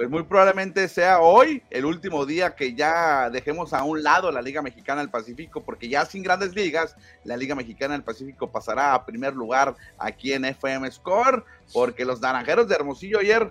Pues 0.00 0.08
muy 0.08 0.22
probablemente 0.22 0.88
sea 0.88 1.20
hoy 1.20 1.62
el 1.68 1.84
último 1.84 2.24
día 2.24 2.56
que 2.56 2.72
ya 2.72 3.28
dejemos 3.28 3.74
a 3.74 3.84
un 3.84 4.02
lado 4.02 4.32
la 4.32 4.40
Liga 4.40 4.62
Mexicana 4.62 5.02
del 5.02 5.10
Pacífico, 5.10 5.62
porque 5.62 5.90
ya 5.90 6.06
sin 6.06 6.22
grandes 6.22 6.54
ligas, 6.54 6.96
la 7.22 7.36
Liga 7.36 7.54
Mexicana 7.54 7.92
del 7.92 8.02
Pacífico 8.02 8.50
pasará 8.50 8.94
a 8.94 9.04
primer 9.04 9.34
lugar 9.34 9.76
aquí 9.98 10.32
en 10.32 10.46
FM 10.46 10.90
Score, 10.90 11.44
porque 11.74 12.06
los 12.06 12.22
naranjeros 12.22 12.66
de 12.66 12.76
Hermosillo 12.76 13.18
ayer 13.18 13.50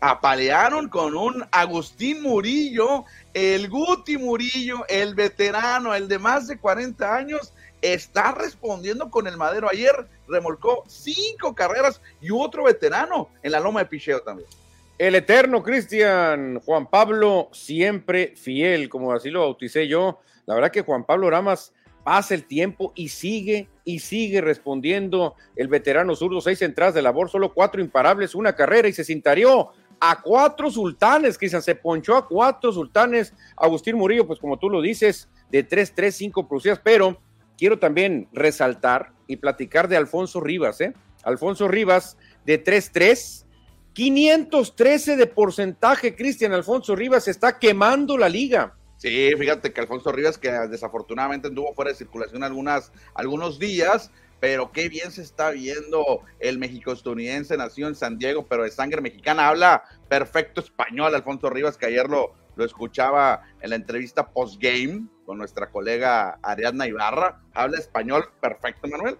apalearon 0.00 0.88
con 0.88 1.16
un 1.16 1.44
Agustín 1.52 2.22
Murillo, 2.22 3.04
el 3.32 3.70
Guti 3.70 4.18
Murillo, 4.18 4.84
el 4.88 5.14
veterano, 5.14 5.94
el 5.94 6.08
de 6.08 6.18
más 6.18 6.48
de 6.48 6.58
40 6.58 7.14
años, 7.14 7.52
está 7.82 8.32
respondiendo 8.32 9.12
con 9.12 9.28
el 9.28 9.36
madero. 9.36 9.68
Ayer 9.70 10.08
remolcó 10.26 10.82
cinco 10.88 11.54
carreras 11.54 12.00
y 12.20 12.32
otro 12.32 12.64
veterano 12.64 13.28
en 13.44 13.52
la 13.52 13.60
loma 13.60 13.78
de 13.78 13.86
picheo 13.86 14.22
también. 14.22 14.48
El 15.02 15.16
eterno 15.16 15.64
Cristian 15.64 16.60
Juan 16.60 16.86
Pablo, 16.88 17.48
siempre 17.50 18.34
fiel, 18.36 18.88
como 18.88 19.12
así 19.12 19.30
lo 19.30 19.40
bauticé 19.40 19.88
yo. 19.88 20.20
La 20.46 20.54
verdad 20.54 20.70
que 20.70 20.82
Juan 20.82 21.02
Pablo 21.02 21.28
Ramas 21.28 21.74
pasa 22.04 22.34
el 22.34 22.44
tiempo 22.44 22.92
y 22.94 23.08
sigue 23.08 23.68
y 23.84 23.98
sigue 23.98 24.40
respondiendo 24.40 25.34
el 25.56 25.66
veterano 25.66 26.14
zurdo, 26.14 26.40
seis 26.40 26.62
entradas 26.62 26.94
de 26.94 27.02
labor, 27.02 27.28
solo 27.28 27.52
cuatro 27.52 27.80
imparables, 27.80 28.36
una 28.36 28.54
carrera 28.54 28.86
y 28.86 28.92
se 28.92 29.02
cintarió 29.02 29.70
a 29.98 30.22
cuatro 30.22 30.70
sultanes, 30.70 31.36
Cristian, 31.36 31.62
se 31.62 31.74
ponchó 31.74 32.16
a 32.16 32.28
cuatro 32.28 32.70
sultanes, 32.70 33.34
Agustín 33.56 33.96
Murillo, 33.96 34.24
pues 34.24 34.38
como 34.38 34.56
tú 34.56 34.70
lo 34.70 34.80
dices, 34.80 35.28
de 35.50 35.68
3-3, 35.68 36.12
5 36.12 36.46
producidas, 36.46 36.78
pero 36.78 37.20
quiero 37.58 37.76
también 37.80 38.28
resaltar 38.32 39.10
y 39.26 39.34
platicar 39.34 39.88
de 39.88 39.96
Alfonso 39.96 40.40
Rivas, 40.40 40.80
¿eh? 40.80 40.94
Alfonso 41.24 41.66
Rivas 41.66 42.16
de 42.46 42.62
3-3, 42.62 43.46
513 43.92 45.16
de 45.16 45.26
porcentaje, 45.26 46.14
Cristian 46.16 46.52
Alfonso 46.52 46.96
Rivas 46.96 47.28
está 47.28 47.58
quemando 47.58 48.16
la 48.16 48.28
liga. 48.28 48.74
Sí, 48.96 49.30
fíjate 49.36 49.72
que 49.72 49.80
Alfonso 49.80 50.12
Rivas, 50.12 50.38
que 50.38 50.50
desafortunadamente 50.50 51.48
anduvo 51.48 51.74
fuera 51.74 51.90
de 51.90 51.96
circulación 51.96 52.44
algunas, 52.44 52.92
algunos 53.14 53.58
días, 53.58 54.10
pero 54.38 54.72
qué 54.72 54.88
bien 54.88 55.10
se 55.10 55.22
está 55.22 55.50
viendo 55.50 56.20
el 56.40 56.58
México-estadounidense, 56.58 57.56
nació 57.56 57.88
en 57.88 57.94
San 57.94 58.18
Diego, 58.18 58.46
pero 58.48 58.64
de 58.64 58.70
sangre 58.70 59.00
mexicana, 59.00 59.48
habla 59.48 59.84
perfecto 60.08 60.60
español 60.60 61.14
Alfonso 61.14 61.50
Rivas, 61.50 61.76
que 61.76 61.86
ayer 61.86 62.08
lo, 62.08 62.32
lo 62.54 62.64
escuchaba 62.64 63.42
en 63.60 63.70
la 63.70 63.76
entrevista 63.76 64.30
post-game 64.30 65.06
con 65.26 65.38
nuestra 65.38 65.70
colega 65.70 66.38
Ariadna 66.42 66.86
Ibarra, 66.86 67.40
habla 67.54 67.78
español 67.78 68.30
perfecto, 68.40 68.88
Manuel. 68.88 69.18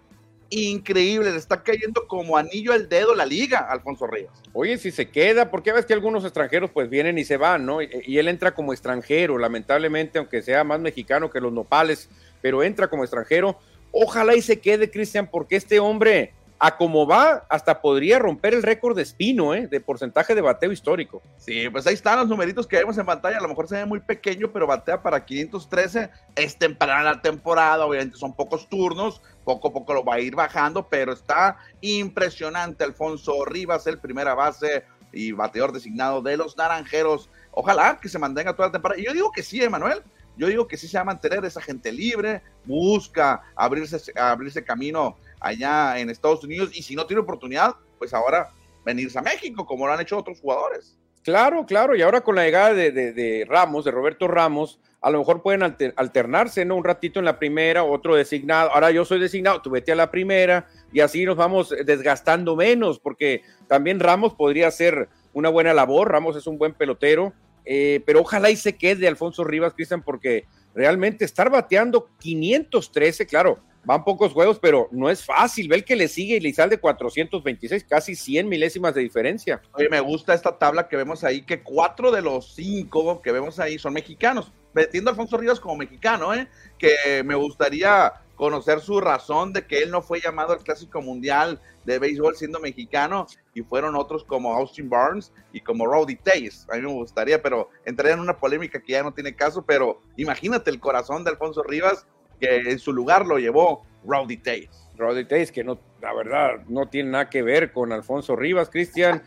Increíble, 0.54 1.30
le 1.30 1.38
está 1.38 1.62
cayendo 1.62 2.06
como 2.06 2.36
anillo 2.36 2.72
al 2.72 2.88
dedo 2.88 3.14
la 3.14 3.24
liga, 3.24 3.58
Alfonso 3.58 4.06
Rivas. 4.06 4.42
Oye, 4.52 4.76
si 4.76 4.90
se 4.90 5.08
queda, 5.08 5.50
porque 5.50 5.72
ves 5.72 5.86
que 5.86 5.94
algunos 5.94 6.24
extranjeros 6.24 6.70
pues 6.70 6.90
vienen 6.90 7.16
y 7.16 7.24
se 7.24 7.38
van, 7.38 7.64
¿no? 7.64 7.80
y 7.80 8.18
él 8.18 8.28
entra 8.28 8.54
como 8.54 8.72
extranjero, 8.72 9.38
lamentablemente, 9.38 10.18
aunque 10.18 10.42
sea 10.42 10.62
más 10.62 10.78
mexicano 10.80 11.30
que 11.30 11.40
los 11.40 11.52
nopales, 11.52 12.10
pero 12.42 12.62
entra 12.62 12.88
como 12.88 13.02
extranjero 13.02 13.58
Ojalá 13.92 14.34
y 14.34 14.40
se 14.40 14.58
quede, 14.58 14.90
Cristian, 14.90 15.28
porque 15.30 15.56
este 15.56 15.78
hombre, 15.78 16.32
a 16.64 16.76
como 16.76 17.08
va, 17.08 17.44
hasta 17.48 17.80
podría 17.80 18.20
romper 18.20 18.54
el 18.54 18.62
récord 18.62 18.94
de 18.94 19.02
Espino, 19.02 19.52
¿eh? 19.52 19.66
de 19.66 19.80
porcentaje 19.80 20.32
de 20.32 20.40
bateo 20.40 20.70
histórico. 20.70 21.20
Sí, 21.36 21.68
pues 21.68 21.84
ahí 21.88 21.94
están 21.94 22.20
los 22.20 22.28
numeritos 22.28 22.68
que 22.68 22.76
vemos 22.76 22.96
en 22.96 23.04
pantalla. 23.04 23.38
A 23.38 23.40
lo 23.40 23.48
mejor 23.48 23.66
se 23.66 23.74
ve 23.74 23.84
muy 23.84 23.98
pequeño, 23.98 24.52
pero 24.52 24.68
batea 24.68 25.02
para 25.02 25.24
513. 25.24 26.08
Es 26.36 26.56
temprana 26.56 27.02
la 27.02 27.20
temporada, 27.20 27.84
obviamente 27.84 28.16
son 28.16 28.32
pocos 28.32 28.68
turnos. 28.68 29.20
Poco 29.42 29.70
a 29.70 29.72
poco 29.72 29.92
lo 29.92 30.04
va 30.04 30.14
a 30.14 30.20
ir 30.20 30.36
bajando, 30.36 30.88
pero 30.88 31.12
está 31.14 31.56
impresionante. 31.80 32.84
Alfonso 32.84 33.44
Rivas, 33.44 33.88
el 33.88 33.98
primera 33.98 34.36
base 34.36 34.84
y 35.10 35.32
bateador 35.32 35.72
designado 35.72 36.22
de 36.22 36.36
los 36.36 36.56
Naranjeros. 36.56 37.28
Ojalá 37.50 37.98
que 38.00 38.08
se 38.08 38.20
mantenga 38.20 38.54
toda 38.54 38.68
la 38.68 38.72
temporada. 38.72 39.00
Y 39.00 39.04
yo 39.04 39.12
digo 39.12 39.32
que 39.32 39.42
sí, 39.42 39.60
Emanuel 39.60 40.04
yo 40.36 40.46
digo 40.46 40.66
que 40.66 40.76
sí 40.76 40.88
se 40.88 40.96
va 40.96 41.02
a 41.02 41.04
mantener 41.04 41.44
esa 41.44 41.60
gente 41.60 41.92
libre, 41.92 42.42
busca 42.64 43.42
abrirse, 43.54 44.12
abrirse 44.18 44.64
camino 44.64 45.16
allá 45.42 45.98
en 45.98 46.10
Estados 46.10 46.44
Unidos 46.44 46.70
y 46.72 46.82
si 46.82 46.94
no 46.94 47.06
tiene 47.06 47.22
oportunidad, 47.22 47.74
pues 47.98 48.14
ahora 48.14 48.50
venirse 48.84 49.18
a 49.18 49.22
México, 49.22 49.66
como 49.66 49.86
lo 49.86 49.92
han 49.92 50.00
hecho 50.00 50.18
otros 50.18 50.40
jugadores. 50.40 50.98
Claro, 51.22 51.66
claro, 51.66 51.94
y 51.94 52.02
ahora 52.02 52.22
con 52.22 52.34
la 52.34 52.44
llegada 52.44 52.74
de, 52.74 53.46
Ramos, 53.48 53.84
de 53.84 53.92
Roberto 53.92 54.26
Ramos, 54.26 54.80
a 55.00 55.10
lo 55.10 55.18
mejor 55.18 55.42
pueden 55.42 55.62
alternarse, 55.62 56.64
¿no? 56.64 56.76
Un 56.76 56.84
ratito 56.84 57.20
en 57.20 57.24
la 57.24 57.38
primera, 57.38 57.84
otro 57.84 58.16
designado, 58.16 58.70
ahora 58.72 58.90
yo 58.90 59.04
soy 59.04 59.20
designado, 59.20 59.62
tú 59.62 59.70
vete 59.70 59.92
a 59.92 59.96
la 59.96 60.10
primera, 60.10 60.66
y 60.92 60.98
así 60.98 61.24
nos 61.24 61.36
vamos 61.36 61.72
desgastando 61.84 62.56
menos, 62.56 62.98
porque 62.98 63.42
también 63.68 64.00
Ramos 64.00 64.34
podría 64.34 64.66
hacer 64.66 65.08
una 65.32 65.48
buena 65.48 65.72
labor, 65.72 66.10
Ramos 66.10 66.36
es 66.36 66.48
un 66.48 66.58
buen 66.58 66.74
pelotero, 66.74 67.32
eh, 67.64 68.02
pero 68.06 68.20
ojalá 68.20 68.50
y 68.50 68.56
se 68.56 68.76
quede 68.76 69.08
Alfonso 69.08 69.44
Rivas, 69.44 69.74
Cristian, 69.74 70.02
porque 70.02 70.46
realmente 70.74 71.24
estar 71.24 71.50
bateando 71.50 72.08
513, 72.18 73.26
claro, 73.26 73.58
van 73.84 74.04
pocos 74.04 74.32
juegos, 74.32 74.58
pero 74.58 74.88
no 74.90 75.10
es 75.10 75.24
fácil. 75.24 75.68
Ve 75.68 75.76
el 75.76 75.84
que 75.84 75.96
le 75.96 76.08
sigue 76.08 76.36
y 76.36 76.40
le 76.40 76.52
sale 76.52 76.70
de 76.70 76.78
426, 76.78 77.84
casi 77.84 78.14
100 78.14 78.48
milésimas 78.48 78.94
de 78.94 79.02
diferencia. 79.02 79.60
Oye, 79.72 79.88
me 79.88 80.00
gusta 80.00 80.34
esta 80.34 80.58
tabla 80.58 80.88
que 80.88 80.96
vemos 80.96 81.24
ahí, 81.24 81.42
que 81.42 81.62
cuatro 81.62 82.10
de 82.10 82.22
los 82.22 82.54
cinco 82.54 83.20
que 83.22 83.32
vemos 83.32 83.58
ahí 83.58 83.78
son 83.78 83.92
mexicanos. 83.92 84.52
Metiendo 84.74 85.10
a 85.10 85.12
Alfonso 85.12 85.36
Rivas 85.36 85.60
como 85.60 85.76
mexicano, 85.76 86.32
¿eh? 86.32 86.48
que 86.78 87.22
me 87.24 87.34
gustaría 87.34 88.12
conocer 88.42 88.80
su 88.80 89.00
razón 89.00 89.52
de 89.52 89.68
que 89.68 89.84
él 89.84 89.92
no 89.92 90.02
fue 90.02 90.20
llamado 90.20 90.52
al 90.52 90.64
Clásico 90.64 91.00
Mundial 91.00 91.60
de 91.84 92.00
Béisbol 92.00 92.34
siendo 92.34 92.58
mexicano 92.58 93.28
y 93.54 93.62
fueron 93.62 93.94
otros 93.94 94.24
como 94.24 94.52
Austin 94.52 94.90
Barnes 94.90 95.32
y 95.52 95.60
como 95.60 95.86
Rowdy 95.86 96.16
Tays. 96.16 96.66
A 96.68 96.74
mí 96.74 96.82
me 96.82 96.88
gustaría, 96.88 97.40
pero 97.40 97.70
entraría 97.84 98.14
en 98.14 98.18
una 98.18 98.38
polémica 98.38 98.80
que 98.80 98.94
ya 98.94 99.04
no 99.04 99.14
tiene 99.14 99.36
caso, 99.36 99.62
pero 99.64 100.00
imagínate 100.16 100.70
el 100.70 100.80
corazón 100.80 101.22
de 101.22 101.30
Alfonso 101.30 101.62
Rivas 101.62 102.04
que 102.40 102.56
en 102.56 102.80
su 102.80 102.92
lugar 102.92 103.26
lo 103.26 103.38
llevó 103.38 103.86
Rowdy 104.04 104.38
Tays. 104.38 104.88
Rowdy 104.96 105.24
Tays, 105.24 105.52
que 105.52 105.62
no, 105.62 105.78
la 106.00 106.12
verdad, 106.12 106.64
no 106.66 106.88
tiene 106.88 107.10
nada 107.10 107.30
que 107.30 107.42
ver 107.42 107.70
con 107.70 107.92
Alfonso 107.92 108.34
Rivas, 108.34 108.70
Cristian. 108.70 109.22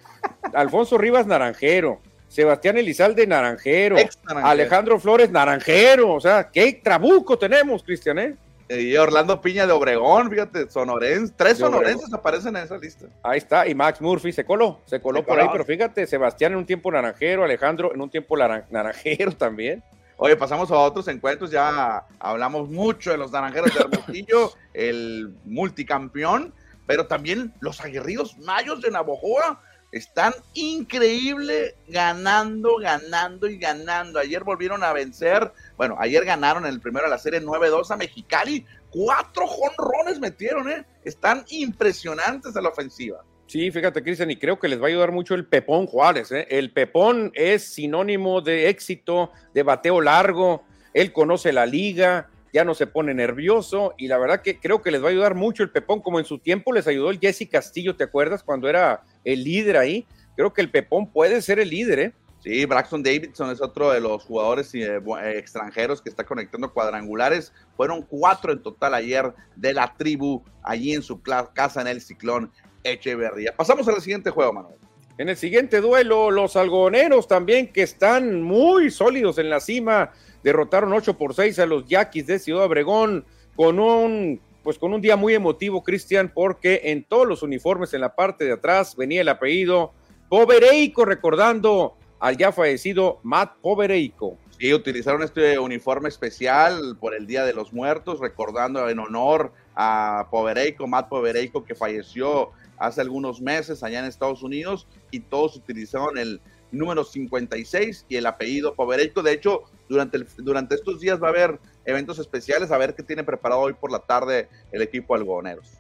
Alfonso 0.53 0.97
Rivas, 0.97 1.25
naranjero. 1.25 2.01
Sebastián 2.27 2.77
Elizalde, 2.77 3.25
naranjero. 3.25 3.95
Alejandro 4.25 4.99
Flores, 4.99 5.31
naranjero. 5.31 6.11
O 6.11 6.19
sea, 6.19 6.49
qué 6.51 6.81
trabuco 6.83 7.37
tenemos, 7.37 7.81
Cristian, 7.81 8.19
¿eh? 8.19 8.35
Y 8.67 8.95
Orlando 8.97 9.41
Piña 9.41 9.67
de 9.67 9.73
Obregón, 9.73 10.29
fíjate, 10.29 10.69
sonorense, 10.71 11.33
tres 11.37 11.59
sonorenses 11.59 12.11
aparecen 12.11 12.55
en 12.55 12.63
esa 12.63 12.77
lista. 12.77 13.05
Ahí 13.21 13.37
está, 13.37 13.67
y 13.67 13.75
Max 13.75 14.01
Murphy 14.01 14.31
se 14.31 14.43
coló, 14.43 14.79
se 14.85 14.99
coló 14.99 15.23
por 15.23 15.39
ahí, 15.39 15.47
pero 15.51 15.63
fíjate, 15.63 16.07
Sebastián 16.07 16.53
en 16.53 16.57
un 16.59 16.65
tiempo 16.65 16.91
naranjero, 16.91 17.43
Alejandro 17.43 17.93
en 17.93 18.01
un 18.01 18.09
tiempo 18.09 18.35
naranjero 18.37 19.31
también. 19.37 19.83
Oye, 20.17 20.35
pasamos 20.35 20.71
a 20.71 20.75
otros 20.75 21.07
encuentros, 21.09 21.51
ya 21.51 22.05
hablamos 22.19 22.69
mucho 22.69 23.11
de 23.11 23.17
los 23.17 23.31
naranjeros 23.31 23.73
de 23.73 23.81
Hermosillo, 23.81 24.53
el 24.73 25.35
multicampeón, 25.43 26.53
pero 26.87 27.05
también 27.05 27.53
los 27.59 27.81
aguerridos 27.81 28.37
mayos 28.39 28.81
de 28.81 28.89
Navojoa 28.89 29.59
están 29.95 30.33
increíble 30.53 31.73
ganando, 31.87 32.75
ganando 32.75 33.47
y 33.47 33.57
ganando. 33.57 34.19
Ayer 34.19 34.43
volvieron 34.43 34.83
a 34.83 34.91
vencer, 34.91 35.53
bueno, 35.77 35.95
ayer 35.97 36.25
ganaron 36.25 36.65
el 36.65 36.81
primero 36.81 37.05
de 37.05 37.11
la 37.11 37.17
serie 37.17 37.41
9-2 37.41 37.91
a 37.91 37.95
Mexicali. 37.95 38.65
Cuatro 38.89 39.47
jonrones 39.47 40.19
metieron, 40.19 40.69
¿eh? 40.69 40.85
Están 41.05 41.45
impresionantes 41.47 42.53
de 42.53 42.61
la 42.61 42.69
ofensiva. 42.69 43.23
Sí, 43.47 43.71
fíjate, 43.71 44.03
Cristian, 44.03 44.29
y 44.31 44.35
creo 44.35 44.59
que 44.59 44.67
les 44.67 44.81
va 44.81 44.85
a 44.85 44.89
ayudar 44.89 45.13
mucho 45.13 45.33
el 45.33 45.45
Pepón 45.45 45.85
Juárez. 45.87 46.29
¿eh? 46.33 46.45
El 46.49 46.73
Pepón 46.73 47.31
es 47.33 47.63
sinónimo 47.63 48.41
de 48.41 48.67
éxito, 48.67 49.31
de 49.53 49.63
bateo 49.63 50.01
largo. 50.01 50.65
Él 50.93 51.13
conoce 51.13 51.53
la 51.53 51.65
liga, 51.65 52.29
ya 52.55 52.63
no 52.63 52.73
se 52.73 52.87
pone 52.87 53.13
nervioso 53.13 53.95
y 53.97 54.07
la 54.07 54.17
verdad 54.17 54.41
que 54.41 54.61
creo 54.61 54.81
que 54.81 54.89
les 54.89 55.03
va 55.03 55.07
a 55.07 55.09
ayudar 55.09 55.35
mucho 55.35 55.61
el 55.61 55.71
Pepón, 55.71 55.99
como 55.99 56.19
en 56.19 56.25
su 56.25 56.39
tiempo 56.39 56.71
les 56.71 56.87
ayudó 56.87 57.09
el 57.09 57.19
Jesse 57.19 57.49
Castillo, 57.51 57.97
¿te 57.97 58.05
acuerdas? 58.05 58.43
Cuando 58.43 58.69
era 58.69 59.03
el 59.25 59.43
líder 59.43 59.75
ahí. 59.75 60.07
Creo 60.37 60.53
que 60.53 60.61
el 60.61 60.71
Pepón 60.71 61.11
puede 61.11 61.41
ser 61.41 61.59
el 61.59 61.69
líder, 61.69 61.99
¿eh? 61.99 62.13
Sí, 62.39 62.63
Braxton 62.65 63.03
Davidson 63.03 63.51
es 63.51 63.61
otro 63.61 63.91
de 63.91 63.99
los 63.99 64.23
jugadores 64.23 64.73
eh, 64.73 64.85
eh, 64.85 65.33
extranjeros 65.35 66.01
que 66.01 66.07
está 66.07 66.23
conectando 66.23 66.71
cuadrangulares. 66.71 67.51
Fueron 67.75 68.03
cuatro 68.03 68.53
en 68.53 68.63
total 68.63 68.93
ayer 68.93 69.33
de 69.57 69.73
la 69.73 69.93
tribu 69.97 70.41
allí 70.63 70.93
en 70.93 71.01
su 71.01 71.21
casa 71.21 71.81
en 71.81 71.87
el 71.87 71.99
Ciclón 71.99 72.53
Echeverría. 72.85 73.53
Pasamos 73.53 73.85
al 73.89 73.99
siguiente 73.99 74.29
juego, 74.29 74.53
Manuel. 74.53 74.75
En 75.17 75.27
el 75.27 75.35
siguiente 75.35 75.81
duelo, 75.81 76.31
los 76.31 76.55
algoneros 76.55 77.27
también 77.27 77.73
que 77.73 77.81
están 77.81 78.41
muy 78.41 78.91
sólidos 78.91 79.39
en 79.39 79.49
la 79.49 79.59
cima, 79.59 80.11
derrotaron 80.45 80.93
8 80.93 81.17
por 81.17 81.33
6 81.33 81.57
a 81.57 81.65
los 81.65 81.87
Yaquis 81.87 82.27
de 82.27 82.37
Ciudad 82.37 82.65
Obregón 82.65 83.25
con 83.55 83.79
un 83.79 84.39
pues 84.61 84.79
con 84.79 84.93
un 84.93 85.01
día 85.01 85.15
muy 85.15 85.35
emotivo, 85.35 85.83
Cristian, 85.83 86.31
porque 86.33 86.81
en 86.85 87.03
todos 87.03 87.27
los 87.27 87.43
uniformes 87.43 87.93
en 87.93 88.01
la 88.01 88.15
parte 88.15 88.45
de 88.45 88.53
atrás 88.53 88.95
venía 88.95 89.21
el 89.21 89.29
apellido 89.29 89.91
Povereico, 90.27 91.05
recordando 91.05 91.95
al 92.19 92.35
ya 92.35 92.51
fallecido 92.51 93.19
Matt 93.21 93.57
Povereico. 93.61 94.37
Sí, 94.57 94.73
utilizaron 94.73 95.21
este 95.21 95.59
uniforme 95.59 96.09
especial 96.09 96.97
por 96.99 97.13
el 97.13 97.27
Día 97.27 97.43
de 97.43 97.53
los 97.53 97.73
Muertos, 97.73 98.19
recordando 98.19 98.89
en 98.89 98.97
honor 98.97 99.51
a 99.75 100.27
Povereico, 100.31 100.87
Matt 100.87 101.09
Povereico, 101.09 101.63
que 101.63 101.75
falleció 101.75 102.49
hace 102.77 103.01
algunos 103.01 103.41
meses 103.41 103.83
allá 103.83 103.99
en 103.99 104.05
Estados 104.05 104.41
Unidos, 104.41 104.87
y 105.11 105.19
todos 105.19 105.55
utilizaron 105.55 106.17
el 106.17 106.41
número 106.71 107.03
56 107.03 108.05
y 108.09 108.15
el 108.15 108.25
apellido 108.25 108.75
Povereico. 108.75 109.23
De 109.23 109.33
hecho, 109.33 109.63
durante, 109.87 110.19
durante 110.37 110.75
estos 110.75 110.99
días 110.99 111.21
va 111.21 111.27
a 111.27 111.31
haber 111.31 111.59
eventos 111.85 112.19
especiales, 112.19 112.71
a 112.71 112.77
ver 112.77 112.95
qué 112.95 113.03
tiene 113.03 113.23
preparado 113.23 113.61
hoy 113.61 113.73
por 113.73 113.91
la 113.91 113.99
tarde 113.99 114.49
el 114.71 114.81
equipo 114.81 115.15
algoneros. 115.15 115.71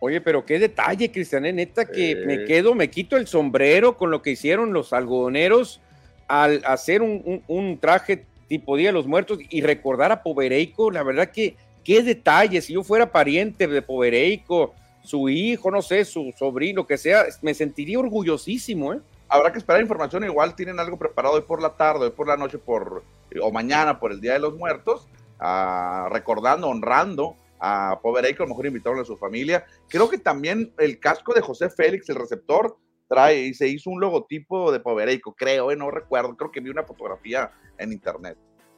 Oye, 0.00 0.20
pero 0.20 0.44
qué 0.44 0.58
detalle, 0.58 1.12
Cristian, 1.12 1.46
¿eh? 1.46 1.52
neta 1.52 1.84
que 1.84 2.16
me 2.26 2.44
quedo, 2.44 2.74
me 2.74 2.90
quito 2.90 3.16
el 3.16 3.28
sombrero 3.28 3.96
con 3.96 4.10
lo 4.10 4.20
que 4.20 4.32
hicieron 4.32 4.72
los 4.72 4.92
algodoneros 4.92 5.80
al 6.26 6.60
hacer 6.64 7.02
un, 7.02 7.78
traje 7.80 8.26
tipo 8.48 8.76
Día 8.76 8.88
de 8.88 8.94
los 8.94 9.06
Muertos 9.06 9.38
y 9.48 9.60
recordar 9.60 10.10
a 10.10 10.24
Povereico, 10.24 10.90
la 10.90 11.04
verdad 11.04 11.30
que 11.30 11.54
qué 11.84 12.02
detalles, 12.02 12.64
si 12.64 12.72
yo 12.72 12.82
fuera 12.82 13.12
pariente 13.12 13.68
de 13.68 13.80
Povereico, 13.80 14.74
su 15.04 15.28
hijo, 15.28 15.70
no 15.70 15.82
sé, 15.82 16.04
su 16.04 16.32
sobrino, 16.36 16.84
que 16.84 16.98
sea, 16.98 17.26
me 17.40 17.54
sentiría 17.54 18.00
orgullosísimo, 18.00 18.94
¿eh? 18.94 19.00
Habrá 19.32 19.50
que 19.50 19.56
esperar 19.56 19.80
información, 19.80 20.24
igual 20.24 20.54
tienen 20.54 20.78
algo 20.78 20.98
preparado 20.98 21.36
hoy 21.36 21.40
por 21.40 21.62
la 21.62 21.74
tarde, 21.74 22.04
hoy 22.04 22.10
por 22.10 22.28
la 22.28 22.36
noche, 22.36 22.58
por, 22.58 23.02
o 23.40 23.50
mañana 23.50 23.98
por 23.98 24.12
el 24.12 24.20
Día 24.20 24.34
de 24.34 24.40
los 24.40 24.58
Muertos, 24.58 25.08
uh, 25.40 26.10
recordando, 26.10 26.68
honrando 26.68 27.36
a 27.58 27.98
Povereico, 28.02 28.42
a 28.42 28.44
lo 28.46 28.50
mejor 28.50 28.66
invitaron 28.66 29.00
a 29.00 29.06
su 29.06 29.16
familia. 29.16 29.64
Creo 29.88 30.10
que 30.10 30.18
también 30.18 30.74
el 30.76 31.00
casco 31.00 31.32
de 31.32 31.40
José 31.40 31.70
Félix, 31.70 32.10
el 32.10 32.16
receptor, 32.16 32.76
trae 33.08 33.44
y 33.44 33.54
se 33.54 33.68
hizo 33.68 33.88
un 33.88 34.02
logotipo 34.02 34.70
de 34.70 34.80
Povereico, 34.80 35.32
creo, 35.32 35.70
¿eh? 35.70 35.76
no 35.76 35.90
recuerdo, 35.90 36.36
creo 36.36 36.52
que 36.52 36.60
vi 36.60 36.68
una 36.68 36.82
fotografía 36.82 37.52
en 37.78 37.90
internet. 37.90 38.36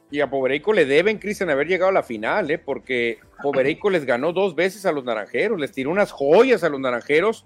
Y 0.09 0.21
a 0.21 0.29
Povereico 0.29 0.71
le 0.71 0.85
deben, 0.85 1.17
Cristian, 1.17 1.49
haber 1.49 1.67
llegado 1.67 1.89
a 1.89 1.93
la 1.93 2.03
final, 2.03 2.49
¿eh? 2.49 2.59
porque 2.59 3.19
Povereico 3.43 3.89
les 3.89 4.05
ganó 4.05 4.31
dos 4.31 4.55
veces 4.55 4.85
a 4.85 4.93
los 4.93 5.03
naranjeros, 5.03 5.59
les 5.59 5.73
tiró 5.73 5.89
unas 5.89 6.13
joyas 6.13 6.63
a 6.63 6.69
los 6.69 6.79
naranjeros 6.79 7.45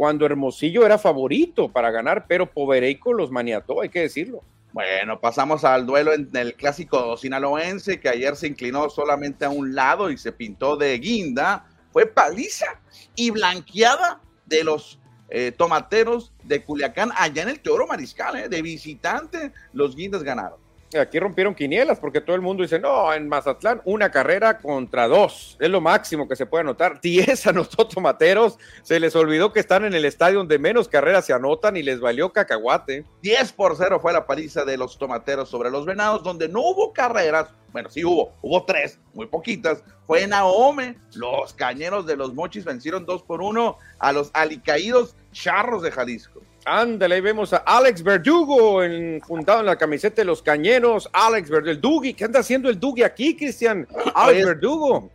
cuando 0.00 0.24
Hermosillo 0.24 0.86
era 0.86 0.96
favorito 0.96 1.68
para 1.68 1.90
ganar, 1.90 2.24
pero 2.26 2.50
Povereico 2.50 3.12
los 3.12 3.30
maniató, 3.30 3.82
hay 3.82 3.90
que 3.90 4.00
decirlo. 4.00 4.42
Bueno, 4.72 5.20
pasamos 5.20 5.62
al 5.62 5.84
duelo 5.84 6.14
en 6.14 6.34
el 6.34 6.54
clásico 6.54 7.18
sinaloense, 7.18 8.00
que 8.00 8.08
ayer 8.08 8.34
se 8.34 8.46
inclinó 8.46 8.88
solamente 8.88 9.44
a 9.44 9.50
un 9.50 9.74
lado 9.74 10.10
y 10.10 10.16
se 10.16 10.32
pintó 10.32 10.78
de 10.78 10.98
guinda. 10.98 11.66
Fue 11.92 12.06
paliza 12.06 12.80
y 13.14 13.30
blanqueada 13.30 14.22
de 14.46 14.64
los 14.64 14.98
eh, 15.28 15.52
tomateros 15.52 16.32
de 16.44 16.64
Culiacán, 16.64 17.10
allá 17.14 17.42
en 17.42 17.50
el 17.50 17.60
Teoro 17.60 17.86
Mariscal, 17.86 18.36
eh, 18.36 18.48
de 18.48 18.62
visitante, 18.62 19.52
los 19.74 19.94
guindas 19.94 20.22
ganaron. 20.22 20.59
Aquí 20.98 21.20
rompieron 21.20 21.54
quinielas 21.54 22.00
porque 22.00 22.20
todo 22.20 22.34
el 22.34 22.42
mundo 22.42 22.64
dice, 22.64 22.80
no, 22.80 23.12
en 23.14 23.28
Mazatlán 23.28 23.80
una 23.84 24.10
carrera 24.10 24.58
contra 24.58 25.06
dos, 25.06 25.56
es 25.60 25.70
lo 25.70 25.80
máximo 25.80 26.26
que 26.26 26.34
se 26.34 26.46
puede 26.46 26.62
anotar. 26.62 27.00
Diez 27.02 27.46
anotó 27.46 27.86
Tomateros, 27.86 28.58
se 28.82 28.98
les 28.98 29.14
olvidó 29.14 29.52
que 29.52 29.60
están 29.60 29.84
en 29.84 29.94
el 29.94 30.04
estadio 30.04 30.38
donde 30.38 30.58
menos 30.58 30.88
carreras 30.88 31.26
se 31.26 31.32
anotan 31.32 31.76
y 31.76 31.84
les 31.84 32.00
valió 32.00 32.32
cacahuate. 32.32 33.04
10 33.22 33.52
por 33.52 33.76
0 33.76 34.00
fue 34.00 34.12
la 34.12 34.26
paliza 34.26 34.64
de 34.64 34.76
los 34.76 34.98
Tomateros 34.98 35.48
sobre 35.48 35.70
los 35.70 35.86
Venados, 35.86 36.24
donde 36.24 36.48
no 36.48 36.60
hubo 36.60 36.92
carreras, 36.92 37.50
bueno, 37.72 37.88
sí 37.88 38.04
hubo, 38.04 38.32
hubo 38.42 38.64
tres, 38.64 38.98
muy 39.14 39.26
poquitas. 39.26 39.84
Fue 40.08 40.24
en 40.24 40.32
Ahome, 40.32 40.96
los 41.14 41.54
cañeros 41.54 42.04
de 42.04 42.16
los 42.16 42.34
Mochis 42.34 42.64
vencieron 42.64 43.06
dos 43.06 43.22
por 43.22 43.42
uno 43.42 43.78
a 44.00 44.10
los 44.10 44.30
alicaídos 44.34 45.14
charros 45.30 45.82
de 45.82 45.92
Jalisco. 45.92 46.40
Ándale, 46.64 47.16
ahí 47.16 47.20
vemos 47.20 47.52
a 47.52 47.58
Alex 47.58 48.02
Verdugo 48.02 48.82
en, 48.82 49.20
juntado 49.20 49.60
en 49.60 49.66
la 49.66 49.76
camiseta 49.76 50.16
de 50.16 50.24
los 50.24 50.42
cañeros. 50.42 51.08
Alex 51.12 51.48
Verdugo, 51.48 51.70
el 51.70 51.80
Dugi, 51.80 52.14
¿qué 52.14 52.24
anda 52.24 52.40
haciendo 52.40 52.68
el 52.68 52.78
Dugi 52.78 53.02
aquí, 53.02 53.36
Cristian? 53.36 53.86
Alex 54.14 54.46
Verdugo. 54.46 55.10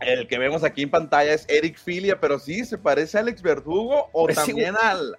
El 0.00 0.28
que 0.28 0.38
vemos 0.38 0.62
aquí 0.62 0.82
en 0.82 0.90
pantalla 0.90 1.32
es 1.32 1.46
Eric 1.48 1.78
Filia, 1.78 2.20
pero 2.20 2.38
sí 2.38 2.64
se 2.66 2.76
parece 2.76 3.16
a 3.16 3.22
Alex 3.22 3.40
Verdugo 3.40 4.10
o 4.12 4.26
también 4.26 4.74
al 4.78 5.16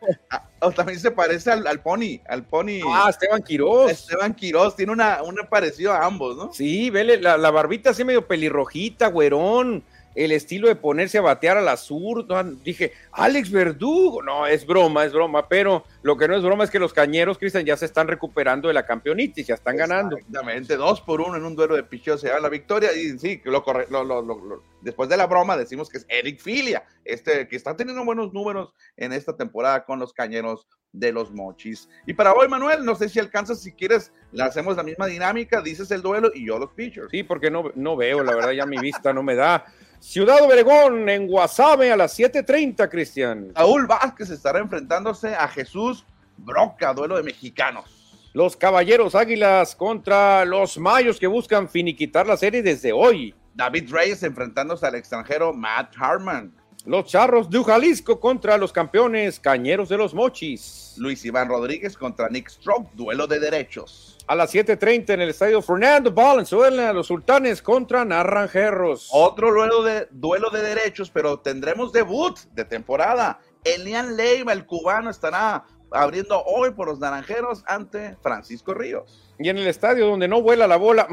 o 0.60 0.72
también 0.72 1.00
se 1.00 1.10
parece 1.10 1.52
al, 1.52 1.80
Pony, 1.82 2.20
al 2.28 2.44
Pony. 2.44 2.82
Ah, 2.88 3.08
Esteban 3.10 3.42
Quiroz. 3.42 3.92
Esteban 3.92 4.36
Quiroz 4.36 4.76
tiene 4.76 4.92
una, 4.92 5.24
un 5.24 5.36
parecido 5.50 5.94
a 5.94 6.06
ambos, 6.06 6.38
¿no? 6.38 6.54
Sí, 6.54 6.92
vele 6.92 7.20
la, 7.20 7.38
la 7.38 7.50
barbita 7.50 7.90
así 7.90 8.04
medio 8.04 8.28
pelirrojita, 8.28 9.08
güerón 9.08 9.84
el 10.18 10.32
estilo 10.32 10.68
de 10.68 10.76
ponerse 10.76 11.20
a 11.20 11.22
batear 11.22 11.58
al 11.58 11.68
azur. 11.68 12.26
Dije, 12.64 12.92
Alex 13.12 13.52
Verdugo. 13.52 14.24
No, 14.24 14.48
es 14.48 14.66
broma, 14.66 15.06
es 15.06 15.14
broma, 15.14 15.48
pero 15.48 15.86
lo 16.02 16.18
que 16.18 16.28
no 16.28 16.36
es 16.36 16.44
broma 16.44 16.64
es 16.64 16.72
que 16.72 16.80
los 16.80 16.92
cañeros, 16.92 17.38
Cristian, 17.38 17.66
ya 17.66 17.78
se 17.78 17.86
están 17.86 18.08
recuperando 18.08 18.68
de 18.68 18.74
la 18.74 18.86
campeonitis, 18.86 19.46
ya 19.46 19.54
están 19.54 19.78
ganando. 19.78 20.18
Exactamente, 20.18 20.76
dos 20.76 21.02
por 21.02 21.22
uno 21.22 21.38
en 21.38 21.46
un 21.46 21.56
duelo 21.56 21.76
de 21.76 21.84
picheo 21.84 22.18
se 22.18 22.30
da 22.30 22.40
la 22.40 22.50
victoria. 22.50 22.92
Y 22.94 23.18
sí, 23.20 23.40
lo, 23.46 23.64
lo, 23.92 24.64
después 24.82 25.08
de 25.08 25.18
la 25.18 25.28
broma 25.28 25.56
decimos 25.56 25.88
que 25.88 26.00
es 26.00 26.06
Eric 26.10 26.40
Filia, 26.40 26.84
este 27.06 27.48
que 27.48 27.56
está 27.56 27.76
teniendo 27.76 28.04
buenos 28.04 28.34
números 28.34 28.74
en 28.96 29.14
esta 29.14 29.38
temporada 29.38 29.86
con 29.86 30.00
los 30.00 30.14
cañeros 30.14 30.68
de 30.94 31.12
los 31.12 31.32
mochis. 31.32 31.88
Y 32.08 32.14
para 32.14 32.34
hoy, 32.34 32.48
Manuel, 32.48 32.84
no 32.84 32.96
sé 32.96 33.08
si 33.08 33.20
alcanzas, 33.20 33.62
si 33.62 33.72
quieres, 33.72 34.12
le 34.32 34.44
hacemos 34.44 34.76
la 34.78 34.84
misma 34.84 35.06
dinámica, 35.06 35.62
dices 35.62 35.92
el 35.92 36.02
duelo 36.02 36.32
y 36.34 36.48
yo 36.48 36.58
los 36.58 36.72
pitchers. 36.72 37.10
Sí, 37.12 37.22
porque 37.22 37.52
no, 37.52 37.72
no 37.76 37.96
veo, 37.96 38.24
la 38.24 38.34
verdad 38.34 38.52
ya 38.52 38.66
mi 38.66 38.80
vista 38.80 39.14
no 39.14 39.22
me 39.22 39.36
da. 39.36 39.66
Ciudad 40.00 40.44
Obregón 40.44 41.10
en 41.10 41.28
Guasave 41.28 41.92
a 41.92 41.98
las 41.98 42.18
7:30, 42.18 42.88
Cristian. 42.88 43.52
Saúl 43.56 43.88
Vázquez 43.88 44.30
estará 44.30 44.60
enfrentándose 44.60 45.34
a 45.34 45.48
Jesús 45.48 46.06
Broca, 46.38 46.94
duelo 46.94 47.18
de 47.18 47.24
mexicanos. 47.24 48.30
Los 48.34 48.56
Caballeros 48.56 49.16
Águilas 49.16 49.76
contra 49.76 50.46
los 50.46 50.78
Mayos 50.78 51.20
que 51.20 51.26
buscan 51.26 51.68
finiquitar 51.68 52.28
la 52.28 52.38
serie 52.38 52.62
desde 52.62 52.94
hoy. 52.94 53.34
David 53.56 53.92
Reyes 53.92 54.22
enfrentándose 54.22 54.86
al 54.86 54.96
extranjero 54.96 55.52
Matt 55.52 55.96
Harman. 55.98 56.54
Los 56.86 57.06
Charros 57.06 57.50
de 57.50 57.64
Jalisco 57.64 58.20
contra 58.20 58.58
los 58.58 58.72
campeones 58.72 59.40
Cañeros 59.40 59.90
de 59.90 59.98
los 59.98 60.14
Mochis. 60.14 60.94
Luis 60.98 61.26
Iván 61.26 61.50
Rodríguez 61.50 61.98
contra 61.98 62.30
Nick 62.30 62.50
Stroke, 62.50 62.92
duelo 62.94 63.26
de 63.26 63.40
derechos 63.40 64.17
a 64.28 64.36
las 64.36 64.54
7:30 64.54 65.14
en 65.14 65.22
el 65.22 65.30
estadio 65.30 65.62
Fernando 65.62 66.12
Valenzuela, 66.12 66.92
los 66.92 67.08
sultanes 67.08 67.62
contra 67.62 68.04
Naranjeros. 68.04 69.10
Otro 69.12 69.52
duelo 69.52 69.84
de, 69.84 70.08
duelo 70.12 70.50
de 70.50 70.62
derechos, 70.62 71.10
pero 71.10 71.40
tendremos 71.40 71.94
debut 71.94 72.38
de 72.54 72.66
temporada. 72.66 73.40
Elian 73.64 74.18
Leiva, 74.18 74.52
el 74.52 74.66
cubano, 74.66 75.10
estará 75.10 75.66
abriendo 75.92 76.44
hoy 76.44 76.72
por 76.72 76.88
los 76.88 77.00
Naranjeros 77.00 77.64
ante 77.66 78.18
Francisco 78.22 78.74
Ríos. 78.74 79.24
Y 79.40 79.50
en 79.50 79.58
el 79.58 79.68
estadio 79.68 80.08
donde 80.08 80.28
no 80.28 80.42
vuela 80.42 80.68
la 80.68 80.78
bola, 80.78 81.08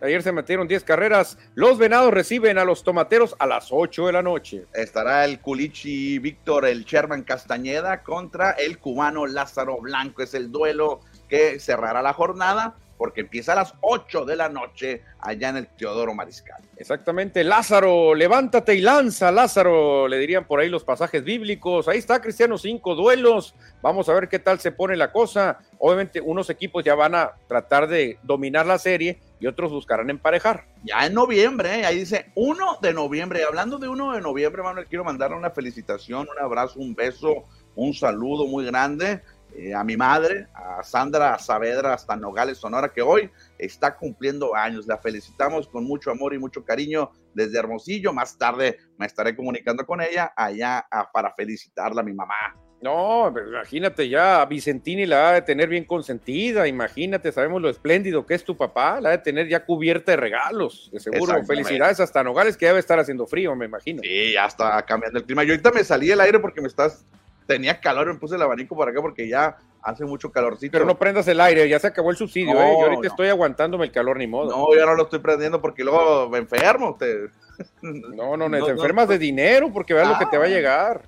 ayer 0.00 0.22
se 0.22 0.32
metieron 0.32 0.68
10 0.68 0.84
carreras, 0.84 1.36
los 1.54 1.78
Venados 1.78 2.14
reciben 2.14 2.58
a 2.58 2.64
los 2.64 2.84
Tomateros 2.84 3.34
a 3.38 3.46
las 3.46 3.68
8 3.70 4.06
de 4.06 4.12
la 4.12 4.22
noche. 4.22 4.66
Estará 4.72 5.24
el 5.24 5.40
Culichi 5.40 6.18
Víctor, 6.18 6.64
el 6.64 6.84
Sherman 6.84 7.24
Castañeda 7.24 8.02
contra 8.02 8.52
el 8.52 8.78
cubano 8.78 9.26
Lázaro 9.26 9.78
Blanco. 9.80 10.22
Es 10.22 10.34
el 10.34 10.52
duelo 10.52 11.00
que 11.28 11.60
cerrará 11.60 12.02
la 12.02 12.12
jornada 12.12 12.76
porque 12.96 13.22
empieza 13.22 13.52
a 13.52 13.56
las 13.56 13.74
8 13.80 14.24
de 14.24 14.36
la 14.36 14.48
noche 14.48 15.02
allá 15.20 15.50
en 15.50 15.56
el 15.58 15.66
Teodoro 15.68 16.14
Mariscal. 16.14 16.62
Exactamente, 16.76 17.44
Lázaro, 17.44 18.14
levántate 18.14 18.74
y 18.74 18.80
lanza, 18.80 19.30
Lázaro, 19.30 20.08
le 20.08 20.18
dirían 20.18 20.46
por 20.46 20.60
ahí 20.60 20.68
los 20.68 20.84
pasajes 20.84 21.22
bíblicos. 21.24 21.88
Ahí 21.88 21.98
está, 21.98 22.20
Cristiano, 22.20 22.58
cinco 22.58 22.94
duelos. 22.94 23.54
Vamos 23.82 24.08
a 24.08 24.14
ver 24.14 24.28
qué 24.28 24.38
tal 24.38 24.60
se 24.60 24.72
pone 24.72 24.96
la 24.96 25.12
cosa. 25.12 25.58
Obviamente, 25.78 26.20
unos 26.20 26.50
equipos 26.50 26.84
ya 26.84 26.94
van 26.94 27.14
a 27.14 27.32
tratar 27.48 27.86
de 27.86 28.18
dominar 28.22 28.66
la 28.66 28.78
serie 28.78 29.20
y 29.38 29.46
otros 29.46 29.72
buscarán 29.72 30.08
emparejar. 30.10 30.64
Ya 30.84 31.06
en 31.06 31.14
noviembre, 31.14 31.80
¿eh? 31.80 31.86
ahí 31.86 31.98
dice 31.98 32.30
1 32.34 32.78
de 32.80 32.94
noviembre. 32.94 33.44
Hablando 33.44 33.78
de 33.78 33.88
1 33.88 34.14
de 34.14 34.20
noviembre, 34.20 34.62
Manuel, 34.62 34.86
quiero 34.86 35.04
mandarle 35.04 35.36
una 35.36 35.50
felicitación, 35.50 36.28
un 36.30 36.42
abrazo, 36.42 36.78
un 36.78 36.94
beso, 36.94 37.44
un 37.74 37.92
saludo 37.92 38.46
muy 38.46 38.64
grande 38.64 39.20
eh, 39.58 39.74
a 39.74 39.82
mi 39.84 39.96
madre, 39.96 40.48
a 40.54 40.82
Sandra 40.82 41.38
Saavedra, 41.38 41.94
hasta 41.94 42.14
Nogales, 42.16 42.58
Sonora, 42.58 42.92
que 42.92 43.00
hoy 43.00 43.30
está 43.58 43.96
cumpliendo 43.96 44.54
años. 44.54 44.86
La 44.86 44.98
felicitamos 44.98 45.66
con 45.68 45.84
mucho 45.84 46.10
amor 46.10 46.34
y 46.34 46.38
mucho 46.38 46.64
cariño 46.64 47.10
desde 47.32 47.58
Hermosillo. 47.58 48.12
Más 48.12 48.36
tarde 48.36 48.78
me 48.98 49.06
estaré 49.06 49.34
comunicando 49.34 49.86
con 49.86 50.00
ella 50.02 50.32
allá 50.36 50.86
para 51.12 51.32
felicitarla 51.32 52.02
a 52.02 52.04
mi 52.04 52.12
mamá. 52.12 52.34
No, 52.82 53.28
imagínate 53.28 54.08
ya, 54.08 54.42
a 54.42 54.46
Vicentini 54.46 55.06
la 55.06 55.30
ha 55.30 55.32
de 55.32 55.42
tener 55.42 55.68
bien 55.68 55.84
consentida, 55.84 56.68
imagínate, 56.68 57.32
sabemos 57.32 57.62
lo 57.62 57.70
espléndido 57.70 58.26
que 58.26 58.34
es 58.34 58.44
tu 58.44 58.54
papá, 58.54 59.00
la 59.00 59.08
ha 59.08 59.12
de 59.12 59.18
tener 59.18 59.48
ya 59.48 59.64
cubierta 59.64 60.12
de 60.12 60.16
regalos, 60.16 60.90
de 60.92 61.00
seguro. 61.00 61.42
Felicidades 61.46 62.00
hasta 62.00 62.22
Nogales, 62.22 62.56
que 62.56 62.66
debe 62.66 62.80
estar 62.80 62.98
haciendo 62.98 63.26
frío, 63.26 63.56
me 63.56 63.64
imagino. 63.64 64.02
Sí, 64.02 64.32
ya 64.34 64.44
está 64.44 64.84
cambiando 64.84 65.18
el 65.18 65.24
clima. 65.24 65.42
Yo 65.42 65.52
ahorita 65.52 65.72
me 65.72 65.82
salí 65.84 66.08
del 66.08 66.20
aire 66.20 66.38
porque 66.38 66.60
me 66.60 66.68
estás 66.68 67.06
tenía 67.46 67.80
calor, 67.80 68.06
me 68.12 68.18
puse 68.18 68.36
el 68.36 68.42
abanico 68.42 68.76
para 68.76 68.90
acá 68.90 69.00
porque 69.00 69.28
ya 69.28 69.56
hace 69.82 70.04
mucho 70.04 70.30
calorcito. 70.32 70.72
Pero 70.72 70.84
no 70.84 70.98
prendas 70.98 71.28
el 71.28 71.40
aire, 71.40 71.68
ya 71.68 71.78
se 71.78 71.86
acabó 71.86 72.10
el 72.10 72.16
subsidio, 72.16 72.60
¿eh? 72.60 72.76
Yo 72.78 72.86
ahorita 72.86 73.08
estoy 73.08 73.28
aguantándome 73.28 73.86
el 73.86 73.92
calor, 73.92 74.18
ni 74.18 74.26
modo. 74.26 74.50
No, 74.50 74.76
ya 74.76 74.84
no 74.84 74.94
lo 74.94 75.04
estoy 75.04 75.20
prendiendo 75.20 75.60
porque 75.60 75.84
luego 75.84 76.28
me 76.28 76.38
enfermo. 76.38 76.90
Usted. 76.90 77.30
No, 77.82 78.36
no, 78.36 78.48
no, 78.48 78.64
te 78.64 78.72
enfermas 78.72 79.08
de 79.08 79.18
dinero 79.18 79.72
porque 79.72 79.94
veas 79.94 80.08
lo 80.08 80.18
que 80.18 80.26
te 80.26 80.36
va 80.36 80.44
a 80.44 80.46
ah. 80.46 80.50
llegar. 80.50 81.02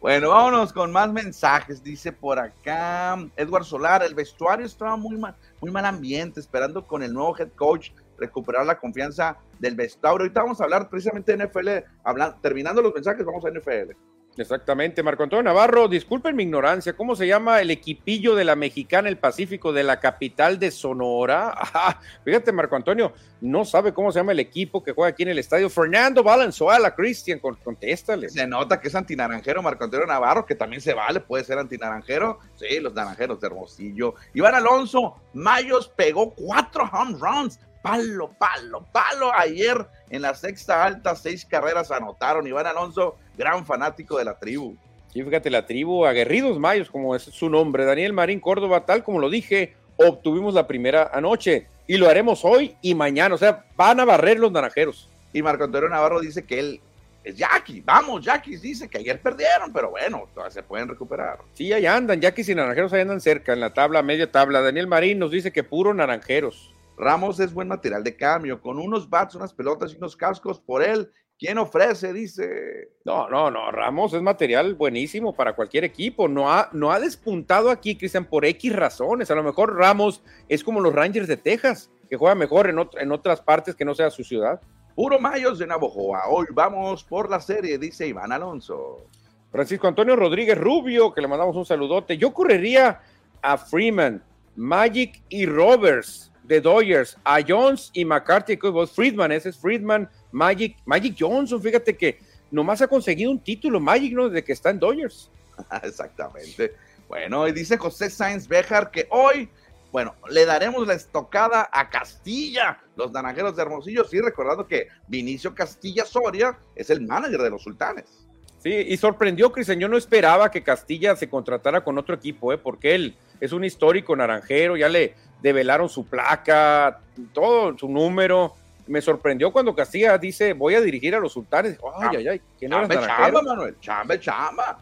Bueno, 0.00 0.30
vámonos 0.30 0.72
con 0.72 0.92
más 0.92 1.10
mensajes. 1.12 1.82
Dice 1.82 2.12
por 2.12 2.38
acá 2.38 3.16
Edward 3.36 3.64
Solar, 3.64 4.02
el 4.02 4.14
vestuario 4.14 4.66
estaba 4.66 4.96
muy 4.96 5.16
mal, 5.16 5.34
muy 5.60 5.70
mal 5.70 5.86
ambiente, 5.86 6.40
esperando 6.40 6.86
con 6.86 7.02
el 7.02 7.12
nuevo 7.12 7.36
head 7.38 7.50
coach 7.56 7.90
recuperar 8.18 8.66
la 8.66 8.78
confianza 8.78 9.36
del 9.58 9.74
vestuario. 9.74 10.20
Ahorita 10.20 10.42
vamos 10.42 10.60
a 10.60 10.64
hablar 10.64 10.88
precisamente 10.88 11.36
de 11.36 11.46
NFL, 11.46 11.68
hablando, 12.04 12.36
terminando 12.40 12.82
los 12.82 12.94
mensajes, 12.94 13.24
vamos 13.24 13.44
a 13.44 13.50
NFL. 13.50 13.92
Exactamente, 14.38 15.02
Marco 15.02 15.22
Antonio 15.22 15.42
Navarro, 15.42 15.88
disculpen 15.88 16.36
mi 16.36 16.42
ignorancia, 16.42 16.94
¿cómo 16.94 17.16
se 17.16 17.26
llama 17.26 17.62
el 17.62 17.70
equipillo 17.70 18.34
de 18.34 18.44
la 18.44 18.54
Mexicana 18.54 19.08
el 19.08 19.16
Pacífico 19.16 19.72
de 19.72 19.82
la 19.82 19.98
capital 19.98 20.58
de 20.58 20.70
Sonora? 20.70 21.54
fíjate, 22.24 22.52
Marco 22.52 22.76
Antonio, 22.76 23.14
no 23.40 23.64
sabe 23.64 23.94
cómo 23.94 24.12
se 24.12 24.18
llama 24.18 24.32
el 24.32 24.40
equipo 24.40 24.82
que 24.82 24.92
juega 24.92 25.10
aquí 25.10 25.22
en 25.22 25.30
el 25.30 25.38
estadio. 25.38 25.70
Fernando 25.70 26.22
Valenzuela, 26.22 26.94
Cristian, 26.94 27.38
contéstale. 27.38 28.28
Se 28.28 28.46
nota 28.46 28.78
que 28.78 28.88
es 28.88 28.94
antinaranjero 28.94 29.62
Marco 29.62 29.84
Antonio 29.84 30.06
Navarro, 30.06 30.44
que 30.44 30.54
también 30.54 30.82
se 30.82 30.92
vale, 30.92 31.20
puede 31.20 31.44
ser 31.44 31.58
antinaranjero. 31.58 32.38
Sí, 32.56 32.78
los 32.80 32.92
naranjeros 32.92 33.40
de 33.40 33.46
Hermosillo. 33.46 34.14
Iván 34.34 34.54
Alonso, 34.54 35.16
Mayos 35.32 35.88
pegó 35.88 36.34
cuatro 36.34 36.88
home 36.92 37.16
runs 37.18 37.58
palo, 37.86 38.30
palo, 38.38 38.86
palo. 38.92 39.32
Ayer 39.34 39.86
en 40.10 40.22
la 40.22 40.34
sexta 40.34 40.84
alta, 40.84 41.14
seis 41.14 41.44
carreras 41.44 41.90
anotaron. 41.90 42.46
Iván 42.46 42.66
Alonso, 42.66 43.16
gran 43.36 43.64
fanático 43.64 44.18
de 44.18 44.24
la 44.24 44.38
tribu. 44.38 44.76
Sí, 45.12 45.22
fíjate, 45.22 45.50
la 45.50 45.66
tribu 45.66 46.04
Aguerridos 46.04 46.58
Mayos, 46.58 46.90
como 46.90 47.14
es 47.14 47.22
su 47.22 47.48
nombre. 47.48 47.84
Daniel 47.84 48.12
Marín 48.12 48.40
Córdoba, 48.40 48.84
tal 48.84 49.02
como 49.02 49.18
lo 49.18 49.30
dije, 49.30 49.74
obtuvimos 49.96 50.52
la 50.54 50.66
primera 50.66 51.10
anoche 51.12 51.68
y 51.86 51.96
lo 51.96 52.08
haremos 52.08 52.44
hoy 52.44 52.76
y 52.82 52.94
mañana. 52.94 53.34
O 53.34 53.38
sea, 53.38 53.64
van 53.76 54.00
a 54.00 54.04
barrer 54.04 54.38
los 54.38 54.52
naranjeros. 54.52 55.08
Y 55.32 55.42
Marco 55.42 55.64
Antonio 55.64 55.88
Navarro 55.88 56.20
dice 56.20 56.44
que 56.44 56.58
él 56.58 56.80
es 57.22 57.36
Jackie. 57.36 57.82
Vamos, 57.84 58.24
Jackie 58.24 58.56
dice 58.56 58.88
que 58.88 58.98
ayer 58.98 59.20
perdieron, 59.20 59.72
pero 59.72 59.90
bueno, 59.90 60.28
todavía 60.34 60.52
se 60.52 60.62
pueden 60.62 60.88
recuperar. 60.88 61.38
Sí, 61.54 61.72
ahí 61.72 61.86
andan. 61.86 62.20
Jackie 62.20 62.44
y 62.50 62.54
naranjeros 62.54 62.92
ahí 62.92 63.02
andan 63.02 63.20
cerca, 63.20 63.52
en 63.52 63.60
la 63.60 63.72
tabla, 63.72 64.02
media 64.02 64.30
tabla. 64.30 64.60
Daniel 64.60 64.86
Marín 64.86 65.18
nos 65.18 65.30
dice 65.30 65.52
que 65.52 65.64
puro 65.64 65.94
naranjeros. 65.94 66.72
Ramos 66.96 67.38
es 67.40 67.52
buen 67.52 67.68
material 67.68 68.02
de 68.02 68.16
cambio, 68.16 68.60
con 68.60 68.78
unos 68.78 69.08
bats, 69.08 69.34
unas 69.34 69.52
pelotas 69.52 69.92
y 69.92 69.96
unos 69.96 70.16
cascos 70.16 70.60
por 70.60 70.82
él. 70.82 71.10
¿Quién 71.38 71.58
ofrece? 71.58 72.14
Dice. 72.14 72.92
No, 73.04 73.28
no, 73.28 73.50
no. 73.50 73.70
Ramos 73.70 74.14
es 74.14 74.22
material 74.22 74.74
buenísimo 74.74 75.34
para 75.34 75.54
cualquier 75.54 75.84
equipo. 75.84 76.28
No 76.28 76.50
ha, 76.50 76.70
no 76.72 76.90
ha 76.90 76.98
despuntado 76.98 77.70
aquí, 77.70 77.96
Cristian, 77.96 78.24
por 78.24 78.46
X 78.46 78.74
razones. 78.74 79.30
A 79.30 79.34
lo 79.34 79.42
mejor 79.42 79.76
Ramos 79.76 80.22
es 80.48 80.64
como 80.64 80.80
los 80.80 80.94
Rangers 80.94 81.28
de 81.28 81.36
Texas, 81.36 81.90
que 82.08 82.16
juega 82.16 82.34
mejor 82.34 82.70
en, 82.70 82.78
en 82.98 83.12
otras 83.12 83.42
partes 83.42 83.74
que 83.74 83.84
no 83.84 83.94
sea 83.94 84.10
su 84.10 84.24
ciudad. 84.24 84.62
Puro 84.94 85.18
Mayos 85.20 85.58
de 85.58 85.66
Navojoa. 85.66 86.22
Hoy 86.30 86.46
vamos 86.52 87.04
por 87.04 87.28
la 87.28 87.40
serie, 87.40 87.76
dice 87.76 88.06
Iván 88.06 88.32
Alonso. 88.32 89.04
Francisco 89.52 89.88
Antonio 89.88 90.16
Rodríguez 90.16 90.56
Rubio, 90.56 91.12
que 91.12 91.20
le 91.20 91.28
mandamos 91.28 91.54
un 91.54 91.66
saludote. 91.66 92.16
Yo 92.16 92.32
correría 92.32 93.02
a 93.42 93.58
Freeman, 93.58 94.22
Magic 94.56 95.22
y 95.28 95.44
Roberts 95.44 96.32
de 96.46 96.60
Dodgers, 96.60 97.16
a 97.24 97.38
Jones 97.46 97.90
y 97.92 98.04
McCarthy. 98.04 98.58
Friedman, 98.94 99.32
ese 99.32 99.50
es 99.50 99.56
Friedman, 99.56 100.08
Magic, 100.32 100.76
Magic 100.84 101.16
Johnson. 101.18 101.60
Fíjate 101.60 101.96
que 101.96 102.18
nomás 102.50 102.80
ha 102.82 102.88
conseguido 102.88 103.30
un 103.30 103.40
título 103.40 103.80
Magic, 103.80 104.12
¿no? 104.12 104.28
Desde 104.28 104.44
que 104.44 104.52
está 104.52 104.70
en 104.70 104.78
Dodgers. 104.78 105.30
Exactamente. 105.82 106.74
Bueno, 107.08 107.46
y 107.46 107.52
dice 107.52 107.76
José 107.76 108.10
Sainz 108.10 108.48
Bejar 108.48 108.90
que 108.90 109.06
hoy 109.10 109.48
bueno, 109.92 110.14
le 110.28 110.44
daremos 110.44 110.86
la 110.86 110.92
estocada 110.92 111.70
a 111.72 111.88
Castilla, 111.88 112.78
los 112.96 113.12
naranjeros 113.12 113.56
de 113.56 113.62
Hermosillo. 113.62 114.04
Sí, 114.04 114.20
recordando 114.20 114.66
que 114.66 114.88
Vinicio 115.08 115.54
Castilla 115.54 116.04
Soria 116.04 116.58
es 116.74 116.90
el 116.90 117.00
manager 117.00 117.40
de 117.40 117.48
los 117.48 117.62
sultanes. 117.62 118.25
Sí, 118.66 118.74
y 118.88 118.96
sorprendió, 118.96 119.52
Cristian. 119.52 119.78
Yo 119.78 119.86
no 119.86 119.96
esperaba 119.96 120.50
que 120.50 120.60
Castilla 120.60 121.14
se 121.14 121.28
contratara 121.28 121.84
con 121.84 121.98
otro 121.98 122.16
equipo, 122.16 122.52
¿eh? 122.52 122.58
porque 122.58 122.96
él 122.96 123.14
es 123.40 123.52
un 123.52 123.64
histórico 123.64 124.16
naranjero, 124.16 124.76
ya 124.76 124.88
le 124.88 125.14
develaron 125.40 125.88
su 125.88 126.04
placa, 126.04 126.98
todo 127.32 127.78
su 127.78 127.88
número. 127.88 128.54
Me 128.88 129.00
sorprendió 129.00 129.52
cuando 129.52 129.72
Castilla 129.72 130.18
dice, 130.18 130.52
voy 130.52 130.74
a 130.74 130.80
dirigir 130.80 131.14
a 131.14 131.20
los 131.20 131.32
sultanes. 131.32 131.78
Ay, 131.96 132.16
ay, 132.16 132.26
ay, 132.26 132.40
¿quién 132.58 132.72
era 132.72 132.88
chamba, 132.88 133.40
Manuel, 133.40 133.76
chamba, 133.78 134.18
chamba. 134.18 134.78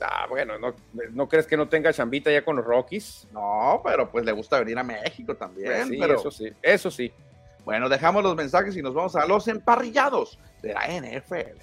Ah, 0.00 0.24
bueno, 0.26 0.54
¿no, 1.12 1.28
crees 1.28 1.46
que 1.46 1.58
no 1.58 1.68
tenga 1.68 1.92
chambita 1.92 2.32
ya 2.32 2.42
con 2.42 2.56
los 2.56 2.64
Rockies? 2.64 3.28
No, 3.30 3.82
pero 3.84 4.10
pues 4.10 4.24
le 4.24 4.32
gusta 4.32 4.58
venir 4.58 4.78
a 4.78 4.82
México 4.82 5.36
también. 5.36 5.66
Pues 5.66 5.88
sí, 5.88 5.98
pero... 6.00 6.14
eso 6.14 6.30
sí, 6.30 6.50
eso 6.62 6.90
sí. 6.90 7.12
Bueno, 7.66 7.90
dejamos 7.90 8.22
los 8.22 8.34
mensajes 8.34 8.74
y 8.74 8.80
nos 8.80 8.94
vamos 8.94 9.16
a 9.16 9.26
los 9.26 9.48
emparrillados 9.48 10.38
de 10.62 10.72
la 10.72 10.86
NFL. 10.86 11.58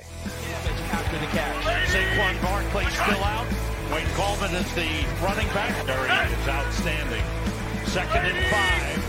Second 7.87 8.25
and 8.25 8.37
five. 8.49 9.05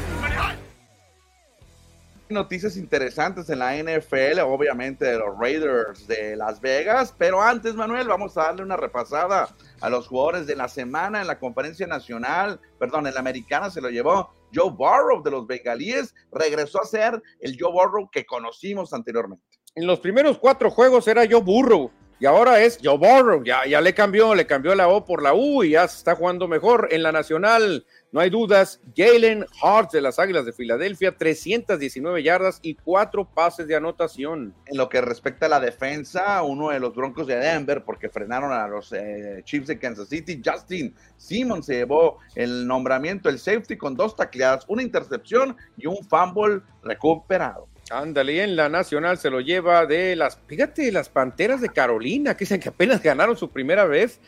Noticias 2.28 2.76
interesantes 2.76 3.48
en 3.50 3.60
la 3.60 3.76
NFL, 3.76 4.40
obviamente 4.40 5.04
de 5.04 5.16
los 5.16 5.38
Raiders 5.38 6.08
de 6.08 6.34
Las 6.34 6.60
Vegas, 6.60 7.14
pero 7.16 7.40
antes, 7.40 7.76
Manuel, 7.76 8.08
vamos 8.08 8.36
a 8.36 8.46
darle 8.46 8.64
una 8.64 8.76
repasada 8.76 9.48
a 9.80 9.88
los 9.88 10.08
jugadores 10.08 10.44
de 10.48 10.56
la 10.56 10.66
semana 10.66 11.20
en 11.20 11.28
la 11.28 11.38
conferencia 11.38 11.86
nacional, 11.86 12.60
perdón, 12.80 13.06
en 13.06 13.14
la 13.14 13.20
americana 13.20 13.70
se 13.70 13.80
lo 13.80 13.90
llevó 13.90 14.32
Joe 14.52 14.72
Burrow 14.72 15.22
de 15.22 15.30
los 15.30 15.46
Bengalíes, 15.46 16.16
regresó 16.32 16.82
a 16.82 16.86
ser 16.86 17.22
el 17.38 17.56
Joe 17.58 17.70
Burrow 17.70 18.10
que 18.10 18.26
conocimos 18.26 18.92
anteriormente. 18.92 19.55
En 19.78 19.86
los 19.86 20.00
primeros 20.00 20.38
cuatro 20.38 20.70
juegos 20.70 21.06
era 21.06 21.26
Joe 21.30 21.42
Burrow, 21.42 21.90
y 22.18 22.24
ahora 22.24 22.62
es 22.62 22.78
Joe 22.82 22.96
Burrow, 22.96 23.44
ya, 23.44 23.66
ya 23.66 23.82
le 23.82 23.92
cambió, 23.92 24.34
le 24.34 24.46
cambió 24.46 24.74
la 24.74 24.88
O 24.88 25.04
por 25.04 25.22
la 25.22 25.34
U 25.34 25.62
y 25.62 25.72
ya 25.72 25.84
está 25.84 26.16
jugando 26.16 26.48
mejor 26.48 26.88
en 26.92 27.02
la 27.02 27.12
nacional. 27.12 27.84
No 28.10 28.20
hay 28.20 28.30
dudas, 28.30 28.80
Jalen 28.96 29.44
Hart 29.60 29.92
de 29.92 30.00
las 30.00 30.18
Águilas 30.18 30.46
de 30.46 30.54
Filadelfia, 30.54 31.14
319 31.14 32.22
yardas 32.22 32.58
y 32.62 32.76
cuatro 32.76 33.28
pases 33.28 33.68
de 33.68 33.76
anotación. 33.76 34.54
En 34.64 34.78
lo 34.78 34.88
que 34.88 35.02
respecta 35.02 35.44
a 35.44 35.50
la 35.50 35.60
defensa, 35.60 36.42
uno 36.42 36.70
de 36.70 36.80
los 36.80 36.94
Broncos 36.94 37.26
de 37.26 37.36
Denver, 37.36 37.84
porque 37.84 38.08
frenaron 38.08 38.54
a 38.54 38.66
los 38.66 38.94
eh, 38.94 39.42
Chiefs 39.44 39.66
de 39.66 39.78
Kansas 39.78 40.08
City, 40.08 40.40
Justin 40.42 40.94
Simmons 41.18 41.66
se 41.66 41.74
llevó 41.74 42.16
el 42.34 42.66
nombramiento, 42.66 43.28
el 43.28 43.38
safety 43.38 43.76
con 43.76 43.94
dos 43.94 44.16
tacleadas, 44.16 44.64
una 44.68 44.82
intercepción 44.82 45.54
y 45.76 45.86
un 45.86 45.98
fumble 46.02 46.62
recuperado. 46.82 47.68
Ándale, 47.90 48.42
en 48.42 48.56
la 48.56 48.68
nacional 48.68 49.16
se 49.16 49.30
lo 49.30 49.40
lleva 49.40 49.86
de 49.86 50.16
las, 50.16 50.40
fíjate, 50.48 50.90
las 50.90 51.08
Panteras 51.08 51.60
de 51.60 51.68
Carolina, 51.68 52.36
que 52.36 52.40
dicen 52.44 52.60
que 52.60 52.70
apenas 52.70 53.00
ganaron 53.00 53.36
su 53.36 53.50
primera 53.50 53.84
vez. 53.84 54.20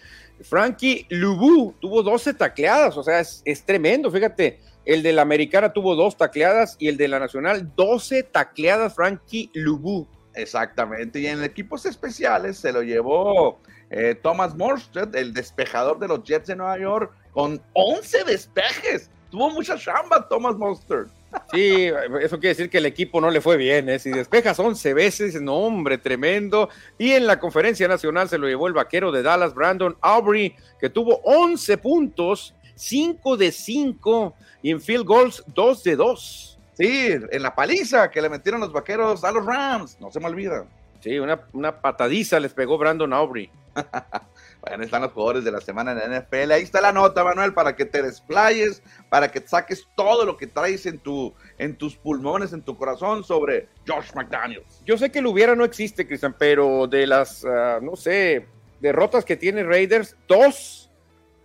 Frankie 0.42 1.06
Lubu 1.10 1.74
tuvo 1.80 2.04
12 2.04 2.34
tacleadas, 2.34 2.96
o 2.96 3.02
sea, 3.02 3.18
es, 3.18 3.64
tremendo, 3.64 4.10
fíjate. 4.10 4.60
El 4.84 5.02
de 5.02 5.12
la 5.12 5.22
americana 5.22 5.72
tuvo 5.72 5.96
dos 5.96 6.16
tacleadas 6.16 6.76
y 6.78 6.88
el 6.88 6.96
de 6.96 7.08
la 7.08 7.18
nacional 7.18 7.72
12 7.74 8.22
tacleadas, 8.22 8.94
Frankie 8.94 9.50
Lubu. 9.52 10.06
Exactamente, 10.34 11.18
y 11.18 11.26
en 11.26 11.42
equipos 11.42 11.84
especiales 11.84 12.58
se 12.58 12.72
lo 12.72 12.82
llevó 12.82 13.60
eh, 13.90 14.14
Thomas 14.22 14.54
Morstead, 14.54 15.14
el 15.16 15.34
despejador 15.34 15.98
de 15.98 16.06
los 16.06 16.22
Jets 16.22 16.46
de 16.46 16.56
Nueva 16.56 16.78
York, 16.78 17.12
con 17.32 17.60
11 17.72 18.24
despejes. 18.24 19.10
Tuvo 19.30 19.50
mucha 19.50 19.76
chamba 19.76 20.28
Thomas 20.28 20.56
Morstead. 20.56 21.08
Sí, 21.52 21.90
eso 22.20 22.38
quiere 22.38 22.48
decir 22.48 22.70
que 22.70 22.78
el 22.78 22.86
equipo 22.86 23.20
no 23.20 23.30
le 23.30 23.40
fue 23.40 23.56
bien. 23.56 23.88
¿eh? 23.88 23.98
Si 23.98 24.10
despejas 24.10 24.58
11 24.58 24.94
veces, 24.94 25.40
no, 25.40 25.56
hombre, 25.56 25.98
tremendo. 25.98 26.68
Y 26.98 27.12
en 27.12 27.26
la 27.26 27.38
conferencia 27.38 27.88
nacional 27.88 28.28
se 28.28 28.38
lo 28.38 28.48
llevó 28.48 28.68
el 28.68 28.74
vaquero 28.74 29.12
de 29.12 29.22
Dallas, 29.22 29.54
Brandon 29.54 29.96
Aubrey, 30.00 30.54
que 30.78 30.90
tuvo 30.90 31.20
11 31.24 31.78
puntos, 31.78 32.54
5 32.74 33.36
de 33.36 33.52
5, 33.52 34.34
y 34.62 34.70
en 34.70 34.80
field 34.80 35.04
goals 35.04 35.44
2 35.54 35.84
de 35.84 35.96
2. 35.96 36.58
Sí, 36.74 37.08
en 37.30 37.42
la 37.42 37.54
paliza 37.54 38.10
que 38.10 38.22
le 38.22 38.28
metieron 38.28 38.60
los 38.60 38.72
vaqueros 38.72 39.24
a 39.24 39.32
los 39.32 39.44
Rams, 39.44 39.98
no 40.00 40.10
se 40.10 40.20
me 40.20 40.26
olvida. 40.26 40.64
Sí, 41.00 41.18
una, 41.18 41.40
una 41.52 41.80
patadiza 41.80 42.38
les 42.38 42.52
pegó 42.52 42.78
Brandon 42.78 43.12
Aubrey. 43.12 43.50
Bueno, 44.60 44.82
están 44.82 45.02
los 45.02 45.12
jugadores 45.12 45.44
de 45.44 45.52
la 45.52 45.60
semana 45.60 45.92
en 45.92 45.98
la 45.98 46.20
NFL. 46.20 46.50
Ahí 46.50 46.62
está 46.62 46.80
la 46.80 46.92
nota, 46.92 47.22
Manuel, 47.22 47.54
para 47.54 47.76
que 47.76 47.84
te 47.84 48.02
desplayes, 48.02 48.82
para 49.08 49.30
que 49.30 49.40
saques 49.40 49.86
todo 49.96 50.24
lo 50.24 50.36
que 50.36 50.46
traes 50.46 50.84
en, 50.86 50.98
tu, 50.98 51.32
en 51.58 51.76
tus 51.76 51.96
pulmones, 51.96 52.52
en 52.52 52.62
tu 52.62 52.76
corazón 52.76 53.22
sobre 53.22 53.68
Josh 53.86 54.12
McDaniels. 54.14 54.82
Yo 54.84 54.98
sé 54.98 55.10
que 55.10 55.20
el 55.20 55.26
hubiera 55.26 55.54
no 55.54 55.64
existe, 55.64 56.06
Cristian, 56.06 56.34
pero 56.38 56.86
de 56.88 57.06
las, 57.06 57.44
ah, 57.44 57.78
no 57.80 57.94
sé, 57.94 58.46
derrotas 58.80 59.24
que 59.24 59.36
tiene 59.36 59.62
Raiders, 59.62 60.16
dos 60.26 60.90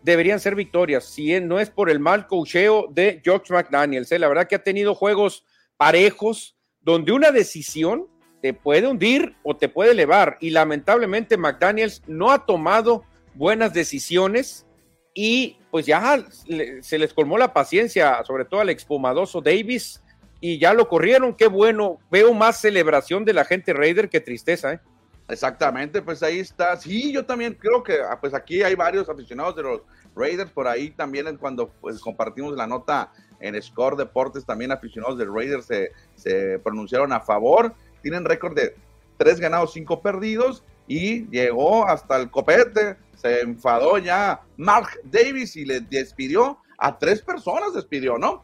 deberían 0.02 0.40
ser 0.40 0.56
victorias, 0.56 1.06
si 1.06 1.40
no 1.40 1.60
es 1.60 1.70
por 1.70 1.90
el 1.90 2.00
mal 2.00 2.28
cocheo 2.28 2.88
de 2.90 3.22
Josh 3.26 3.52
McDaniels. 3.52 4.12
¿eh? 4.12 4.20
La 4.20 4.28
verdad 4.28 4.48
que 4.48 4.56
ha 4.56 4.64
tenido 4.64 4.96
juegos 4.96 5.46
parejos 5.78 6.58
donde 6.82 7.14
una 7.14 7.32
decisión 7.32 8.08
te 8.44 8.54
puede 8.54 8.88
hundir 8.88 9.38
o 9.42 9.56
te 9.56 9.70
puede 9.70 9.92
elevar. 9.92 10.36
Y 10.42 10.50
lamentablemente 10.50 11.38
McDaniels 11.38 12.04
no 12.08 12.30
ha 12.30 12.46
tomado 12.46 13.06
buenas 13.36 13.74
decisiones 13.74 14.66
y 15.14 15.60
pues 15.72 15.86
ya 15.86 16.26
se 16.82 17.00
les 17.00 17.14
colmó 17.14 17.38
la 17.38 17.54
paciencia, 17.54 18.22
sobre 18.26 18.44
todo 18.44 18.60
al 18.60 18.70
expomadoso 18.70 19.40
Davis, 19.40 20.04
y 20.42 20.60
ya 20.60 20.74
lo 20.74 20.90
corrieron. 20.90 21.36
Qué 21.36 21.48
bueno, 21.48 22.00
veo 22.12 22.34
más 22.34 22.60
celebración 22.60 23.24
de 23.24 23.32
la 23.32 23.46
gente 23.46 23.72
Raider 23.72 24.10
que 24.10 24.20
tristeza, 24.20 24.74
¿eh? 24.74 24.80
Exactamente, 25.30 26.02
pues 26.02 26.22
ahí 26.22 26.40
está. 26.40 26.76
Sí, 26.76 27.14
yo 27.14 27.26
también 27.26 27.54
creo 27.54 27.82
que 27.82 28.02
ah, 28.02 28.20
pues 28.20 28.34
aquí 28.34 28.62
hay 28.62 28.76
varios 28.76 29.08
aficionados 29.08 29.56
de 29.56 29.64
los 29.64 29.82
Raiders, 30.18 30.52
por 30.52 30.68
ahí 30.68 30.90
también 30.90 31.38
cuando 31.38 31.70
pues, 31.80 32.02
compartimos 32.02 32.58
la 32.58 32.68
nota 32.68 33.14
en 33.40 33.60
Score 33.62 33.96
Deportes, 33.96 34.46
también 34.46 34.74
aficionados 34.74 35.18
de 35.18 35.26
Raiders 35.26 35.70
se 36.16 36.60
pronunciaron 36.60 37.14
a 37.14 37.22
favor 37.22 37.74
tienen 38.04 38.26
récord 38.26 38.56
de 38.56 38.76
tres 39.18 39.40
ganados, 39.40 39.74
cinco 39.74 40.02
perdidos 40.02 40.64
y 40.88 41.28
llegó 41.30 41.88
hasta 41.88 42.18
el 42.18 42.30
copete. 42.30 42.98
Se 43.16 43.42
enfadó 43.42 43.98
ya 43.98 44.42
Mark 44.58 45.00
Davis 45.06 45.56
y 45.56 45.66
le 45.66 45.80
despidió 45.80 46.60
a 46.78 47.00
tres 47.00 47.22
personas, 47.22 47.74
despidió, 47.74 48.18
¿no? 48.18 48.44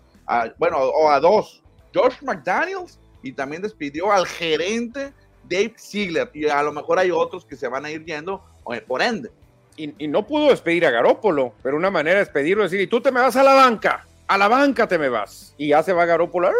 bueno, 0.58 0.78
o 0.78 1.10
a 1.10 1.20
dos. 1.20 1.62
Josh 1.94 2.22
McDaniels 2.22 3.00
y 3.24 3.32
también 3.32 3.62
despidió 3.62 4.12
al 4.12 4.26
gerente 4.26 5.12
Dave 5.44 5.74
Ziegler. 5.78 6.30
Y 6.34 6.48
a 6.48 6.64
lo 6.64 6.72
mejor 6.72 7.00
hay 7.00 7.12
otros 7.12 7.46
que 7.46 7.56
se 7.56 7.68
van 7.68 7.86
a 7.86 7.92
ir 7.92 8.06
yendo 8.06 8.44
por 8.88 9.02
ende. 9.02 9.32
Y, 9.76 10.08
no 10.08 10.28
pudo 10.28 10.50
despedir 10.50 10.86
a 10.86 10.92
Garópolo, 10.92 11.54
pero 11.64 11.78
una 11.78 11.90
manera 11.90 12.20
de 12.20 12.26
despedirlo 12.26 12.66
es 12.66 12.72
decir, 12.72 12.84
y 12.84 12.90
tú 12.90 13.00
te 13.00 13.12
me 13.12 13.22
vas 13.22 13.38
a 13.38 13.44
la 13.44 13.54
banca. 13.54 14.06
a 14.28 14.38
la 14.38 14.48
banca 14.48 14.88
te 14.88 14.98
me 14.98 15.10
vas. 15.10 15.56
Y 15.58 15.70
ya 15.70 15.82
se 15.84 15.94
va 15.94 16.06
Garópolo. 16.06 16.52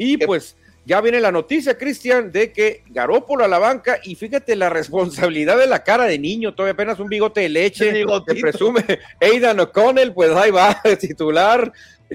Y 0.00 0.16
pues 0.16 0.56
ya 0.88 1.02
viene 1.02 1.20
la 1.20 1.30
noticia, 1.30 1.76
Cristian, 1.76 2.32
de 2.32 2.50
que 2.50 2.82
Garópolo 2.86 3.44
a 3.44 3.48
la 3.48 3.58
banca 3.58 4.00
y 4.04 4.14
fíjate 4.14 4.56
la 4.56 4.70
responsabilidad 4.70 5.58
de 5.58 5.66
la 5.66 5.84
cara 5.84 6.04
de 6.04 6.18
niño, 6.18 6.54
todavía 6.54 6.72
apenas 6.72 6.98
un 6.98 7.08
bigote 7.08 7.42
de 7.42 7.50
leche, 7.50 8.06
que 8.26 8.34
presume 8.40 8.82
Aidan 9.20 9.60
O'Connell, 9.60 10.14
pues 10.14 10.30
ahí 10.30 10.50
va, 10.50 10.80
titular. 10.98 11.70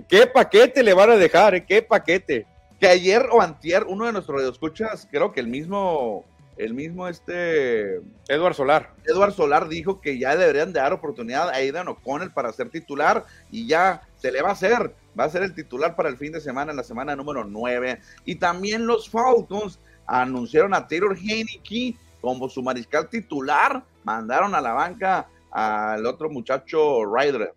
¿Qué 0.09 0.25
paquete 0.25 0.81
le 0.81 0.95
van 0.95 1.11
a 1.11 1.17
dejar? 1.17 1.67
¿Qué 1.67 1.83
paquete? 1.83 2.47
Que 2.79 2.87
ayer 2.87 3.27
o 3.31 3.39
antier, 3.39 3.83
uno 3.87 4.07
de 4.07 4.13
nuestros 4.13 4.41
escuchas, 4.41 5.07
creo 5.11 5.31
que 5.31 5.41
el 5.41 5.47
mismo 5.47 6.25
el 6.57 6.73
mismo 6.73 7.07
este 7.07 8.01
Edward 8.27 8.53
Solar. 8.53 8.93
Edward 9.05 9.33
Solar 9.33 9.67
dijo 9.67 10.01
que 10.01 10.17
ya 10.17 10.35
deberían 10.35 10.73
de 10.73 10.79
dar 10.79 10.93
oportunidad 10.93 11.49
a 11.49 11.55
Aidan 11.55 11.87
O'Connell 11.87 12.31
para 12.31 12.53
ser 12.53 12.69
titular 12.69 13.25
y 13.51 13.67
ya 13.67 14.01
se 14.15 14.31
le 14.31 14.41
va 14.41 14.49
a 14.49 14.53
hacer. 14.53 14.93
Va 15.19 15.25
a 15.25 15.29
ser 15.29 15.43
el 15.43 15.53
titular 15.53 15.95
para 15.95 16.09
el 16.09 16.17
fin 16.17 16.31
de 16.31 16.41
semana, 16.41 16.71
en 16.71 16.77
la 16.77 16.83
semana 16.83 17.15
número 17.15 17.43
9. 17.43 17.99
Y 18.25 18.35
también 18.35 18.85
los 18.85 19.09
Falcons 19.09 19.79
anunciaron 20.05 20.73
a 20.73 20.87
Taylor 20.87 21.17
Heineke 21.17 21.95
como 22.21 22.49
su 22.49 22.61
mariscal 22.61 23.09
titular. 23.09 23.83
Mandaron 24.03 24.55
a 24.55 24.61
la 24.61 24.73
banca 24.73 25.29
al 25.51 26.05
otro 26.05 26.29
muchacho 26.29 27.05
Ryder. 27.05 27.53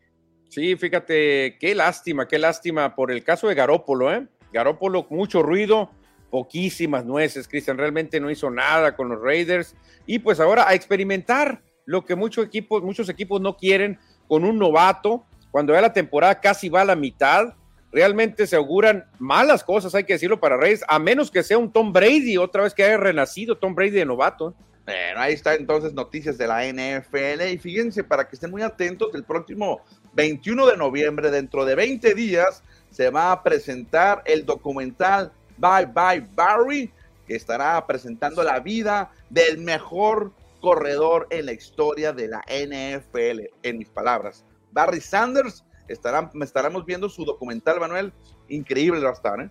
Sí, 0.49 0.77
fíjate, 0.77 1.57
qué 1.59 1.75
lástima, 1.75 2.29
qué 2.29 2.39
lástima 2.39 2.95
por 2.95 3.11
el 3.11 3.25
caso 3.25 3.49
de 3.49 3.55
Garópolo, 3.55 4.13
¿eh? 4.13 4.27
Garópolo, 4.53 5.07
mucho 5.11 5.43
ruido 5.43 5.91
poquísimas 6.31 7.05
nueces, 7.05 7.49
Cristian, 7.49 7.79
realmente 7.79 8.21
no 8.21 8.31
hizo 8.31 8.51
nada 8.51 8.97
con 8.97 9.09
los 9.09 9.21
Raiders. 9.21 9.75
Y 10.07 10.19
pues 10.19 10.41
ahora 10.41 10.69
a 10.69 10.75
experimentar 10.75 11.63
lo 11.85 12.05
que 12.05 12.15
muchos 12.17 12.45
equipos, 12.47 12.83
muchos 12.83 13.09
equipos 13.09 13.41
no 13.41 13.57
quieren 13.57 13.99
con 14.29 14.45
un 14.45 14.59
novato, 14.59 15.25
cuando 15.51 15.73
ya 15.73 15.81
la 15.81 15.93
temporada 15.93 16.41
casi 16.41 16.69
va 16.69 16.83
a 16.83 16.85
la 16.85 16.97
mitad, 16.97 17.55
realmente 17.93 18.47
se 18.47 18.57
auguran 18.57 19.07
malas 19.19 19.65
cosas, 19.65 19.95
hay 19.95 20.05
que 20.05 20.15
decirlo 20.15 20.41
para 20.41 20.57
Raiders, 20.57 20.85
a 20.89 20.99
menos 20.99 21.31
que 21.31 21.43
sea 21.43 21.59
un 21.59 21.73
Tom 21.73 21.93
Brady, 21.93 22.37
otra 22.37 22.65
vez 22.65 22.75
que 22.75 22.85
haya 22.85 22.97
renacido 22.97 23.57
Tom 23.57 23.75
Brady 23.75 23.93
de 23.93 24.05
novato. 24.05 24.55
Bueno, 24.85 25.21
ahí 25.21 25.33
está 25.33 25.55
entonces 25.55 25.95
noticias 25.95 26.39
de 26.39 26.47
la 26.47 26.65
NFL 26.65 27.43
y 27.53 27.59
fíjense 27.59 28.05
para 28.05 28.29
que 28.29 28.37
estén 28.37 28.51
muy 28.51 28.63
atentos, 28.63 29.15
el 29.15 29.25
próximo 29.25 29.81
21 30.15 30.67
de 30.67 30.77
noviembre, 30.77 31.31
dentro 31.31 31.65
de 31.65 31.75
20 31.75 32.15
días, 32.15 32.63
se 32.91 33.11
va 33.11 33.33
a 33.33 33.43
presentar 33.43 34.23
el 34.27 34.45
documental 34.47 35.33
Bye 35.59 35.87
Bye 35.87 36.29
Barry, 36.35 36.93
que 37.27 37.37
estará 37.37 37.85
presentando 37.87 38.43
la 38.43 38.61
vida 38.61 39.11
del 39.31 39.59
mejor 39.59 40.33
corredor 40.61 41.27
en 41.31 41.47
la 41.47 41.53
historia 41.53 42.13
de 42.13 42.29
la 42.29 42.43
NFL, 42.49 43.51
en 43.63 43.79
mis 43.79 43.89
palabras. 43.89 44.45
Barry 44.73 45.01
Sanders, 45.01 45.65
estarán, 45.89 46.31
estaremos 46.43 46.85
viendo 46.85 47.09
su 47.09 47.25
documental, 47.25 47.81
Manuel, 47.81 48.13
increíble 48.49 49.01
va 49.01 49.11
a 49.11 49.13
estar, 49.13 49.41
¿eh? 49.41 49.51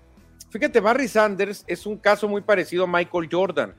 Fíjate, 0.49 0.79
Barry 0.79 1.07
Sanders 1.07 1.63
es 1.67 1.85
un 1.85 1.97
caso 1.97 2.27
muy 2.27 2.41
parecido 2.41 2.85
a 2.85 2.87
Michael 2.87 3.27
Jordan 3.31 3.75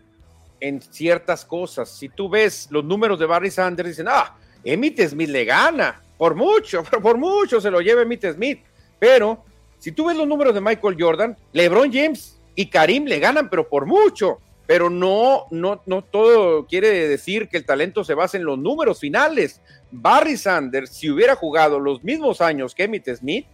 en 0.61 0.81
ciertas 0.81 1.45
cosas. 1.45 1.89
Si 1.89 2.09
tú 2.09 2.29
ves 2.29 2.69
los 2.71 2.85
números 2.85 3.19
de 3.19 3.27
Barry 3.27 3.51
Sanders, 3.51 3.91
dicen, 3.91 4.07
ah, 4.09 4.37
Emmitt 4.65 5.01
Smith 5.01 5.29
le 5.29 5.45
gana, 5.45 6.03
por 6.19 6.35
mucho, 6.35 6.83
por 7.03 7.17
mucho 7.17 7.61
se 7.61 7.71
lo 7.71 7.81
lleva 7.81 8.03
Emmitt 8.03 8.27
Smith, 8.33 8.61
pero 8.99 9.45
si 9.87 9.93
tú 9.93 10.07
ves 10.07 10.17
los 10.17 10.27
números 10.27 10.53
de 10.53 10.61
Michael 10.61 10.97
Jordan, 10.99 11.37
LeBron 11.53 11.93
James 11.93 12.41
y 12.57 12.67
Karim 12.67 13.05
le 13.05 13.21
ganan, 13.21 13.49
pero 13.49 13.69
por 13.69 13.87
mucho. 13.87 14.41
Pero 14.67 14.91
no, 14.91 15.45
no, 15.53 15.81
no 15.87 16.03
todo 16.03 16.67
quiere 16.67 17.07
decir 17.07 17.49
que 17.49 17.59
el 17.59 17.65
talento 17.65 18.03
se 18.03 18.15
basa 18.15 18.37
en 18.37 18.45
los 18.45 18.59
números 18.59 18.99
finales. 18.99 19.61
Barry 19.93 20.37
Sanders, 20.37 20.91
si 20.91 21.09
hubiera 21.09 21.37
jugado 21.37 21.79
los 21.79 22.03
mismos 22.03 22.41
años 22.41 22.75
que 22.75 22.83
Emmitt 22.83 23.09
Smith, 23.15 23.47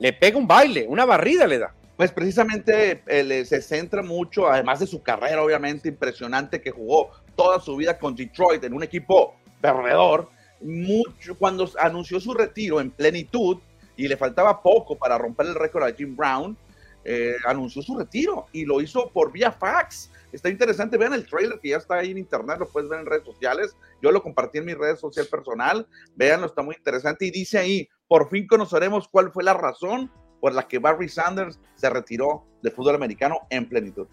le 0.00 0.12
pega 0.12 0.36
un 0.36 0.48
baile, 0.48 0.86
una 0.88 1.04
barrida 1.04 1.46
le 1.46 1.60
da. 1.60 1.72
Pues 1.96 2.10
precisamente 2.10 3.04
se 3.44 3.62
centra 3.62 4.02
mucho, 4.02 4.48
además 4.48 4.80
de 4.80 4.88
su 4.88 5.04
carrera 5.04 5.40
obviamente 5.40 5.88
impresionante 5.88 6.60
que 6.60 6.72
jugó 6.72 7.12
toda 7.36 7.60
su 7.60 7.76
vida 7.76 7.96
con 7.96 8.16
Detroit 8.16 8.64
en 8.64 8.74
un 8.74 8.82
equipo 8.82 9.36
perdedor, 9.60 10.30
mucho 10.60 11.36
cuando 11.38 11.70
anunció 11.78 12.18
su 12.18 12.34
retiro 12.34 12.80
en 12.80 12.90
plenitud, 12.90 13.58
y 13.96 14.08
le 14.08 14.16
faltaba 14.16 14.62
poco 14.62 14.96
para 14.96 15.18
romper 15.18 15.46
el 15.46 15.54
récord 15.54 15.84
a 15.84 15.92
Jim 15.92 16.14
Brown, 16.14 16.56
eh, 17.04 17.36
anunció 17.46 17.82
su 17.82 17.96
retiro 17.96 18.46
y 18.52 18.64
lo 18.64 18.80
hizo 18.80 19.10
por 19.10 19.30
vía 19.30 19.52
fax. 19.52 20.10
Está 20.32 20.48
interesante, 20.48 20.98
vean 20.98 21.14
el 21.14 21.24
trailer 21.24 21.60
que 21.60 21.68
ya 21.68 21.76
está 21.76 21.96
ahí 21.96 22.10
en 22.10 22.18
internet, 22.18 22.58
lo 22.58 22.68
puedes 22.68 22.90
ver 22.90 23.00
en 23.00 23.06
redes 23.06 23.24
sociales. 23.24 23.76
Yo 24.02 24.10
lo 24.10 24.22
compartí 24.22 24.58
en 24.58 24.64
mi 24.64 24.74
red 24.74 24.96
social 24.96 25.26
personal, 25.30 25.86
véanlo, 26.16 26.46
está 26.46 26.62
muy 26.62 26.74
interesante. 26.74 27.24
Y 27.24 27.30
dice 27.30 27.58
ahí, 27.58 27.88
por 28.08 28.28
fin 28.28 28.46
conoceremos 28.46 29.08
cuál 29.08 29.30
fue 29.30 29.44
la 29.44 29.54
razón 29.54 30.10
por 30.40 30.52
la 30.52 30.66
que 30.66 30.78
Barry 30.78 31.08
Sanders 31.08 31.60
se 31.76 31.88
retiró 31.88 32.44
del 32.62 32.72
fútbol 32.72 32.96
americano 32.96 33.38
en 33.50 33.68
plenitud. 33.68 34.06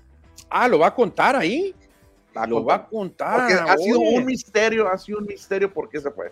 Ah, 0.49 0.67
lo 0.67 0.79
va 0.79 0.87
a 0.87 0.95
contar 0.95 1.35
ahí. 1.35 1.75
lo 2.47 2.63
va 2.63 2.75
a 2.75 2.87
contar. 2.87 3.39
Porque 3.39 3.71
ha 3.71 3.77
sido 3.77 3.99
un 3.99 4.23
misterio, 4.23 4.87
ha 4.87 4.97
sido 4.97 5.17
un 5.17 5.25
misterio 5.25 5.73
por 5.73 5.89
qué 5.89 5.99
se 5.99 6.11
fue. 6.11 6.31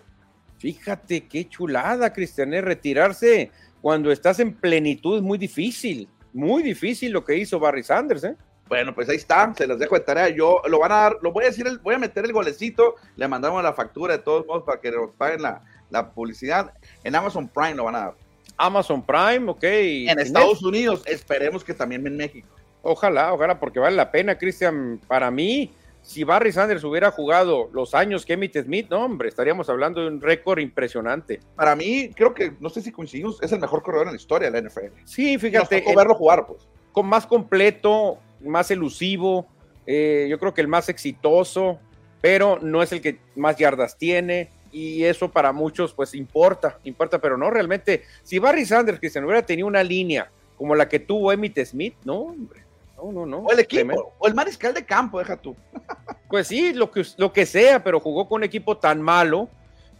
Fíjate 0.62 1.26
qué 1.26 1.48
chulada, 1.48 2.12
Cristian, 2.12 2.52
retirarse 2.52 3.50
cuando 3.80 4.12
estás 4.12 4.38
en 4.38 4.54
plenitud 4.54 5.16
es 5.16 5.22
muy 5.22 5.36
difícil, 5.36 6.08
muy 6.32 6.62
difícil 6.62 7.10
lo 7.10 7.24
que 7.24 7.36
hizo 7.36 7.58
Barry 7.58 7.82
Sanders, 7.82 8.22
¿eh? 8.22 8.36
Bueno, 8.68 8.94
pues 8.94 9.08
ahí 9.08 9.16
está, 9.16 9.52
se 9.56 9.66
las 9.66 9.80
dejo 9.80 9.96
de 9.96 10.02
tarea. 10.02 10.28
Yo 10.28 10.62
lo 10.68 10.78
van 10.78 10.92
a 10.92 10.94
dar, 10.94 11.18
lo 11.20 11.32
voy 11.32 11.42
a 11.42 11.48
decir, 11.48 11.66
voy 11.82 11.96
a 11.96 11.98
meter 11.98 12.24
el 12.24 12.32
golecito, 12.32 12.94
le 13.16 13.26
mandamos 13.26 13.60
la 13.60 13.72
factura 13.72 14.16
de 14.16 14.22
todos 14.22 14.46
modos 14.46 14.62
para 14.62 14.80
que 14.80 14.92
nos 14.92 15.10
paguen 15.16 15.42
la, 15.42 15.64
la 15.90 16.12
publicidad. 16.12 16.72
En 17.02 17.16
Amazon 17.16 17.48
Prime 17.48 17.74
lo 17.74 17.82
van 17.86 17.96
a 17.96 17.98
dar. 17.98 18.14
Amazon 18.56 19.04
Prime, 19.04 19.50
ok. 19.50 19.64
En 19.64 20.20
Estados 20.20 20.62
Unidos, 20.62 21.02
esperemos 21.06 21.64
que 21.64 21.74
también 21.74 22.06
en 22.06 22.16
México. 22.16 22.46
Ojalá, 22.82 23.32
ojalá, 23.32 23.58
porque 23.58 23.80
vale 23.80 23.96
la 23.96 24.12
pena, 24.12 24.38
Cristian. 24.38 25.00
Para 25.08 25.28
mí, 25.32 25.72
si 26.02 26.24
Barry 26.24 26.50
Sanders 26.50 26.82
hubiera 26.82 27.12
jugado 27.12 27.70
los 27.72 27.94
años 27.94 28.26
que 28.26 28.32
Emmitt 28.32 28.60
Smith, 28.60 28.88
no, 28.90 29.04
hombre, 29.04 29.28
estaríamos 29.28 29.68
hablando 29.68 30.00
de 30.00 30.08
un 30.08 30.20
récord 30.20 30.58
impresionante. 30.58 31.40
Para 31.54 31.76
mí, 31.76 32.10
creo 32.14 32.34
que, 32.34 32.52
no 32.58 32.68
sé 32.68 32.82
si 32.82 32.90
coincidimos, 32.90 33.40
es 33.40 33.52
el 33.52 33.60
mejor 33.60 33.82
corredor 33.82 34.08
en 34.08 34.14
la 34.14 34.18
historia 34.18 34.50
de 34.50 34.60
la 34.60 34.68
NFL. 34.68 34.92
Sí, 35.04 35.38
fíjate. 35.38 35.82
Nos 35.82 35.94
verlo 35.94 36.14
jugar, 36.14 36.46
pues. 36.46 36.66
Con 36.90 37.06
más 37.06 37.24
completo, 37.24 38.18
más 38.40 38.70
elusivo, 38.72 39.46
eh, 39.86 40.26
yo 40.28 40.38
creo 40.38 40.52
que 40.52 40.60
el 40.60 40.68
más 40.68 40.88
exitoso, 40.88 41.78
pero 42.20 42.58
no 42.60 42.82
es 42.82 42.90
el 42.92 43.00
que 43.00 43.18
más 43.36 43.56
yardas 43.56 43.96
tiene. 43.96 44.50
Y 44.72 45.04
eso 45.04 45.30
para 45.30 45.52
muchos, 45.52 45.94
pues 45.94 46.14
importa, 46.14 46.78
importa, 46.84 47.20
pero 47.20 47.36
no 47.36 47.48
realmente. 47.48 48.02
Si 48.22 48.38
Barry 48.38 48.66
Sanders, 48.66 48.98
que 48.98 49.08
se 49.08 49.20
hubiera 49.20 49.46
tenido 49.46 49.68
una 49.68 49.84
línea 49.84 50.30
como 50.56 50.74
la 50.74 50.88
que 50.88 50.98
tuvo 50.98 51.32
Emmitt 51.32 51.64
Smith, 51.64 51.94
no, 52.04 52.20
hombre 52.20 52.61
no, 53.10 53.26
no, 53.26 53.38
O 53.38 53.50
el 53.50 53.58
equipo, 53.58 54.14
o 54.18 54.28
el 54.28 54.34
mariscal 54.34 54.74
de 54.74 54.84
campo, 54.84 55.18
deja 55.18 55.36
tú. 55.36 55.56
Pues 56.28 56.48
sí, 56.48 56.72
lo 56.72 56.90
que, 56.90 57.04
lo 57.18 57.30
que 57.30 57.44
sea, 57.44 57.84
pero 57.84 58.00
jugó 58.00 58.26
con 58.26 58.36
un 58.36 58.44
equipo 58.44 58.78
tan 58.78 59.02
malo 59.02 59.50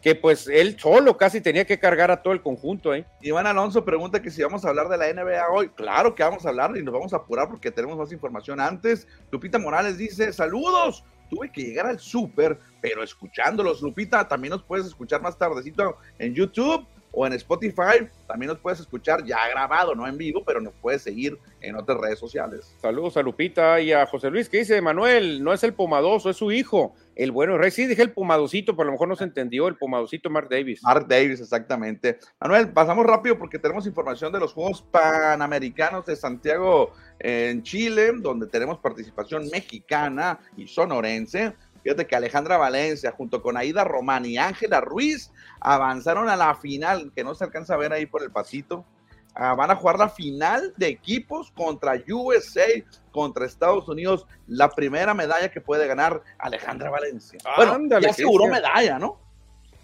que 0.02 0.14
pues 0.16 0.48
él 0.48 0.76
solo 0.80 1.16
casi 1.16 1.40
tenía 1.40 1.64
que 1.64 1.78
cargar 1.78 2.10
a 2.10 2.22
todo 2.22 2.32
el 2.32 2.42
conjunto 2.42 2.90
ahí. 2.90 3.04
Iván 3.20 3.46
Alonso 3.46 3.84
pregunta 3.84 4.20
que 4.20 4.30
si 4.30 4.42
vamos 4.42 4.64
a 4.64 4.70
hablar 4.70 4.88
de 4.88 4.96
la 4.96 5.12
NBA 5.12 5.50
hoy. 5.50 5.68
Claro 5.68 6.14
que 6.14 6.24
vamos 6.24 6.44
a 6.44 6.48
hablar 6.48 6.76
y 6.76 6.82
nos 6.82 6.92
vamos 6.92 7.12
a 7.12 7.18
apurar 7.18 7.48
porque 7.48 7.70
tenemos 7.70 7.96
más 7.96 8.10
información 8.12 8.60
antes. 8.60 9.06
Lupita 9.30 9.58
Morales 9.58 9.98
dice, 9.98 10.32
saludos, 10.32 11.04
tuve 11.30 11.52
que 11.52 11.62
llegar 11.62 11.86
al 11.86 12.00
súper, 12.00 12.58
pero 12.80 13.04
escuchándolos. 13.04 13.80
Lupita, 13.80 14.26
también 14.26 14.50
nos 14.50 14.64
puedes 14.64 14.86
escuchar 14.86 15.22
más 15.22 15.38
tardecito 15.38 15.98
en 16.18 16.34
YouTube 16.34 16.86
o 17.12 17.26
en 17.26 17.34
Spotify. 17.34 18.08
También 18.26 18.48
nos 18.48 18.58
puedes 18.58 18.80
escuchar 18.80 19.24
ya 19.24 19.48
grabado, 19.48 19.94
no 19.94 20.06
en 20.06 20.16
vivo, 20.16 20.42
pero 20.44 20.60
nos 20.60 20.72
puedes 20.80 21.02
seguir 21.02 21.38
en 21.60 21.76
otras 21.76 21.98
redes 21.98 22.18
sociales. 22.18 22.74
Saludos 22.80 23.16
a 23.16 23.22
Lupita 23.22 23.80
y 23.80 23.92
a 23.92 24.06
José 24.06 24.30
Luis, 24.30 24.48
que 24.48 24.58
dice, 24.58 24.80
Manuel, 24.80 25.44
no 25.44 25.52
es 25.52 25.62
el 25.62 25.74
pomadoso, 25.74 26.30
es 26.30 26.36
su 26.36 26.50
hijo, 26.50 26.94
el 27.14 27.30
bueno 27.30 27.58
rey. 27.58 27.70
Sí, 27.70 27.86
dije 27.86 28.02
el 28.02 28.12
pomadosito, 28.12 28.74
pero 28.74 28.84
a 28.84 28.86
lo 28.86 28.92
mejor 28.92 29.08
no 29.08 29.16
se 29.16 29.24
entendió, 29.24 29.68
el 29.68 29.76
pomadosito 29.76 30.30
Mark 30.30 30.48
Davis. 30.50 30.82
Mark 30.82 31.06
Davis, 31.06 31.40
exactamente. 31.40 32.18
Manuel, 32.40 32.70
pasamos 32.70 33.04
rápido 33.06 33.38
porque 33.38 33.58
tenemos 33.58 33.86
información 33.86 34.32
de 34.32 34.40
los 34.40 34.52
Juegos 34.52 34.82
Panamericanos 34.82 36.06
de 36.06 36.16
Santiago 36.16 36.92
en 37.18 37.62
Chile, 37.62 38.12
donde 38.16 38.46
tenemos 38.46 38.78
participación 38.78 39.48
mexicana 39.50 40.38
y 40.56 40.66
sonorense. 40.66 41.54
Fíjate 41.82 42.06
que 42.06 42.16
Alejandra 42.16 42.56
Valencia, 42.56 43.12
junto 43.12 43.42
con 43.42 43.56
Aida 43.56 43.84
Román 43.84 44.24
y 44.24 44.38
Ángela 44.38 44.80
Ruiz, 44.80 45.32
avanzaron 45.60 46.28
a 46.28 46.36
la 46.36 46.54
final, 46.54 47.12
que 47.14 47.24
no 47.24 47.34
se 47.34 47.44
alcanza 47.44 47.74
a 47.74 47.78
ver 47.78 47.92
ahí 47.92 48.06
por 48.06 48.22
el 48.22 48.30
pasito. 48.30 48.84
Ah, 49.34 49.54
van 49.54 49.70
a 49.70 49.76
jugar 49.76 49.98
la 49.98 50.10
final 50.10 50.74
de 50.76 50.88
equipos 50.88 51.50
contra 51.52 51.94
USA, 51.94 52.66
contra 53.10 53.46
Estados 53.46 53.88
Unidos, 53.88 54.26
la 54.46 54.68
primera 54.68 55.14
medalla 55.14 55.50
que 55.50 55.60
puede 55.60 55.86
ganar 55.86 56.22
Alejandra 56.38 56.90
Valencia. 56.90 57.38
bueno, 57.56 57.78
ya 58.00 58.10
aseguró 58.10 58.46
medalla, 58.46 58.98
¿no? 58.98 59.18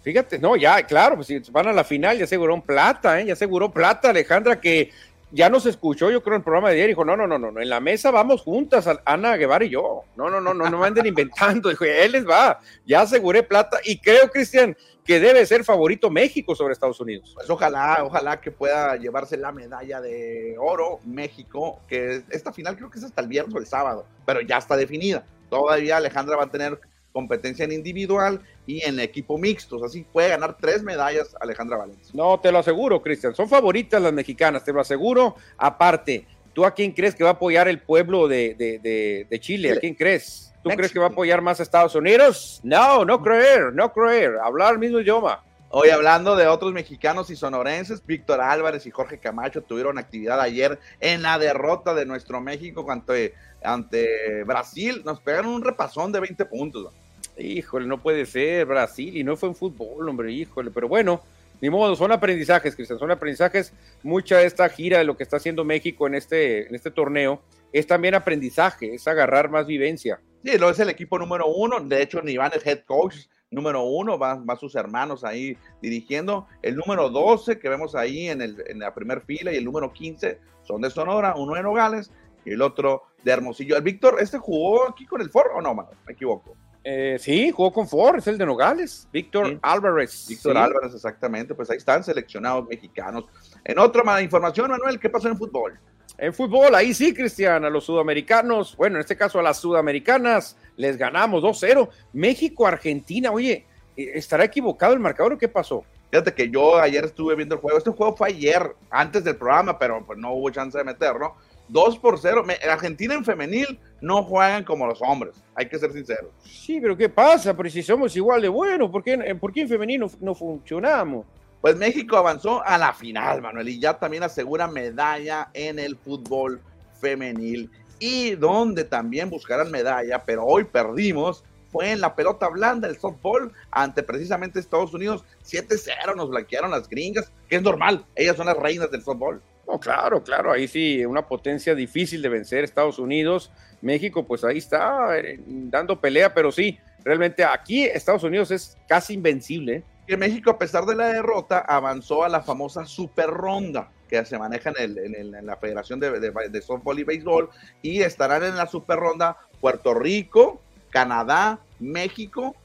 Fíjate, 0.01 0.39
no, 0.39 0.55
ya, 0.55 0.81
claro, 0.83 1.15
pues 1.15 1.27
si 1.27 1.39
van 1.51 1.67
a 1.67 1.73
la 1.73 1.83
final, 1.83 2.17
ya 2.17 2.23
aseguró 2.23 2.61
plata, 2.61 3.19
¿eh? 3.19 3.25
ya 3.25 3.33
aseguró 3.33 3.69
plata 3.71 4.11
Alejandra, 4.11 4.61
que 4.61 4.91
ya 5.31 5.49
nos 5.49 5.65
escuchó, 5.65 6.09
yo 6.09 6.23
creo, 6.23 6.35
en 6.35 6.39
el 6.39 6.43
programa 6.43 6.69
de 6.69 6.75
ayer, 6.75 6.87
dijo, 6.87 7.05
no, 7.05 7.15
no, 7.15 7.27
no, 7.27 7.37
no, 7.37 7.61
en 7.61 7.69
la 7.69 7.79
mesa 7.79 8.11
vamos 8.11 8.41
juntas, 8.41 8.87
Ana 9.05 9.37
Guevara 9.37 9.65
y 9.65 9.69
yo. 9.69 10.03
No, 10.15 10.29
no, 10.29 10.41
no, 10.41 10.53
no, 10.53 10.69
no 10.69 10.79
me 10.79 10.87
anden 10.87 11.05
inventando. 11.05 11.69
Dijo, 11.69 11.85
él 11.85 12.11
les 12.11 12.27
va, 12.27 12.59
ya 12.85 13.01
aseguré 13.01 13.43
plata 13.43 13.79
y 13.83 13.99
creo, 13.99 14.29
Cristian, 14.29 14.75
que 15.05 15.19
debe 15.19 15.45
ser 15.45 15.63
favorito 15.63 16.09
México 16.09 16.55
sobre 16.55 16.73
Estados 16.73 16.99
Unidos. 16.99 17.31
Pues 17.35 17.49
ojalá, 17.49 17.99
ojalá 18.03 18.39
que 18.41 18.51
pueda 18.51 18.95
llevarse 18.95 19.37
la 19.37 19.51
medalla 19.51 20.01
de 20.01 20.55
oro 20.59 20.99
México, 21.05 21.79
que 21.87 22.23
esta 22.29 22.53
final 22.53 22.75
creo 22.75 22.89
que 22.89 22.99
es 22.99 23.05
hasta 23.05 23.21
el 23.21 23.27
viernes 23.27 23.55
o 23.55 23.59
el 23.59 23.65
sábado, 23.65 24.05
pero 24.25 24.41
ya 24.41 24.57
está 24.57 24.75
definida. 24.75 25.25
Todavía 25.49 25.97
Alejandra 25.97 26.37
va 26.37 26.43
a 26.43 26.51
tener 26.51 26.79
competencia 27.11 27.65
en 27.65 27.71
individual 27.71 28.41
y 28.65 28.83
en 28.85 28.99
equipo 28.99 29.37
mixtos. 29.37 29.83
Así 29.83 30.05
puede 30.11 30.29
ganar 30.29 30.57
tres 30.59 30.83
medallas 30.83 31.35
Alejandra 31.39 31.77
Valencia. 31.77 32.11
No, 32.13 32.39
te 32.39 32.51
lo 32.51 32.59
aseguro, 32.59 33.01
Cristian. 33.01 33.35
Son 33.35 33.49
favoritas 33.49 34.01
las 34.01 34.13
mexicanas, 34.13 34.63
te 34.63 34.73
lo 34.73 34.81
aseguro. 34.81 35.35
Aparte, 35.57 36.25
¿tú 36.53 36.65
a 36.65 36.73
quién 36.73 36.91
crees 36.91 37.15
que 37.15 37.23
va 37.23 37.31
a 37.31 37.33
apoyar 37.33 37.67
el 37.67 37.79
pueblo 37.79 38.27
de, 38.27 38.55
de, 38.55 39.25
de, 39.29 39.39
Chile? 39.39 39.71
¿A 39.71 39.79
quién 39.79 39.95
crees? 39.95 40.53
¿Tú 40.63 40.69
crees 40.69 40.91
que 40.91 40.99
va 40.99 41.05
a 41.05 41.09
apoyar 41.09 41.41
más 41.41 41.59
a 41.59 41.63
Estados 41.63 41.95
Unidos? 41.95 42.59
No, 42.63 43.05
no 43.05 43.21
creer, 43.21 43.73
no 43.73 43.91
creer. 43.93 44.37
Hablar 44.43 44.73
el 44.73 44.79
mismo 44.79 44.99
idioma. 44.99 45.43
Hoy 45.71 45.89
hablando 45.89 46.35
de 46.35 46.47
otros 46.47 46.73
mexicanos 46.73 47.29
y 47.29 47.35
sonorenses, 47.35 48.03
Víctor 48.03 48.41
Álvarez 48.41 48.87
y 48.87 48.91
Jorge 48.91 49.19
Camacho 49.19 49.61
tuvieron 49.61 49.99
actividad 49.99 50.41
ayer 50.41 50.79
en 50.99 51.21
la 51.21 51.37
derrota 51.37 51.93
de 51.93 52.07
nuestro 52.07 52.41
México 52.41 52.89
ante, 52.89 53.35
ante 53.63 54.43
Brasil. 54.45 55.03
Nos 55.05 55.19
pegaron 55.19 55.53
un 55.53 55.63
repasón 55.63 56.11
de 56.11 56.21
20 56.21 56.45
puntos. 56.45 56.91
Híjole, 57.37 57.85
no 57.85 58.01
puede 58.01 58.25
ser 58.25 58.65
Brasil 58.65 59.15
y 59.15 59.23
no 59.23 59.37
fue 59.37 59.49
en 59.49 59.55
fútbol, 59.55 60.09
hombre, 60.09 60.31
híjole, 60.31 60.71
pero 60.71 60.87
bueno, 60.87 61.21
ni 61.61 61.69
modo, 61.69 61.95
son 61.95 62.11
aprendizajes, 62.11 62.75
Cristian, 62.75 62.97
son 62.97 63.11
aprendizajes. 63.11 63.71
Mucha 64.01 64.37
de 64.39 64.47
esta 64.47 64.67
gira 64.69 64.97
de 64.97 65.03
lo 65.03 65.15
que 65.15 65.21
está 65.21 65.37
haciendo 65.37 65.63
México 65.63 66.07
en 66.07 66.15
este, 66.15 66.67
en 66.67 66.73
este 66.73 66.89
torneo 66.89 67.43
es 67.71 67.85
también 67.85 68.15
aprendizaje, 68.15 68.95
es 68.95 69.07
agarrar 69.07 69.51
más 69.51 69.67
vivencia. 69.67 70.19
Sí, 70.43 70.57
lo 70.57 70.71
es 70.71 70.79
el 70.79 70.89
equipo 70.89 71.19
número 71.19 71.45
uno, 71.45 71.79
de 71.79 72.01
hecho, 72.01 72.27
Iván 72.27 72.53
es 72.55 72.65
head 72.65 72.79
coach, 72.87 73.17
número 73.51 73.83
uno, 73.83 74.17
van, 74.17 74.45
sus 74.59 74.75
hermanos 74.75 75.23
ahí 75.23 75.57
dirigiendo. 75.81 76.47
El 76.61 76.75
número 76.75 77.09
12 77.09 77.59
que 77.59 77.69
vemos 77.69 77.95
ahí 77.95 78.27
en, 78.27 78.41
el, 78.41 78.63
en 78.67 78.79
la 78.79 78.93
primera 78.93 79.21
fila 79.21 79.51
y 79.51 79.57
el 79.57 79.65
número 79.65 79.91
15 79.91 80.39
son 80.61 80.81
de 80.81 80.89
Sonora, 80.89 81.35
uno 81.35 81.55
de 81.55 81.63
Nogales 81.63 82.11
y 82.45 82.51
el 82.51 82.61
otro 82.61 83.03
de 83.23 83.31
Hermosillo. 83.31 83.75
El 83.75 83.83
Víctor, 83.83 84.17
¿este 84.19 84.37
jugó 84.37 84.87
aquí 84.87 85.05
con 85.05 85.21
el 85.21 85.29
Foro 85.29 85.55
o 85.55 85.61
no, 85.61 85.73
me 85.73 86.13
equivoco? 86.13 86.55
Eh, 86.83 87.17
sí, 87.19 87.51
jugó 87.51 87.73
con 87.73 87.87
Ford, 87.87 88.17
es 88.17 88.27
el 88.27 88.37
de 88.37 88.45
Nogales, 88.45 89.07
Víctor 89.11 89.59
Álvarez. 89.61 90.27
Víctor 90.29 90.57
Álvarez, 90.57 90.93
exactamente, 90.93 91.53
pues 91.53 91.69
ahí 91.69 91.77
están 91.77 92.03
seleccionados 92.03 92.67
mexicanos. 92.67 93.25
En 93.65 93.79
otra 93.79 94.03
mala 94.03 94.21
información, 94.21 94.71
Manuel, 94.71 94.99
¿qué 94.99 95.09
pasó 95.09 95.27
en 95.27 95.37
fútbol? 95.37 95.77
En 96.17 96.33
fútbol, 96.33 96.75
ahí 96.75 96.93
sí, 96.93 97.13
Cristian, 97.13 97.63
a 97.63 97.69
los 97.69 97.85
sudamericanos, 97.85 98.75
bueno, 98.75 98.95
en 98.97 99.01
este 99.01 99.15
caso 99.15 99.39
a 99.39 99.43
las 99.43 99.57
sudamericanas, 99.57 100.57
les 100.75 100.97
ganamos 100.97 101.43
2-0. 101.43 101.89
México, 102.13 102.67
Argentina, 102.67 103.31
oye, 103.31 103.65
eh, 103.95 104.11
¿estará 104.15 104.43
equivocado 104.43 104.93
el 104.93 104.99
marcador 104.99 105.33
o 105.33 105.37
qué 105.37 105.47
pasó? 105.47 105.83
Fíjate 106.11 106.33
que 106.33 106.49
yo 106.49 106.79
ayer 106.79 107.05
estuve 107.05 107.35
viendo 107.35 107.55
el 107.55 107.61
juego. 107.61 107.77
Este 107.77 107.91
juego 107.91 108.15
fue 108.15 108.29
ayer, 108.29 108.75
antes 108.89 109.23
del 109.23 109.35
programa, 109.35 109.77
pero 109.77 110.03
pues 110.05 110.17
no 110.17 110.33
hubo 110.33 110.49
chance 110.49 110.77
de 110.77 110.83
meterlo. 110.83 111.35
2 111.69 111.99
por 111.99 112.19
0. 112.19 112.45
Argentina 112.69 113.13
en 113.13 113.23
femenil 113.23 113.79
no 114.01 114.23
juegan 114.23 114.63
como 114.63 114.87
los 114.87 114.99
hombres, 115.01 115.35
hay 115.53 115.67
que 115.67 115.77
ser 115.77 115.93
sinceros. 115.93 116.31
Sí, 116.43 116.79
pero 116.81 116.97
¿qué 116.97 117.09
pasa? 117.09 117.55
Pero 117.55 117.69
si 117.69 117.83
somos 117.83 118.15
igual 118.15 118.41
de 118.41 118.49
buenos, 118.49 118.89
¿por 118.89 119.03
qué, 119.03 119.35
¿por 119.39 119.53
qué 119.53 119.61
en 119.61 119.69
femenino 119.69 120.07
no 120.19 120.33
funcionamos? 120.33 121.25
Pues 121.61 121.75
México 121.75 122.15
avanzó 122.15 122.63
a 122.65 122.77
la 122.77 122.93
final, 122.93 123.41
Manuel, 123.41 123.67
y 123.67 123.79
ya 123.79 123.99
también 123.99 124.23
asegura 124.23 124.67
medalla 124.67 125.49
en 125.53 125.77
el 125.77 125.97
fútbol 125.97 126.61
femenil. 126.99 127.69
Y 127.99 128.31
donde 128.35 128.85
también 128.85 129.29
buscarán 129.29 129.69
medalla, 129.69 130.23
pero 130.23 130.45
hoy 130.45 130.63
perdimos, 130.63 131.43
fue 131.69 131.91
en 131.91 132.01
la 132.01 132.15
pelota 132.15 132.47
blanda, 132.47 132.87
el 132.87 132.97
softball, 132.97 133.51
ante 133.71 134.03
precisamente 134.03 134.59
Estados 134.59 134.93
Unidos. 134.93 135.25
7-0 135.43 136.15
nos 136.15 136.29
blanquearon 136.29 136.71
las 136.71 136.87
gringas, 136.87 137.31
que 137.49 137.57
es 137.57 137.61
normal, 137.61 138.05
ellas 138.15 138.37
son 138.37 138.45
las 138.45 138.57
reinas 138.57 138.89
del 138.89 139.03
softball. 139.03 139.41
No, 139.67 139.79
claro, 139.79 140.23
claro, 140.23 140.51
ahí 140.51 140.67
sí, 140.67 141.05
una 141.05 141.27
potencia 141.27 141.75
difícil 141.75 142.23
de 142.23 142.29
vencer 142.29 142.63
Estados 142.63 142.97
Unidos. 142.97 143.51
México, 143.81 144.25
pues 144.25 144.43
ahí 144.43 144.57
está 144.57 145.15
eh, 145.17 145.39
dando 145.45 145.99
pelea, 146.01 146.33
pero 146.33 146.51
sí, 146.51 146.79
realmente 147.03 147.43
aquí 147.43 147.83
Estados 147.83 148.23
Unidos 148.23 148.49
es 148.49 148.77
casi 148.87 149.13
invencible. 149.13 149.83
Que 150.09 150.17
México, 150.17 150.49
a 150.49 150.57
pesar 150.57 150.87
de 150.87 150.95
la 150.95 151.09
derrota, 151.09 151.59
avanzó 151.59 152.23
a 152.23 152.29
la 152.29 152.41
famosa 152.41 152.83
super 152.87 153.27
ronda 153.29 153.91
que 154.07 154.25
se 154.25 154.39
maneja 154.39 154.73
en, 154.75 155.45
la 155.45 155.55
Federación 155.57 155.99
de, 155.99 156.19
de, 156.19 156.61
Softball 156.63 156.97
y 156.97 157.03
Béisbol, 157.03 157.47
y 157.83 158.01
estarán 158.01 158.43
en 158.43 158.57
la 158.57 158.65
super 158.65 158.97
ronda 158.97 159.37
Puerto 159.61 159.93
Rico, 159.93 160.63
Canadá, 160.89 161.59
México 161.79 162.55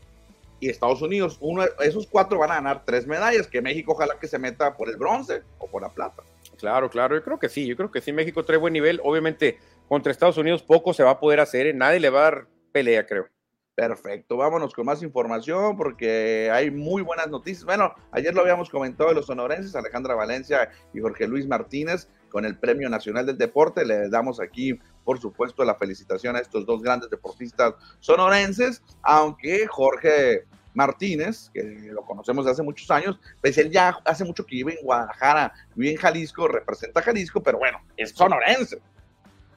y 0.58 0.70
Estados 0.70 1.02
Unidos. 1.02 1.36
Uno, 1.42 1.64
esos 1.80 2.06
cuatro 2.06 2.38
van 2.38 2.50
a 2.50 2.54
ganar 2.54 2.82
tres 2.86 3.06
medallas, 3.06 3.46
que 3.46 3.60
México 3.60 3.92
ojalá 3.92 4.14
que 4.18 4.26
se 4.26 4.38
meta 4.38 4.74
por 4.74 4.88
el 4.88 4.96
bronce 4.96 5.42
o 5.58 5.66
por 5.66 5.82
la 5.82 5.90
plata. 5.90 6.22
Claro, 6.56 6.88
claro, 6.88 7.14
yo 7.14 7.22
creo 7.22 7.38
que 7.38 7.50
sí, 7.50 7.66
yo 7.66 7.76
creo 7.76 7.90
que 7.90 8.00
sí, 8.00 8.10
México 8.10 8.42
trae 8.42 8.56
buen 8.56 8.72
nivel, 8.72 9.02
obviamente 9.04 9.58
contra 9.86 10.12
Estados 10.12 10.38
Unidos 10.38 10.62
poco 10.62 10.94
se 10.94 11.02
va 11.02 11.10
a 11.10 11.20
poder 11.20 11.40
hacer, 11.40 11.66
¿eh? 11.66 11.74
nadie 11.74 12.00
le 12.00 12.08
va 12.08 12.20
a 12.20 12.22
dar 12.22 12.46
pelea, 12.72 13.04
creo. 13.04 13.28
Perfecto, 13.74 14.36
vámonos 14.36 14.72
con 14.72 14.86
más 14.86 15.02
información 15.02 15.76
porque 15.76 16.48
hay 16.52 16.70
muy 16.70 17.02
buenas 17.02 17.28
noticias. 17.28 17.64
Bueno, 17.64 17.92
ayer 18.12 18.32
lo 18.32 18.42
habíamos 18.42 18.70
comentado 18.70 19.08
de 19.08 19.16
los 19.16 19.26
sonorenses, 19.26 19.74
Alejandra 19.74 20.14
Valencia 20.14 20.70
y 20.92 21.00
Jorge 21.00 21.26
Luis 21.26 21.48
Martínez 21.48 22.08
con 22.28 22.44
el 22.44 22.56
Premio 22.56 22.88
Nacional 22.88 23.26
del 23.26 23.36
Deporte. 23.36 23.84
Le 23.84 24.08
damos 24.10 24.40
aquí, 24.40 24.78
por 25.02 25.20
supuesto, 25.20 25.64
la 25.64 25.74
felicitación 25.74 26.36
a 26.36 26.38
estos 26.38 26.64
dos 26.66 26.82
grandes 26.82 27.10
deportistas 27.10 27.74
sonorenses, 27.98 28.80
aunque 29.02 29.66
Jorge 29.66 30.44
Martínez, 30.74 31.50
que 31.52 31.62
lo 31.92 32.02
conocemos 32.02 32.44
de 32.44 32.52
hace 32.52 32.62
muchos 32.62 32.88
años, 32.92 33.18
pues 33.40 33.58
él 33.58 33.72
ya 33.72 33.98
hace 34.04 34.24
mucho 34.24 34.46
que 34.46 34.54
vive 34.54 34.78
en 34.78 34.84
Guadalajara, 34.84 35.52
vive 35.74 35.92
en 35.92 35.96
Jalisco, 35.96 36.46
representa 36.46 37.00
a 37.00 37.02
Jalisco, 37.02 37.42
pero 37.42 37.58
bueno, 37.58 37.80
es 37.96 38.10
sonorense. 38.10 38.80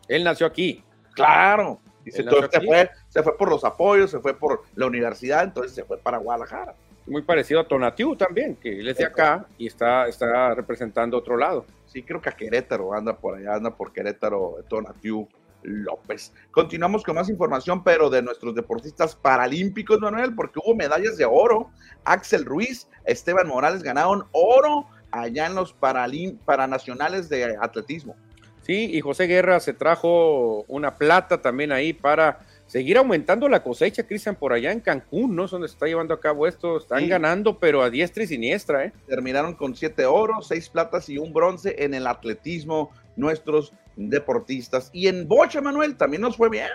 Él 0.07 0.23
nació 0.23 0.47
aquí. 0.47 0.83
Claro. 1.13 1.81
Y 2.07 2.11
se, 2.11 2.23
fue, 2.23 2.89
se 3.17 3.23
fue 3.23 3.35
por 3.35 3.49
los 3.49 3.63
apoyos, 3.63 4.11
se 4.11 4.19
fue 4.19 4.35
por 4.35 4.61
la 4.75 4.85
universidad, 4.85 5.43
entonces 5.43 5.73
se 5.73 5.83
fue 5.83 5.97
para 5.97 6.19
Guadalajara. 6.19 6.75
Muy 7.07 7.23
parecido 7.23 7.59
a 7.59 7.67
Tonatiu 7.67 8.15
también, 8.15 8.55
que 8.57 8.79
él 8.79 8.87
es 8.87 8.97
de 8.97 9.05
acá 9.05 9.47
y 9.57 9.65
está, 9.65 10.07
está 10.07 10.53
representando 10.53 11.17
otro 11.17 11.35
lado. 11.35 11.65
Sí, 11.87 12.03
creo 12.03 12.21
que 12.21 12.29
a 12.29 12.33
Querétaro 12.33 12.93
anda 12.93 13.17
por 13.17 13.35
allá, 13.35 13.55
anda 13.55 13.75
por 13.75 13.91
Querétaro 13.91 14.57
Tonatiu. 14.69 15.27
López. 15.63 16.33
Continuamos 16.51 17.03
con 17.03 17.15
más 17.15 17.29
información, 17.29 17.83
pero 17.83 18.11
de 18.11 18.21
nuestros 18.21 18.53
deportistas 18.53 19.15
paralímpicos, 19.15 19.99
Manuel, 19.99 20.33
porque 20.35 20.59
hubo 20.63 20.75
medallas 20.75 21.17
de 21.17 21.25
oro. 21.25 21.71
Axel 22.05 22.45
Ruiz, 22.45 22.87
Esteban 23.05 23.47
Morales 23.47 23.81
ganaron 23.81 24.25
oro 24.31 24.87
allá 25.11 25.47
en 25.47 25.55
los 25.55 25.73
paranacionales 25.73 27.27
de 27.27 27.57
atletismo. 27.59 28.15
Sí, 28.61 28.91
y 28.93 29.01
José 29.01 29.27
Guerra 29.27 29.59
se 29.61 29.73
trajo 29.73 30.63
una 30.67 30.95
plata 30.95 31.41
también 31.41 31.71
ahí 31.71 31.93
para 31.93 32.39
seguir 32.67 32.97
aumentando 32.97 33.49
la 33.49 33.63
cosecha, 33.63 34.03
Cristian, 34.03 34.35
por 34.35 34.53
allá 34.53 34.71
en 34.71 34.79
Cancún, 34.79 35.35
¿no? 35.35 35.45
Es 35.45 35.51
donde 35.51 35.67
se 35.67 35.73
está 35.73 35.87
llevando 35.87 36.13
a 36.13 36.19
cabo 36.19 36.47
esto. 36.47 36.77
Están 36.77 37.07
ganando, 37.07 37.57
pero 37.57 37.81
a 37.81 37.89
diestra 37.89 38.23
y 38.23 38.27
siniestra, 38.27 38.85
¿eh? 38.85 38.93
Terminaron 39.07 39.55
con 39.55 39.75
siete 39.75 40.05
oros, 40.05 40.47
seis 40.47 40.69
platas 40.69 41.09
y 41.09 41.17
un 41.17 41.33
bronce 41.33 41.75
en 41.79 41.93
el 41.93 42.07
atletismo 42.07 42.91
nuestros 43.15 43.73
deportistas. 43.95 44.89
Y 44.93 45.07
en 45.07 45.27
Bocha, 45.27 45.61
Manuel, 45.61 45.95
también 45.95 46.21
nos 46.21 46.37
fue 46.37 46.49
bien. 46.49 46.69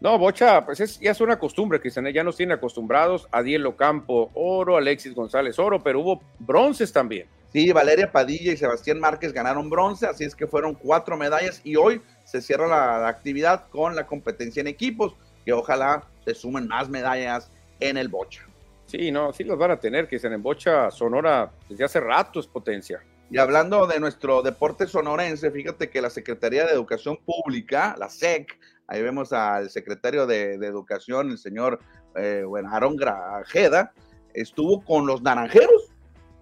No, 0.00 0.18
Bocha, 0.18 0.64
pues 0.64 0.80
es, 0.80 1.00
ya 1.00 1.12
es 1.12 1.20
una 1.20 1.38
costumbre, 1.38 1.80
Cristian, 1.80 2.06
ya 2.12 2.24
nos 2.24 2.36
tiene 2.36 2.54
acostumbrados 2.54 3.26
a 3.30 3.42
Dielo 3.42 3.76
Campo, 3.76 4.30
oro, 4.34 4.76
Alexis 4.76 5.14
González, 5.14 5.58
oro, 5.58 5.82
pero 5.82 6.00
hubo 6.00 6.22
bronces 6.38 6.92
también. 6.92 7.26
Sí, 7.54 7.70
Valeria 7.70 8.10
Padilla 8.10 8.52
y 8.52 8.56
Sebastián 8.56 8.98
Márquez 8.98 9.32
ganaron 9.32 9.70
bronce, 9.70 10.06
así 10.06 10.24
es 10.24 10.34
que 10.34 10.48
fueron 10.48 10.74
cuatro 10.74 11.16
medallas 11.16 11.60
y 11.62 11.76
hoy 11.76 12.02
se 12.24 12.42
cierra 12.42 12.66
la, 12.66 13.06
actividad 13.06 13.68
con 13.70 13.94
la 13.94 14.06
competencia 14.06 14.60
en 14.60 14.66
equipos, 14.66 15.14
que 15.44 15.52
ojalá 15.52 16.04
se 16.24 16.34
sumen 16.34 16.68
más 16.68 16.88
medallas 16.88 17.50
en 17.80 17.96
el 17.96 18.08
Bocha. 18.08 18.46
Sí, 18.86 19.10
no, 19.10 19.32
sí 19.32 19.44
los 19.44 19.58
van 19.58 19.72
a 19.72 19.80
tener, 19.80 20.08
que 20.08 20.16
en 20.16 20.42
Bocha 20.42 20.90
Sonora 20.90 21.50
desde 21.68 21.84
hace 21.84 22.00
rato 22.00 22.40
es 22.40 22.46
potencia. 22.46 23.02
Y 23.30 23.38
hablando 23.38 23.86
de 23.86 23.98
nuestro 23.98 24.42
deporte 24.42 24.86
sonorense, 24.86 25.50
fíjate 25.50 25.88
que 25.90 26.00
la 26.00 26.10
Secretaría 26.10 26.66
de 26.66 26.72
Educación 26.72 27.18
Pública, 27.24 27.96
la 27.98 28.08
SEC, 28.08 28.58
ahí 28.86 29.02
vemos 29.02 29.32
al 29.32 29.70
secretario 29.70 30.26
de, 30.26 30.54
Educación, 30.54 31.30
el 31.30 31.38
señor 31.38 31.80
eh, 32.16 32.44
bueno, 32.46 32.68
Aaron 32.70 32.96
Grajeda, 32.96 33.92
estuvo 34.34 34.84
con 34.84 35.06
los 35.06 35.22
naranjeros 35.22 35.90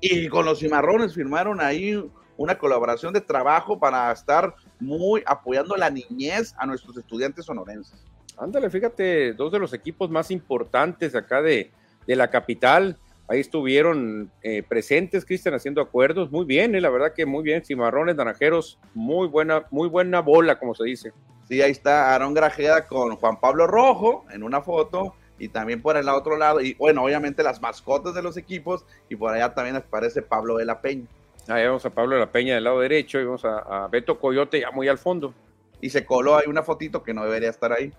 y 0.00 0.28
con 0.28 0.44
los 0.44 0.58
cimarrones 0.58 1.14
firmaron 1.14 1.60
ahí 1.60 2.02
una 2.36 2.58
colaboración 2.58 3.12
de 3.12 3.20
trabajo 3.20 3.78
para 3.78 4.10
estar 4.10 4.54
muy 4.80 5.22
apoyando 5.26 5.76
la 5.76 5.90
niñez 5.90 6.54
a 6.58 6.66
nuestros 6.66 6.96
estudiantes 6.96 7.44
sonorenses. 7.44 8.04
Ándale, 8.38 8.70
fíjate, 8.70 9.34
dos 9.34 9.52
de 9.52 9.58
los 9.58 9.72
equipos 9.72 10.10
más 10.10 10.30
importantes 10.30 11.14
acá 11.14 11.42
de, 11.42 11.70
de 12.06 12.16
la 12.16 12.28
capital 12.28 12.98
ahí 13.32 13.40
estuvieron 13.40 14.30
eh, 14.42 14.62
presentes, 14.62 15.24
Cristian, 15.24 15.54
haciendo 15.54 15.80
acuerdos, 15.80 16.30
muy 16.30 16.44
bien, 16.44 16.74
eh, 16.74 16.80
la 16.80 16.90
verdad 16.90 17.14
que 17.14 17.24
muy 17.24 17.42
bien, 17.42 17.64
cimarrones, 17.64 18.14
naranjeros, 18.14 18.78
muy 18.94 19.26
buena, 19.26 19.64
muy 19.70 19.88
buena 19.88 20.20
bola, 20.20 20.58
como 20.58 20.74
se 20.74 20.84
dice. 20.84 21.12
Sí, 21.48 21.62
ahí 21.62 21.70
está 21.70 22.14
Aaron 22.14 22.34
Grajeda 22.34 22.86
con 22.86 23.16
Juan 23.16 23.40
Pablo 23.40 23.66
Rojo 23.66 24.26
en 24.30 24.42
una 24.42 24.60
foto 24.60 25.14
y 25.38 25.48
también 25.48 25.80
por 25.80 25.96
el 25.96 26.08
otro 26.10 26.36
lado, 26.36 26.60
y 26.60 26.74
bueno, 26.74 27.02
obviamente 27.02 27.42
las 27.42 27.60
mascotas 27.60 28.14
de 28.14 28.22
los 28.22 28.36
equipos, 28.36 28.84
y 29.08 29.16
por 29.16 29.32
allá 29.32 29.54
también 29.54 29.76
aparece 29.76 30.22
Pablo 30.22 30.58
de 30.58 30.66
la 30.66 30.80
Peña. 30.80 31.06
Ahí 31.48 31.66
vamos 31.66 31.84
a 31.86 31.90
Pablo 31.90 32.14
de 32.14 32.20
la 32.20 32.30
Peña 32.30 32.54
del 32.54 32.64
lado 32.64 32.80
derecho 32.80 33.18
y 33.18 33.24
vamos 33.24 33.44
a, 33.44 33.88
Beto 33.90 34.20
Coyote 34.20 34.60
ya 34.60 34.70
muy 34.70 34.88
al 34.88 34.98
fondo. 34.98 35.34
Y 35.80 35.90
se 35.90 36.04
coló 36.04 36.36
ahí 36.36 36.44
una 36.46 36.62
fotito 36.62 37.02
que 37.02 37.12
no 37.12 37.24
debería 37.24 37.50
estar 37.50 37.72
ahí. 37.72 37.92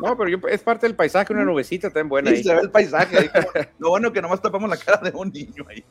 No, 0.00 0.16
pero 0.16 0.48
es 0.48 0.62
parte 0.62 0.86
del 0.86 0.96
paisaje, 0.96 1.32
una 1.32 1.44
nubecita 1.44 1.90
tan 1.90 2.08
buena 2.08 2.30
ahí. 2.30 2.42
se 2.42 2.54
ve 2.54 2.60
el 2.60 2.70
paisaje 2.70 3.18
ahí. 3.18 3.30
lo 3.78 3.90
bueno 3.90 4.12
que 4.12 4.22
nomás 4.22 4.40
tapamos 4.40 4.68
la 4.68 4.76
cara 4.76 5.10
de 5.10 5.16
un 5.16 5.30
niño 5.30 5.66
ahí. 5.68 5.84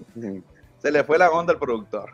Se 0.79 0.91
le 0.91 1.03
fue 1.03 1.17
la 1.17 1.29
onda 1.29 1.53
al 1.53 1.59
productor. 1.59 2.11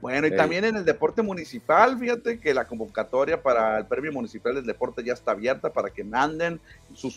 Bueno, 0.00 0.26
y 0.26 0.36
también 0.36 0.66
en 0.66 0.76
el 0.76 0.84
deporte 0.84 1.22
municipal, 1.22 1.98
fíjate 1.98 2.38
que 2.38 2.52
la 2.52 2.66
convocatoria 2.66 3.42
para 3.42 3.78
el 3.78 3.86
Premio 3.86 4.12
Municipal 4.12 4.54
del 4.54 4.66
Deporte 4.66 5.02
ya 5.02 5.14
está 5.14 5.30
abierta 5.30 5.72
para 5.72 5.88
que 5.88 6.04
manden 6.04 6.60
sus, 6.92 7.16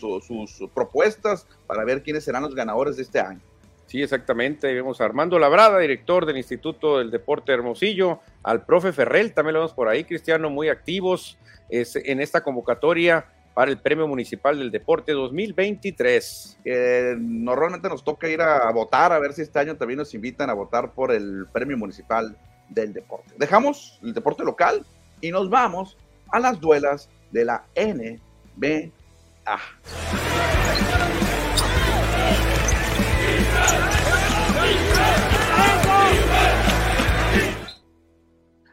propuestas 0.72 1.46
para 1.66 1.84
ver 1.84 2.02
quiénes 2.02 2.24
serán 2.24 2.44
los 2.44 2.54
ganadores 2.54 2.96
de 2.96 3.02
este 3.02 3.20
año. 3.20 3.40
Sí, 3.86 4.02
exactamente. 4.02 4.72
Vemos 4.72 5.02
a 5.02 5.04
Armando 5.04 5.38
Labrada, 5.38 5.78
director 5.78 6.24
del 6.24 6.38
Instituto 6.38 6.98
del 6.98 7.10
Deporte 7.10 7.52
Hermosillo, 7.52 8.20
al 8.42 8.64
profe 8.64 8.92
Ferrell, 8.94 9.34
también 9.34 9.54
lo 9.54 9.60
vemos 9.60 9.74
por 9.74 9.88
ahí, 9.88 10.04
Cristiano, 10.04 10.48
muy 10.48 10.70
activos 10.70 11.38
en 11.68 12.20
esta 12.22 12.42
convocatoria 12.42 13.26
para 13.58 13.72
el 13.72 13.78
Premio 13.80 14.06
Municipal 14.06 14.56
del 14.56 14.70
Deporte 14.70 15.10
2023. 15.10 16.60
normalmente 17.18 17.88
nos 17.88 18.04
toca 18.04 18.28
ir 18.28 18.40
a 18.40 18.70
votar, 18.70 19.12
a 19.12 19.18
ver 19.18 19.32
si 19.32 19.42
este 19.42 19.58
año 19.58 19.76
también 19.76 19.98
nos 19.98 20.14
invitan 20.14 20.48
a 20.48 20.52
votar 20.52 20.92
por 20.92 21.10
el 21.10 21.44
Premio 21.52 21.76
Municipal 21.76 22.38
del 22.68 22.92
deporte. 22.92 23.34
Dejamos 23.36 23.98
el 24.00 24.14
deporte 24.14 24.44
local 24.44 24.86
y 25.20 25.32
nos 25.32 25.50
vamos 25.50 25.98
a 26.30 26.38
las 26.38 26.60
duelas 26.60 27.10
de 27.32 27.46
la 27.46 27.64
NBA. 27.74 28.92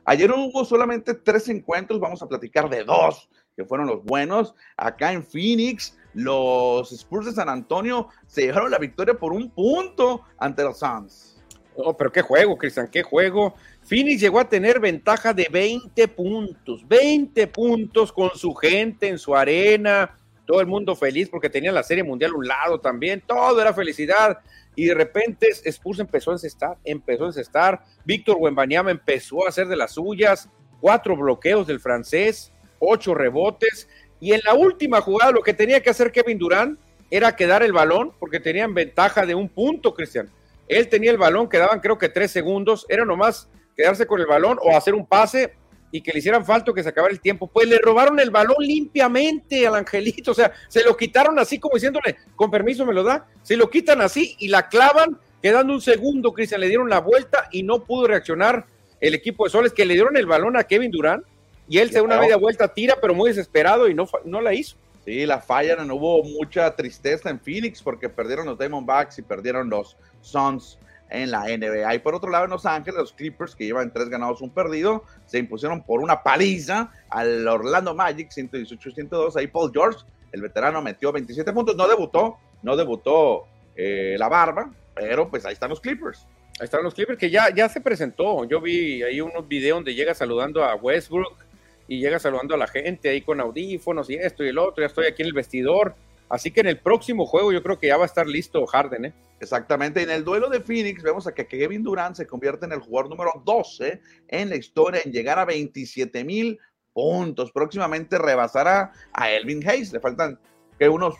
Ayer 0.07 0.31
hubo 0.31 0.63
solamente 0.63 1.15
tres 1.15 1.49
encuentros, 1.49 1.99
vamos 1.99 2.21
a 2.21 2.27
platicar 2.27 2.69
de 2.69 2.83
dos, 2.83 3.27
que 3.55 3.65
fueron 3.65 3.87
los 3.87 4.03
buenos. 4.03 4.53
Acá 4.77 5.13
en 5.13 5.23
Phoenix, 5.23 5.97
los 6.13 6.91
Spurs 6.91 7.27
de 7.27 7.31
San 7.31 7.49
Antonio 7.49 8.09
se 8.27 8.43
llevaron 8.43 8.71
la 8.71 8.77
victoria 8.77 9.13
por 9.13 9.33
un 9.33 9.49
punto 9.49 10.23
ante 10.37 10.63
los 10.63 10.79
Suns. 10.79 11.41
Oh, 11.77 11.95
pero 11.95 12.11
qué 12.11 12.21
juego, 12.21 12.57
Cristian, 12.57 12.87
qué 12.87 13.03
juego. 13.03 13.55
Phoenix 13.83 14.21
llegó 14.21 14.39
a 14.39 14.47
tener 14.47 14.79
ventaja 14.79 15.33
de 15.33 15.47
20 15.51 16.07
puntos, 16.07 16.87
20 16.87 17.47
puntos 17.47 18.11
con 18.11 18.31
su 18.35 18.53
gente 18.53 19.09
en 19.09 19.19
su 19.19 19.35
arena, 19.35 20.15
todo 20.45 20.61
el 20.61 20.67
mundo 20.67 20.95
feliz 20.95 21.27
porque 21.29 21.49
tenía 21.49 21.71
la 21.71 21.83
Serie 21.83 22.03
Mundial 22.03 22.31
a 22.31 22.35
un 22.35 22.47
lado 22.47 22.79
también, 22.79 23.21
todo 23.25 23.61
era 23.61 23.73
felicidad. 23.73 24.39
Y 24.75 24.85
de 24.85 24.93
repente 24.93 25.49
Spurs 25.49 25.99
empezó 25.99 26.31
a 26.31 26.35
encestar, 26.35 26.77
empezó 26.83 27.25
a 27.25 27.27
encestar. 27.27 27.83
Víctor 28.05 28.37
Wembanyama 28.39 28.91
empezó 28.91 29.45
a 29.45 29.49
hacer 29.49 29.67
de 29.67 29.75
las 29.75 29.93
suyas, 29.93 30.49
cuatro 30.79 31.15
bloqueos 31.15 31.67
del 31.67 31.79
francés, 31.79 32.51
ocho 32.79 33.13
rebotes. 33.13 33.87
Y 34.19 34.33
en 34.33 34.41
la 34.45 34.53
última 34.53 35.01
jugada 35.01 35.31
lo 35.31 35.41
que 35.41 35.53
tenía 35.53 35.81
que 35.81 35.89
hacer 35.89 36.11
Kevin 36.11 36.37
Durant 36.37 36.79
era 37.11 37.35
quedar 37.35 37.63
el 37.63 37.73
balón 37.73 38.13
porque 38.19 38.39
tenían 38.39 38.73
ventaja 38.73 39.25
de 39.25 39.35
un 39.35 39.49
punto, 39.49 39.93
Cristian. 39.93 40.29
Él 40.67 40.89
tenía 40.89 41.11
el 41.11 41.17
balón, 41.17 41.47
quedaban 41.49 41.79
creo 41.79 41.97
que 41.97 42.09
tres 42.09 42.31
segundos, 42.31 42.85
era 42.89 43.05
nomás 43.05 43.47
quedarse 43.75 44.07
con 44.07 44.19
el 44.19 44.25
balón 44.25 44.57
o 44.61 44.75
hacer 44.75 44.95
un 44.95 45.05
pase 45.05 45.53
y 45.91 46.01
que 46.01 46.11
le 46.11 46.19
hicieran 46.19 46.45
falta 46.45 46.73
que 46.73 46.83
se 46.83 46.89
acabara 46.89 47.13
el 47.13 47.21
tiempo. 47.21 47.47
Pues 47.47 47.67
le 47.67 47.77
robaron 47.77 48.19
el 48.19 48.31
balón 48.31 48.57
limpiamente 48.59 49.67
al 49.67 49.75
Angelito, 49.75 50.31
o 50.31 50.33
sea, 50.33 50.51
se 50.67 50.83
lo 50.83 50.97
quitaron 50.97 51.37
así 51.39 51.59
como 51.59 51.75
diciéndole, 51.75 52.17
con 52.35 52.49
permiso 52.49 52.85
me 52.85 52.93
lo 52.93 53.03
da, 53.03 53.27
se 53.43 53.55
lo 53.55 53.69
quitan 53.69 54.01
así 54.01 54.35
y 54.39 54.47
la 54.47 54.67
clavan, 54.67 55.19
quedando 55.41 55.73
un 55.73 55.81
segundo, 55.81 56.33
Cristian, 56.33 56.61
le 56.61 56.67
dieron 56.67 56.89
la 56.89 56.99
vuelta 56.99 57.47
y 57.51 57.63
no 57.63 57.83
pudo 57.83 58.07
reaccionar 58.07 58.65
el 58.99 59.13
equipo 59.13 59.45
de 59.45 59.51
Soles, 59.51 59.73
que 59.73 59.85
le 59.85 59.93
dieron 59.93 60.17
el 60.17 60.25
balón 60.25 60.57
a 60.57 60.63
Kevin 60.63 60.91
Durán 60.91 61.23
y 61.67 61.79
él 61.79 61.89
se 61.89 61.95
da 61.95 62.03
una 62.03 62.19
media 62.19 62.37
vuelta, 62.37 62.73
tira, 62.73 62.95
pero 63.01 63.13
muy 63.13 63.29
desesperado 63.29 63.87
y 63.87 63.93
no, 63.93 64.07
no 64.23 64.41
la 64.41 64.53
hizo. 64.53 64.75
Sí, 65.05 65.25
la 65.25 65.39
fallan, 65.39 65.91
hubo 65.91 66.23
mucha 66.23 66.75
tristeza 66.75 67.29
en 67.29 67.39
Phoenix 67.39 67.81
porque 67.81 68.09
perdieron 68.09 68.47
los 68.47 68.57
Diamondbacks 68.57 69.19
y 69.19 69.21
perdieron 69.21 69.69
los 69.69 69.95
Suns 70.21 70.79
en 71.09 71.31
la 71.31 71.45
NBA. 71.45 71.95
Y 71.95 71.99
por 71.99 72.15
otro 72.15 72.29
lado, 72.29 72.45
en 72.45 72.51
Los 72.51 72.65
Ángeles, 72.65 72.99
los 72.99 73.13
Clippers, 73.13 73.55
que 73.55 73.65
llevan 73.65 73.93
tres 73.93 74.09
ganados, 74.09 74.41
un 74.41 74.49
perdido, 74.49 75.03
se 75.25 75.37
impusieron 75.37 75.83
por 75.83 76.01
una 76.01 76.23
paliza 76.23 76.91
al 77.09 77.47
Orlando 77.47 77.93
Magic, 77.93 78.29
118-102. 78.29 79.35
Ahí 79.37 79.47
Paul 79.47 79.71
George, 79.71 79.99
el 80.31 80.41
veterano, 80.41 80.81
metió 80.81 81.11
27 81.11 81.53
puntos. 81.53 81.75
No 81.75 81.87
debutó, 81.87 82.37
no 82.63 82.75
debutó 82.75 83.45
eh, 83.75 84.15
la 84.17 84.27
barba, 84.27 84.71
pero 84.95 85.29
pues 85.29 85.45
ahí 85.45 85.53
están 85.53 85.69
los 85.69 85.79
Clippers. 85.79 86.25
Ahí 86.59 86.65
están 86.65 86.83
los 86.83 86.93
Clippers 86.93 87.19
que 87.19 87.29
ya, 87.29 87.53
ya 87.53 87.69
se 87.69 87.81
presentó. 87.81 88.45
Yo 88.45 88.61
vi 88.61 89.03
ahí 89.03 89.21
unos 89.21 89.47
videos 89.47 89.77
donde 89.77 89.93
llega 89.93 90.13
saludando 90.13 90.63
a 90.63 90.75
Westbrook 90.75 91.44
y 91.87 91.99
llega 91.99 92.19
saludando 92.19 92.55
a 92.55 92.57
la 92.57 92.67
gente 92.67 93.09
ahí 93.09 93.21
con 93.21 93.39
audífonos 93.39 94.09
y 94.09 94.15
esto 94.15 94.43
y 94.43 94.49
el 94.49 94.57
otro. 94.57 94.81
Ya 94.81 94.87
estoy 94.87 95.05
aquí 95.07 95.21
en 95.21 95.27
el 95.27 95.33
vestidor. 95.33 95.95
Así 96.27 96.51
que 96.51 96.61
en 96.61 96.67
el 96.67 96.79
próximo 96.79 97.25
juego 97.25 97.51
yo 97.51 97.61
creo 97.61 97.77
que 97.77 97.87
ya 97.87 97.97
va 97.97 98.03
a 98.03 98.07
estar 98.07 98.25
listo 98.25 98.65
Harden, 98.65 99.05
¿eh? 99.05 99.13
Exactamente. 99.39 100.01
En 100.01 100.09
el 100.09 100.23
duelo 100.23 100.49
de 100.49 100.59
Phoenix 100.59 101.03
vemos 101.03 101.27
a 101.27 101.33
que 101.33 101.45
Kevin 101.45 101.83
Durant 101.83 102.15
se 102.15 102.25
convierte 102.25 102.65
en 102.65 102.71
el 102.71 102.79
jugador 102.79 103.11
número 103.11 103.31
12 103.45 104.01
en 104.29 104.49
la 104.49 104.55
historia 104.55 105.01
en 105.05 105.11
llegar 105.11 105.37
a 105.37 105.45
27 105.45 106.23
mil 106.23 106.59
puntos. 106.93 107.51
Próximamente 107.51 108.17
rebasará 108.17 108.91
a 109.13 109.29
Elvin 109.29 109.67
Hayes. 109.67 109.93
Le 109.93 109.99
faltan 109.99 110.39
que 110.79 110.89
unos 110.89 111.15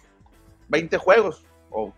20 0.69 0.97
juegos 0.97 1.45
o 1.69 1.93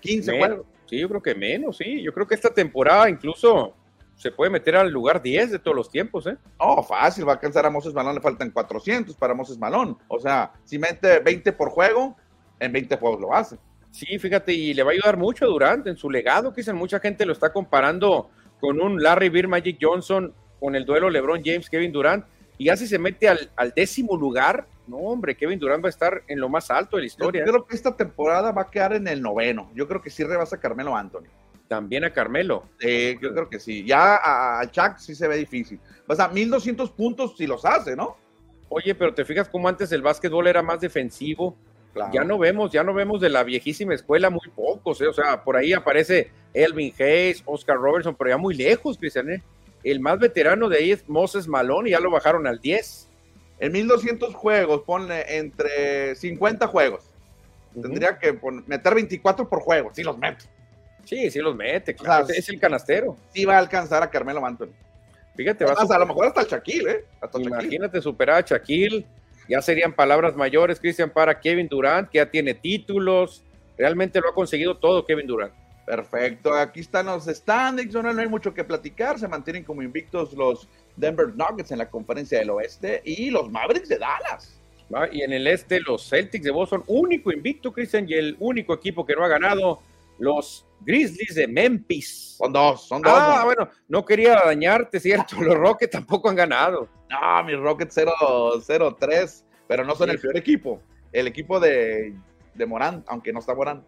15 0.00 0.38
juegos. 0.38 0.66
Sí, 0.86 0.98
yo 0.98 1.08
creo 1.08 1.22
que 1.22 1.34
menos, 1.34 1.78
sí. 1.78 2.02
Yo 2.02 2.12
creo 2.12 2.26
que 2.26 2.34
esta 2.34 2.52
temporada 2.52 3.08
incluso 3.08 3.74
se 4.16 4.30
puede 4.30 4.50
meter 4.50 4.76
al 4.76 4.90
lugar 4.90 5.22
10 5.22 5.50
de 5.50 5.58
todos 5.58 5.76
los 5.76 5.90
tiempos, 5.90 6.26
¿eh? 6.26 6.36
Oh, 6.58 6.82
fácil, 6.82 7.26
va 7.26 7.32
a 7.32 7.34
alcanzar 7.34 7.66
a 7.66 7.70
Moses 7.70 7.92
Malón, 7.92 8.14
le 8.14 8.20
faltan 8.20 8.50
400 8.50 9.16
para 9.16 9.34
Moses 9.34 9.58
Malón. 9.58 9.98
O 10.08 10.18
sea, 10.18 10.52
si 10.64 10.78
mete 10.78 11.18
20 11.18 11.52
por 11.52 11.70
juego, 11.70 12.16
en 12.60 12.72
20 12.72 12.96
juegos 12.96 13.20
lo 13.20 13.34
hace. 13.34 13.58
Sí, 13.90 14.18
fíjate, 14.18 14.52
y 14.52 14.74
le 14.74 14.82
va 14.82 14.90
a 14.90 14.94
ayudar 14.94 15.16
mucho 15.16 15.44
a 15.44 15.48
Durant 15.48 15.86
en 15.86 15.96
su 15.96 16.10
legado, 16.10 16.52
que 16.52 16.72
mucha 16.72 16.98
gente 16.98 17.24
lo 17.24 17.32
está 17.32 17.52
comparando 17.52 18.28
con 18.60 18.80
un 18.80 19.02
Larry 19.02 19.28
Bird, 19.28 19.48
Magic 19.48 19.78
Johnson, 19.80 20.34
con 20.58 20.74
el 20.74 20.84
duelo 20.84 21.10
LeBron 21.10 21.42
James, 21.44 21.68
Kevin 21.70 21.92
Durant, 21.92 22.24
y 22.58 22.68
así 22.70 22.86
se 22.86 22.98
mete 22.98 23.28
al, 23.28 23.50
décimo 23.76 24.16
lugar, 24.16 24.66
no 24.86 24.96
hombre, 24.96 25.36
Kevin 25.36 25.58
Durant 25.58 25.82
va 25.82 25.88
a 25.88 25.90
estar 25.90 26.22
en 26.26 26.40
lo 26.40 26.48
más 26.48 26.70
alto 26.70 26.96
de 26.96 27.02
la 27.02 27.06
historia. 27.06 27.44
Yo 27.44 27.52
creo 27.52 27.66
que 27.66 27.76
esta 27.76 27.96
temporada 27.96 28.52
va 28.52 28.62
a 28.62 28.70
quedar 28.70 28.94
en 28.94 29.06
el 29.06 29.20
noveno, 29.22 29.70
yo 29.74 29.86
creo 29.86 30.00
que 30.00 30.10
sí 30.10 30.24
rebasa 30.24 30.56
a 30.56 30.60
Carmelo 30.60 30.96
Anthony. 30.96 31.28
También 31.68 32.04
a 32.04 32.12
Carmelo. 32.12 32.64
Sí, 32.78 33.16
yo 33.20 33.32
creo 33.32 33.48
que 33.48 33.58
sí. 33.58 33.84
Ya 33.84 34.18
a, 34.22 34.70
Chuck 34.70 34.98
sí 34.98 35.14
se 35.14 35.28
ve 35.28 35.36
difícil. 35.36 35.80
O 36.06 36.14
sea, 36.14 36.28
1200 36.28 36.90
puntos 36.90 37.36
si 37.36 37.46
los 37.46 37.64
hace, 37.64 37.96
¿no? 37.96 38.16
Oye, 38.68 38.94
pero 38.94 39.14
te 39.14 39.24
fijas 39.24 39.48
cómo 39.48 39.68
antes 39.68 39.92
el 39.92 40.02
básquetbol 40.02 40.46
era 40.46 40.62
más 40.62 40.80
defensivo, 40.80 41.56
ya 42.12 42.24
no 42.24 42.38
vemos, 42.38 42.72
ya 42.72 42.82
no 42.82 42.92
vemos 42.92 43.20
de 43.20 43.28
la 43.28 43.44
viejísima 43.44 43.94
escuela 43.94 44.30
muy 44.30 44.48
pocos, 44.54 45.00
¿eh? 45.00 45.06
o 45.06 45.12
sea, 45.12 45.44
por 45.44 45.56
ahí 45.56 45.72
aparece 45.72 46.30
Elvin 46.52 46.92
Hayes, 46.98 47.42
Oscar 47.44 47.76
Robertson, 47.76 48.16
pero 48.16 48.30
ya 48.30 48.36
muy 48.36 48.54
lejos, 48.54 48.98
Cristian. 48.98 49.30
¿eh? 49.30 49.42
El 49.84 50.00
más 50.00 50.18
veterano 50.18 50.68
de 50.68 50.78
ahí 50.78 50.92
es 50.92 51.08
Moses 51.08 51.46
Malone 51.46 51.90
y 51.90 51.92
ya 51.92 52.00
lo 52.00 52.10
bajaron 52.10 52.46
al 52.46 52.60
10. 52.60 53.08
En 53.60 53.72
1200 53.72 54.34
juegos, 54.34 54.82
ponle 54.82 55.38
entre 55.38 56.16
50 56.16 56.66
juegos. 56.66 57.04
Tendría 57.80 58.18
que 58.18 58.38
meter 58.66 58.94
24 58.94 59.48
por 59.48 59.60
juego, 59.60 59.90
si 59.92 60.02
los 60.02 60.18
mete. 60.18 60.44
Sí, 61.04 61.30
sí 61.30 61.38
los 61.40 61.54
mete, 61.54 61.94
claro. 61.94 62.26
es 62.28 62.48
el 62.48 62.58
canastero. 62.58 63.16
Sí 63.32 63.44
va 63.44 63.56
a 63.56 63.58
alcanzar 63.58 64.02
a 64.02 64.10
Carmelo 64.10 64.44
Anthony. 64.44 64.72
Fíjate, 65.36 65.64
vas 65.64 65.90
a, 65.90 65.94
a 65.94 65.98
lo 65.98 66.06
mejor 66.06 66.26
hasta 66.26 66.42
el 66.42 66.46
Shaquille, 66.46 66.90
¿eh? 66.90 67.04
Imagínate 67.34 68.00
superar 68.00 68.44
a 68.44 68.46
Shaquille 68.46 69.04
ya 69.48 69.60
serían 69.60 69.92
palabras 69.92 70.36
mayores, 70.36 70.80
Cristian, 70.80 71.10
para 71.10 71.38
Kevin 71.38 71.68
Durant, 71.68 72.08
que 72.08 72.18
ya 72.18 72.30
tiene 72.30 72.54
títulos, 72.54 73.42
realmente 73.76 74.20
lo 74.20 74.30
ha 74.30 74.34
conseguido 74.34 74.76
todo 74.76 75.04
Kevin 75.04 75.26
Durant. 75.26 75.52
Perfecto, 75.86 76.54
aquí 76.54 76.80
están 76.80 77.06
los 77.06 77.26
standings, 77.26 77.92
no, 77.92 78.08
hay 78.08 78.28
mucho 78.28 78.54
que 78.54 78.64
platicar, 78.64 79.18
se 79.18 79.28
mantienen 79.28 79.64
como 79.64 79.82
invictos 79.82 80.32
los 80.32 80.66
Denver 80.96 81.34
Nuggets 81.34 81.72
en 81.72 81.78
la 81.78 81.90
conferencia 81.90 82.38
del 82.38 82.50
oeste 82.50 83.02
y 83.04 83.30
los 83.30 83.50
Mavericks 83.50 83.88
de 83.88 83.98
Dallas. 83.98 84.60
Y 85.12 85.22
en 85.22 85.32
el 85.32 85.46
este 85.46 85.80
los 85.80 86.08
Celtics 86.08 86.44
de 86.44 86.50
Boston, 86.50 86.84
único 86.86 87.32
invicto, 87.32 87.72
Cristian, 87.72 88.06
y 88.08 88.14
el 88.14 88.36
único 88.38 88.72
equipo 88.72 89.04
que 89.04 89.14
no 89.14 89.24
ha 89.24 89.28
ganado, 89.28 89.80
los 90.18 90.66
Grizzlies 90.80 91.34
de 91.34 91.46
Memphis. 91.46 92.36
Son 92.38 92.52
dos, 92.52 92.86
son 92.86 93.02
dos. 93.02 93.12
Ah, 93.14 93.42
bueno, 93.44 93.68
no 93.88 94.04
quería 94.04 94.34
dañarte, 94.44 95.00
¿cierto? 95.00 95.40
Los 95.40 95.56
Rockets 95.56 95.92
tampoco 95.92 96.28
han 96.28 96.36
ganado. 96.36 96.88
No, 97.10 97.44
mis 97.44 97.58
Rockets 97.58 97.96
0-3, 97.96 99.44
pero 99.66 99.84
no 99.84 99.94
son 99.94 100.10
el 100.10 100.18
peor 100.18 100.36
equipo. 100.36 100.80
El 101.12 101.26
equipo 101.26 101.60
de, 101.60 102.14
de 102.54 102.66
Morán, 102.66 103.04
aunque 103.06 103.32
no 103.32 103.38
está 103.40 103.54
Morán. 103.54 103.84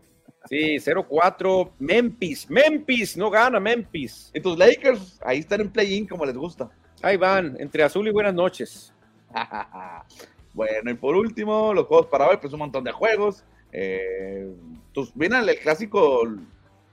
Sí, 0.49 0.77
0-4, 0.77 1.73
Memphis, 1.81 2.49
Memphis, 2.49 3.17
no 3.17 3.31
gana 3.31 3.59
Memphis. 3.59 4.31
Y 4.33 4.41
tus 4.41 4.57
Lakers, 4.57 5.19
ahí 5.25 5.41
están 5.41 5.61
en 5.61 5.71
play-in 5.71 6.07
como 6.07 6.25
les 6.25 6.37
gusta. 6.37 6.71
Ahí 7.03 7.17
van, 7.17 7.57
entre 7.59 7.83
azul 7.83 8.07
y 8.07 8.13
buenas 8.13 8.35
noches. 8.35 8.95
bueno, 10.55 10.91
y 10.91 10.95
por 10.95 11.17
último, 11.17 11.75
los 11.75 11.87
juegos 11.87 12.07
para 12.07 12.29
hoy, 12.29 12.37
pues 12.41 12.53
un 12.53 12.61
montón 12.61 12.85
de 12.85 12.93
juegos. 12.93 13.45
Eh, 13.73 14.49
pues 14.97 15.13
viene 15.15 15.39
el 15.39 15.59
clásico 15.61 16.23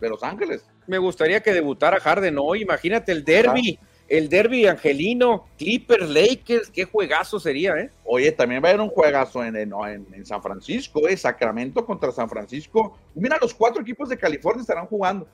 de 0.02 0.10
Los 0.10 0.22
Ángeles. 0.24 0.66
Me 0.88 0.98
gustaría 0.98 1.42
que 1.42 1.54
debutara 1.54 2.02
Harden 2.02 2.38
hoy, 2.38 2.62
imagínate 2.62 3.14
el 3.14 3.24
derby. 3.24 3.80
El 4.10 4.28
derby 4.28 4.68
angelino, 4.68 5.46
Clippers, 5.58 6.10
Lakers, 6.10 6.70
qué 6.70 6.84
juegazo 6.84 7.40
sería, 7.40 7.78
¿eh? 7.78 7.90
Oye, 8.04 8.34
también 8.34 8.62
va 8.62 8.68
a 8.68 8.72
haber 8.72 8.82
un 8.82 8.90
juegazo 8.90 9.44
en, 9.44 9.56
en, 9.56 10.26
San 10.26 10.44
Francisco, 10.44 11.08
¿eh? 11.08 11.16
Sacramento 11.16 11.86
contra 11.86 12.12
San 12.12 12.30
Francisco. 12.30 12.98
Mira, 13.16 13.38
los 13.42 13.54
cuatro 13.54 13.82
equipos 13.82 14.10
de 14.10 14.18
California 14.18 14.62
estarán 14.62 14.88
jugando. 14.88 15.26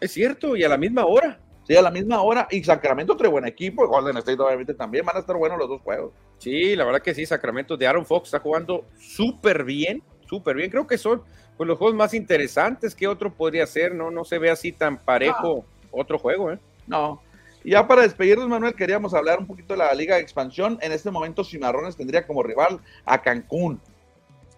Es 0.00 0.10
cierto, 0.10 0.56
y 0.56 0.64
a 0.64 0.68
la 0.68 0.76
misma 0.76 1.06
hora. 1.06 1.38
Sí, 1.66 1.76
a 1.76 1.82
la 1.82 1.90
misma 1.92 2.20
hora. 2.20 2.48
Y 2.50 2.64
Sacramento 2.64 3.16
trae 3.16 3.30
buen 3.30 3.46
equipo, 3.46 3.86
Golden 3.86 4.16
State 4.16 4.42
obviamente 4.42 4.74
también. 4.74 5.06
Van 5.06 5.16
a 5.16 5.20
estar 5.20 5.36
buenos 5.36 5.56
los 5.56 5.68
dos 5.68 5.80
juegos. 5.80 6.12
Sí, 6.38 6.74
la 6.74 6.84
verdad 6.84 7.00
que 7.00 7.14
sí, 7.14 7.24
Sacramento 7.24 7.76
de 7.76 7.86
Aaron 7.86 8.04
Fox 8.04 8.26
está 8.26 8.40
jugando 8.40 8.86
súper 8.98 9.62
bien, 9.62 10.02
súper 10.28 10.56
bien. 10.56 10.68
Creo 10.68 10.86
que 10.86 10.98
son 10.98 11.22
pues, 11.60 11.68
los 11.68 11.76
juegos 11.76 11.94
más 11.94 12.14
interesantes 12.14 12.94
que 12.94 13.06
otro 13.06 13.34
podría 13.34 13.66
ser, 13.66 13.94
¿no? 13.94 14.10
No 14.10 14.24
se 14.24 14.38
ve 14.38 14.50
así 14.50 14.72
tan 14.72 14.96
parejo 14.96 15.66
otro 15.90 16.18
juego, 16.18 16.50
¿eh? 16.50 16.58
No, 16.86 17.20
y 17.62 17.72
ya 17.72 17.86
para 17.86 18.00
despedirnos, 18.00 18.48
Manuel, 18.48 18.74
queríamos 18.74 19.12
hablar 19.12 19.40
un 19.40 19.46
poquito 19.46 19.74
de 19.74 19.80
la 19.80 19.92
Liga 19.92 20.14
de 20.14 20.22
Expansión. 20.22 20.78
En 20.80 20.90
este 20.90 21.10
momento, 21.10 21.44
Cimarrones 21.44 21.98
tendría 21.98 22.26
como 22.26 22.42
rival 22.42 22.80
a 23.04 23.20
Cancún. 23.20 23.78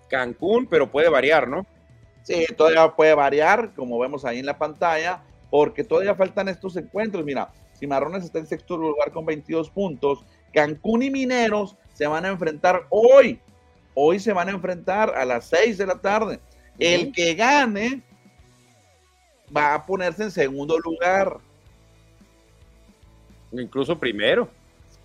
Cancún, 0.09 0.69
pero 0.69 0.93
puede 0.93 1.09
variar, 1.09 1.49
¿no? 1.49 1.67
Sí, 2.23 2.47
todavía 2.57 2.89
puede 2.95 3.15
variar, 3.15 3.73
como 3.75 3.99
vemos 3.99 4.25
ahí 4.25 4.39
en 4.39 4.47
la 4.47 4.57
pantalla, 4.57 5.25
porque 5.51 5.83
todavía 5.83 6.15
faltan 6.15 6.47
estos 6.47 6.77
encuentros. 6.77 7.25
Mira, 7.25 7.51
Cimarrones 7.81 8.23
está 8.23 8.39
en 8.39 8.47
sexto 8.47 8.77
lugar 8.77 9.11
con 9.11 9.27
22 9.27 9.71
puntos. 9.71 10.25
Cancún 10.55 11.03
y 11.03 11.11
Mineros 11.11 11.75
se 11.95 12.07
van 12.07 12.27
a 12.27 12.29
enfrentar 12.29 12.87
hoy. 12.91 13.41
Hoy 13.95 14.21
se 14.21 14.33
van 14.33 14.49
a 14.49 14.53
enfrentar 14.53 15.17
a 15.17 15.25
las 15.25 15.47
6 15.47 15.79
de 15.79 15.87
la 15.87 15.97
tarde. 15.97 16.39
El 16.79 17.13
que 17.13 17.35
gane 17.35 18.03
va 19.55 19.75
a 19.75 19.87
ponerse 19.87 20.25
en 20.25 20.31
segundo 20.31 20.79
lugar 20.79 21.39
Incluso 23.53 23.99
primero. 23.99 24.49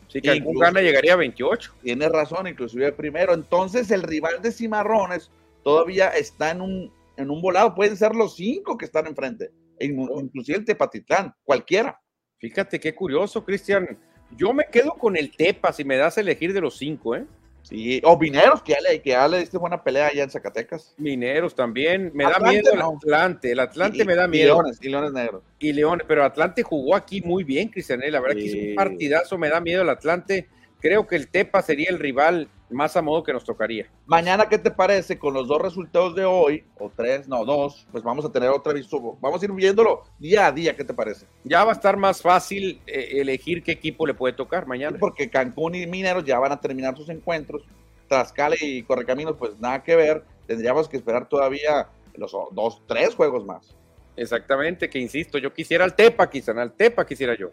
Si 0.08 0.22
Cancún 0.22 0.58
gana, 0.58 0.82
llegaría 0.82 1.14
a 1.14 1.18
28. 1.18 1.74
Tiene 1.84 2.08
razón, 2.08 2.48
inclusive 2.48 2.92
primero. 2.94 3.34
Entonces, 3.34 3.92
el 3.92 4.04
rival 4.04 4.42
de 4.42 4.52
Cimarrones 4.52 5.30
todavía 5.64 6.10
está 6.10 6.52
en 6.52 6.62
un, 6.62 6.94
en 7.18 7.30
un 7.30 7.42
volado. 7.42 7.76
Pueden 7.76 7.98
ser 7.98 8.16
los 8.16 8.36
cinco 8.36 8.78
que 8.78 8.86
están 8.86 9.08
enfrente. 9.08 9.52
Oh. 9.80 10.20
inclusive 10.22 10.58
el 10.58 10.66
Tepatitlán, 10.66 11.36
cualquiera. 11.44 12.00
Fíjate 12.40 12.80
qué 12.80 12.96
curioso, 12.96 13.44
Cristian. 13.44 14.00
Yo 14.36 14.54
me 14.54 14.66
quedo 14.72 14.92
con 14.94 15.16
el 15.18 15.36
Tepa 15.36 15.72
si 15.72 15.84
me 15.84 15.98
das 15.98 16.18
a 16.18 16.22
elegir 16.22 16.54
de 16.54 16.62
los 16.62 16.78
cinco, 16.78 17.16
¿eh? 17.16 17.26
Sí, 17.68 18.00
o 18.06 18.18
Mineros, 18.18 18.62
que 18.64 18.72
ya 18.72 18.80
le, 18.80 19.02
que 19.02 19.10
ya 19.10 19.28
le 19.28 19.40
diste 19.40 19.58
buena 19.58 19.84
pelea 19.84 20.08
allá 20.08 20.24
en 20.24 20.30
Zacatecas. 20.30 20.94
Mineros 20.98 21.54
también. 21.54 22.12
Me 22.14 22.24
da 22.24 22.40
miedo 22.40 22.72
el 22.72 22.82
Atlante. 22.82 23.52
El 23.52 23.60
Atlante 23.60 24.06
me 24.06 24.16
da 24.16 24.26
miedo. 24.26 24.62
Leones, 24.62 24.80
y 24.82 24.88
Leones 24.88 25.12
Negros. 25.12 25.44
Y 25.60 25.74
Leones, 25.74 26.06
pero 26.08 26.24
Atlante 26.24 26.64
jugó 26.64 26.96
aquí 26.96 27.22
muy 27.22 27.44
bien, 27.44 27.68
Cristian. 27.68 28.00
La 28.10 28.22
verdad 28.22 28.38
que 28.38 28.46
es 28.46 28.70
un 28.70 28.76
partidazo. 28.76 29.38
Me 29.38 29.50
da 29.50 29.60
miedo 29.60 29.82
el 29.82 29.90
Atlante. 29.90 30.48
Creo 30.80 31.08
que 31.08 31.16
el 31.16 31.28
Tepa 31.28 31.62
sería 31.62 31.90
el 31.90 32.00
rival 32.00 32.50
más 32.70 32.98
a 32.98 33.02
modo 33.02 33.24
que 33.24 33.34
nos 33.34 33.44
tocaría. 33.44 33.90
Mañana, 34.06 34.48
¿qué 34.50 34.58
te 34.58 34.72
parece? 34.72 35.18
Con 35.18 35.34
los 35.34 35.48
dos 35.48 35.62
resultados 35.62 36.16
de 36.16 36.26
hoy, 36.26 36.66
o 36.78 36.92
tres, 36.94 37.28
no, 37.28 37.46
dos, 37.46 37.88
pues 37.92 38.04
vamos 38.04 38.26
a 38.26 38.32
tener 38.32 38.50
otra 38.50 38.74
visto. 38.74 39.18
Vamos 39.22 39.42
a 39.42 39.46
ir 39.46 39.52
viéndolo 39.52 40.04
día 40.20 40.48
a 40.48 40.52
día, 40.52 40.76
¿qué 40.76 40.84
te 40.84 40.94
parece? 40.94 41.26
Ya 41.44 41.64
va 41.64 41.72
a 41.72 41.76
estar 41.76 41.98
más 41.98 42.22
fácil 42.22 42.82
eh, 42.86 43.20
elegir 43.22 43.64
qué 43.64 43.72
equipo 43.72 44.06
le 44.06 44.14
puede 44.14 44.34
tocar 44.34 44.68
mañana. 44.68 44.98
porque 45.00 45.30
Cancún 45.30 45.76
y 45.76 45.88
Mineros 45.88 46.26
ya 46.26 46.40
van 46.40 46.52
a 46.52 46.62
terminar 46.62 46.96
sus 46.98 47.10
encuentros. 47.10 47.64
Tlaxcala 48.08 48.56
y 48.60 48.84
Correcaminos, 48.84 49.36
pues 49.38 49.60
nada 49.60 49.84
que 49.84 49.96
ver. 49.96 50.24
Tendríamos 50.46 50.88
que 50.88 50.98
esperar 50.98 51.28
todavía 51.28 51.90
los 52.16 52.32
dos, 52.52 52.82
tres 52.88 53.16
juegos 53.16 53.46
más. 53.46 53.76
Exactamente, 54.16 54.90
que 54.90 54.98
insisto, 54.98 55.38
yo 55.38 55.54
quisiera 55.54 55.84
al 55.84 55.96
Tepa, 55.96 56.30
quizá, 56.30 56.52
al 56.60 56.74
Tepa 56.74 57.06
quisiera 57.06 57.38
yo. 57.38 57.52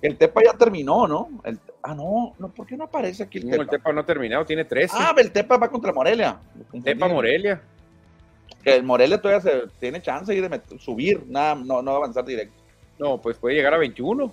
El 0.00 0.16
Tepa 0.16 0.42
ya 0.44 0.52
terminó, 0.52 1.08
¿no? 1.08 1.28
ah, 1.82 1.94
no, 1.94 2.34
no, 2.38 2.48
¿por 2.48 2.66
qué 2.66 2.76
no 2.76 2.84
aparece 2.84 3.24
aquí 3.24 3.38
el 3.38 3.48
no, 3.48 3.62
El 3.62 3.68
Tepa 3.68 3.92
no 3.92 4.00
ha 4.00 4.06
terminado, 4.06 4.44
tiene 4.44 4.64
tres. 4.64 4.92
Ah, 4.94 5.14
el 5.16 5.32
Tepa 5.32 5.56
va 5.56 5.68
contra 5.68 5.92
Morelia. 5.92 6.38
Tepa 6.84 7.08
Morelia. 7.08 7.60
El 8.64 8.82
Morelia 8.84 9.20
todavía 9.20 9.40
se, 9.40 9.68
tiene 9.80 10.00
chance 10.00 10.32
de 10.32 10.60
subir, 10.78 11.24
nada, 11.26 11.54
no, 11.54 11.82
no 11.82 11.96
avanzar 11.96 12.24
directo. 12.24 12.54
No, 12.98 13.20
pues 13.20 13.36
puede 13.38 13.56
llegar 13.56 13.74
a 13.74 13.78
21. 13.78 14.32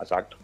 Exacto. 0.00 0.36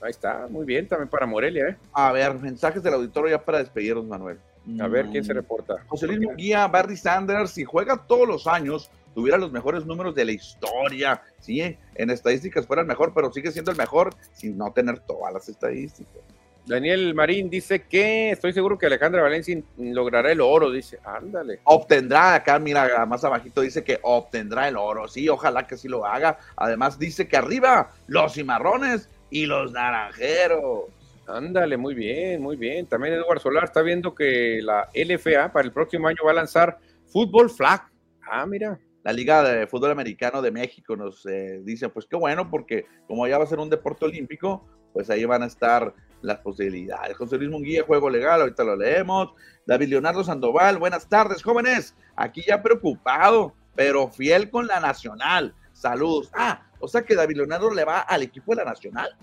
Ahí 0.00 0.10
está, 0.10 0.46
muy 0.48 0.64
bien, 0.64 0.88
también 0.88 1.08
para 1.08 1.26
Morelia, 1.26 1.68
¿eh? 1.68 1.76
A 1.92 2.10
ver, 2.10 2.34
mensajes 2.34 2.82
del 2.82 2.94
auditorio 2.94 3.30
ya 3.30 3.44
para 3.44 3.58
despedirnos, 3.58 4.04
Manuel. 4.04 4.38
A 4.80 4.88
ver, 4.88 5.06
¿quién 5.06 5.24
se 5.24 5.32
mm. 5.32 5.36
reporta? 5.36 5.84
José 5.86 6.06
Luis 6.06 6.20
Munguía, 6.20 6.66
Barry 6.68 6.96
Sanders, 6.96 7.52
si 7.52 7.64
juega 7.64 7.96
todos 7.96 8.28
los 8.28 8.46
años, 8.46 8.90
tuviera 9.14 9.38
los 9.38 9.52
mejores 9.52 9.86
números 9.86 10.14
de 10.14 10.24
la 10.24 10.32
historia. 10.32 11.22
Sí, 11.38 11.60
en 11.94 12.10
estadísticas 12.10 12.66
fuera 12.66 12.82
el 12.82 12.88
mejor, 12.88 13.12
pero 13.14 13.32
sigue 13.32 13.52
siendo 13.52 13.70
el 13.70 13.76
mejor 13.76 14.14
sin 14.32 14.56
no 14.56 14.72
tener 14.72 15.00
todas 15.00 15.32
las 15.32 15.48
estadísticas. 15.48 16.22
Daniel 16.64 17.12
Marín 17.14 17.50
dice 17.50 17.82
que 17.82 18.30
estoy 18.30 18.52
seguro 18.52 18.78
que 18.78 18.86
Alejandra 18.86 19.22
Valencia 19.22 19.60
logrará 19.76 20.30
el 20.30 20.40
oro, 20.40 20.70
dice, 20.70 20.98
ándale. 21.04 21.58
Obtendrá, 21.64 22.34
acá 22.34 22.58
mira, 22.60 23.04
más 23.04 23.24
abajito 23.24 23.62
dice 23.62 23.82
que 23.82 23.98
obtendrá 24.02 24.68
el 24.68 24.76
oro, 24.76 25.08
sí, 25.08 25.28
ojalá 25.28 25.66
que 25.66 25.76
sí 25.76 25.88
lo 25.88 26.06
haga. 26.06 26.38
Además 26.56 26.98
dice 26.98 27.26
que 27.26 27.36
arriba 27.36 27.90
los 28.06 28.34
cimarrones 28.34 29.08
y 29.30 29.46
los 29.46 29.72
naranjeros. 29.72 30.84
Ándale, 31.26 31.76
muy 31.76 31.94
bien, 31.94 32.40
muy 32.40 32.56
bien. 32.56 32.86
También 32.86 33.14
Eduardo 33.14 33.40
Solar 33.40 33.64
está 33.64 33.82
viendo 33.82 34.14
que 34.14 34.60
la 34.62 34.88
LFA 34.94 35.52
para 35.52 35.66
el 35.66 35.72
próximo 35.72 36.06
año 36.06 36.18
va 36.24 36.30
a 36.30 36.34
lanzar 36.34 36.78
fútbol 37.06 37.50
flag. 37.50 37.82
Ah, 38.30 38.46
mira 38.46 38.78
la 39.04 39.12
Liga 39.12 39.42
de 39.42 39.66
Fútbol 39.66 39.90
Americano 39.90 40.42
de 40.42 40.50
México 40.50 40.96
nos 40.96 41.26
eh, 41.26 41.60
dice, 41.64 41.88
pues 41.88 42.06
qué 42.06 42.16
bueno, 42.16 42.48
porque 42.50 42.86
como 43.06 43.26
ya 43.26 43.38
va 43.38 43.44
a 43.44 43.48
ser 43.48 43.58
un 43.58 43.70
deporte 43.70 44.04
olímpico, 44.04 44.64
pues 44.92 45.10
ahí 45.10 45.24
van 45.24 45.42
a 45.42 45.46
estar 45.46 45.94
las 46.20 46.38
posibilidades. 46.38 47.16
José 47.16 47.36
Luis 47.36 47.50
Munguía, 47.50 47.82
juego 47.84 48.08
legal, 48.08 48.40
ahorita 48.40 48.62
lo 48.62 48.76
leemos. 48.76 49.32
David 49.66 49.88
Leonardo 49.88 50.22
Sandoval, 50.22 50.78
buenas 50.78 51.08
tardes, 51.08 51.42
jóvenes. 51.42 51.96
Aquí 52.14 52.42
ya 52.46 52.62
preocupado, 52.62 53.54
pero 53.74 54.08
fiel 54.08 54.50
con 54.50 54.66
la 54.66 54.78
Nacional. 54.78 55.54
Saludos. 55.72 56.30
Ah, 56.34 56.66
o 56.78 56.86
sea 56.86 57.02
que 57.02 57.16
David 57.16 57.38
Leonardo 57.38 57.70
le 57.74 57.84
va 57.84 58.00
al 58.00 58.22
equipo 58.22 58.54
de 58.54 58.62
la 58.62 58.70
Nacional. 58.70 59.16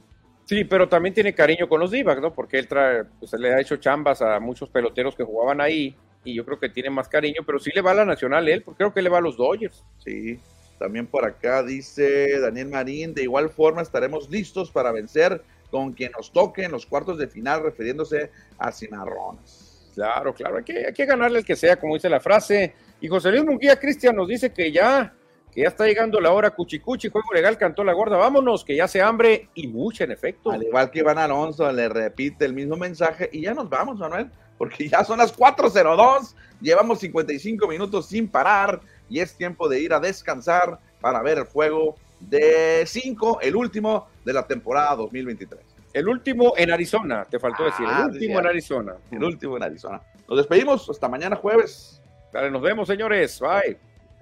Sí, 0.46 0.66
pero 0.66 0.90
también 0.90 1.14
tiene 1.14 1.34
cariño 1.34 1.70
con 1.70 1.80
los 1.80 1.92
Divac, 1.92 2.20
¿no? 2.20 2.34
Porque 2.34 2.58
él 2.58 2.68
trae, 2.68 3.06
pues, 3.20 3.32
le 3.34 3.54
ha 3.54 3.62
hecho 3.62 3.78
chambas 3.78 4.22
a 4.22 4.40
muchos 4.40 4.70
peloteros 4.70 5.16
que 5.16 5.24
jugaban 5.24 5.62
ahí 5.62 5.96
y 6.30 6.36
yo 6.36 6.46
creo 6.46 6.60
que 6.60 6.70
tiene 6.70 6.90
más 6.90 7.08
cariño, 7.08 7.42
pero 7.46 7.60
sí 7.60 7.72
le 7.74 7.82
va 7.82 7.92
a 7.92 7.96
la 7.96 8.06
Nacional 8.06 8.48
él, 8.48 8.64
porque 8.64 8.78
creo 8.78 8.94
que 8.94 9.02
le 9.02 9.10
va 9.10 9.18
a 9.18 9.22
los 9.22 9.38
Dodgers. 9.38 9.84
Sí, 10.04 10.40
también 10.78 11.08
por 11.08 11.26
acá 11.26 11.62
dice 11.64 12.40
Daniel 12.40 12.70
Marín, 12.70 13.14
de 13.14 13.24
igual 13.24 13.50
forma 13.50 13.82
estaremos 13.82 14.30
listos 14.30 14.72
para 14.72 14.92
vencer 14.92 15.44
con 15.70 15.94
quien 15.94 16.12
nos 16.14 16.32
toque 16.32 16.64
en 16.64 16.72
los 16.72 16.86
cuartos 16.86 17.18
de 17.18 17.28
final, 17.28 17.62
refiriéndose 17.64 18.32
a 18.58 18.72
Cimarrones. 18.72 19.92
Claro, 19.94 20.34
claro, 20.34 20.58
hay 20.58 20.64
que, 20.64 20.86
hay 20.88 20.94
que 20.94 21.06
ganarle 21.06 21.40
el 21.40 21.46
que 21.46 21.56
sea, 21.56 21.78
como 21.78 21.96
dice 21.96 22.10
la 22.10 22.20
frase. 22.20 22.74
Y 23.02 23.08
José 23.08 23.32
Luis 23.32 23.44
Munguía 23.44 23.78
Cristian 23.78 24.16
nos 24.16 24.28
dice 24.28 24.54
que 24.54 24.72
ya, 24.72 25.14
que 25.52 25.62
ya 25.62 25.68
está 25.68 25.86
llegando 25.86 26.22
la 26.22 26.32
hora 26.32 26.52
cuchicuchi, 26.52 27.10
juego 27.10 27.34
legal, 27.34 27.58
cantó 27.58 27.84
la 27.84 27.94
guarda, 27.94 28.18
vámonos, 28.18 28.64
que 28.64 28.76
ya 28.76 28.88
se 28.88 29.02
hambre 29.02 29.50
y 29.54 29.68
mucha 29.68 30.06
en 30.06 30.12
efecto. 30.12 30.52
Al 30.52 30.64
igual 30.64 30.90
que 30.90 31.00
Iván 31.00 31.18
Alonso, 31.18 31.70
le 31.72 31.90
repite 31.90 32.46
el 32.46 32.54
mismo 32.54 32.78
mensaje 32.78 33.30
y 33.34 33.42
ya 33.42 33.54
nos 33.54 33.70
vamos, 33.70 33.98
Manuel 33.98 34.32
porque 34.60 34.90
ya 34.90 35.04
son 35.06 35.18
las 35.18 35.36
4.02, 35.36 36.36
llevamos 36.62 37.00
55 37.00 37.66
minutos 37.68 38.08
sin 38.08 38.28
parar 38.28 38.82
y 39.10 39.20
es 39.22 39.34
tiempo 39.34 39.70
de 39.70 39.80
ir 39.80 39.94
a 39.94 40.02
descansar 40.02 40.78
para 41.00 41.24
ver 41.24 41.40
el 41.40 41.46
juego 41.46 41.96
de 42.20 42.84
5, 42.86 43.40
el 43.42 43.56
último 43.56 44.10
de 44.26 44.34
la 44.34 44.46
temporada 44.46 44.98
2023. 44.98 45.64
El 45.94 46.10
último 46.10 46.54
en 46.58 46.72
Arizona, 46.72 47.26
te 47.26 47.40
faltó 47.40 47.64
decir, 47.64 47.86
el 47.86 47.92
ah, 47.92 48.08
último 48.12 48.40
en 48.40 48.48
Arizona. 48.48 48.96
El 49.10 49.24
último 49.24 49.56
en 49.56 49.64
Arizona. 49.64 50.02
Nos 50.28 50.38
despedimos, 50.38 50.88
hasta 50.90 51.08
mañana 51.08 51.38
jueves. 51.38 52.02
Dale, 52.34 52.52
nos 52.52 52.62
vemos, 52.62 52.88
señores. 52.88 53.40
Bye. 53.40 53.78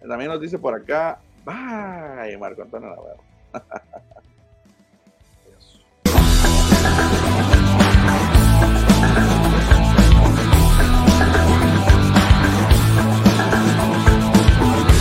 También 0.08 0.30
nos 0.30 0.40
dice 0.40 0.60
por 0.60 0.76
acá, 0.76 1.20
bye, 1.44 2.38
Marco 2.38 2.62
Antonio 2.62 2.90
Navarro. 2.90 3.24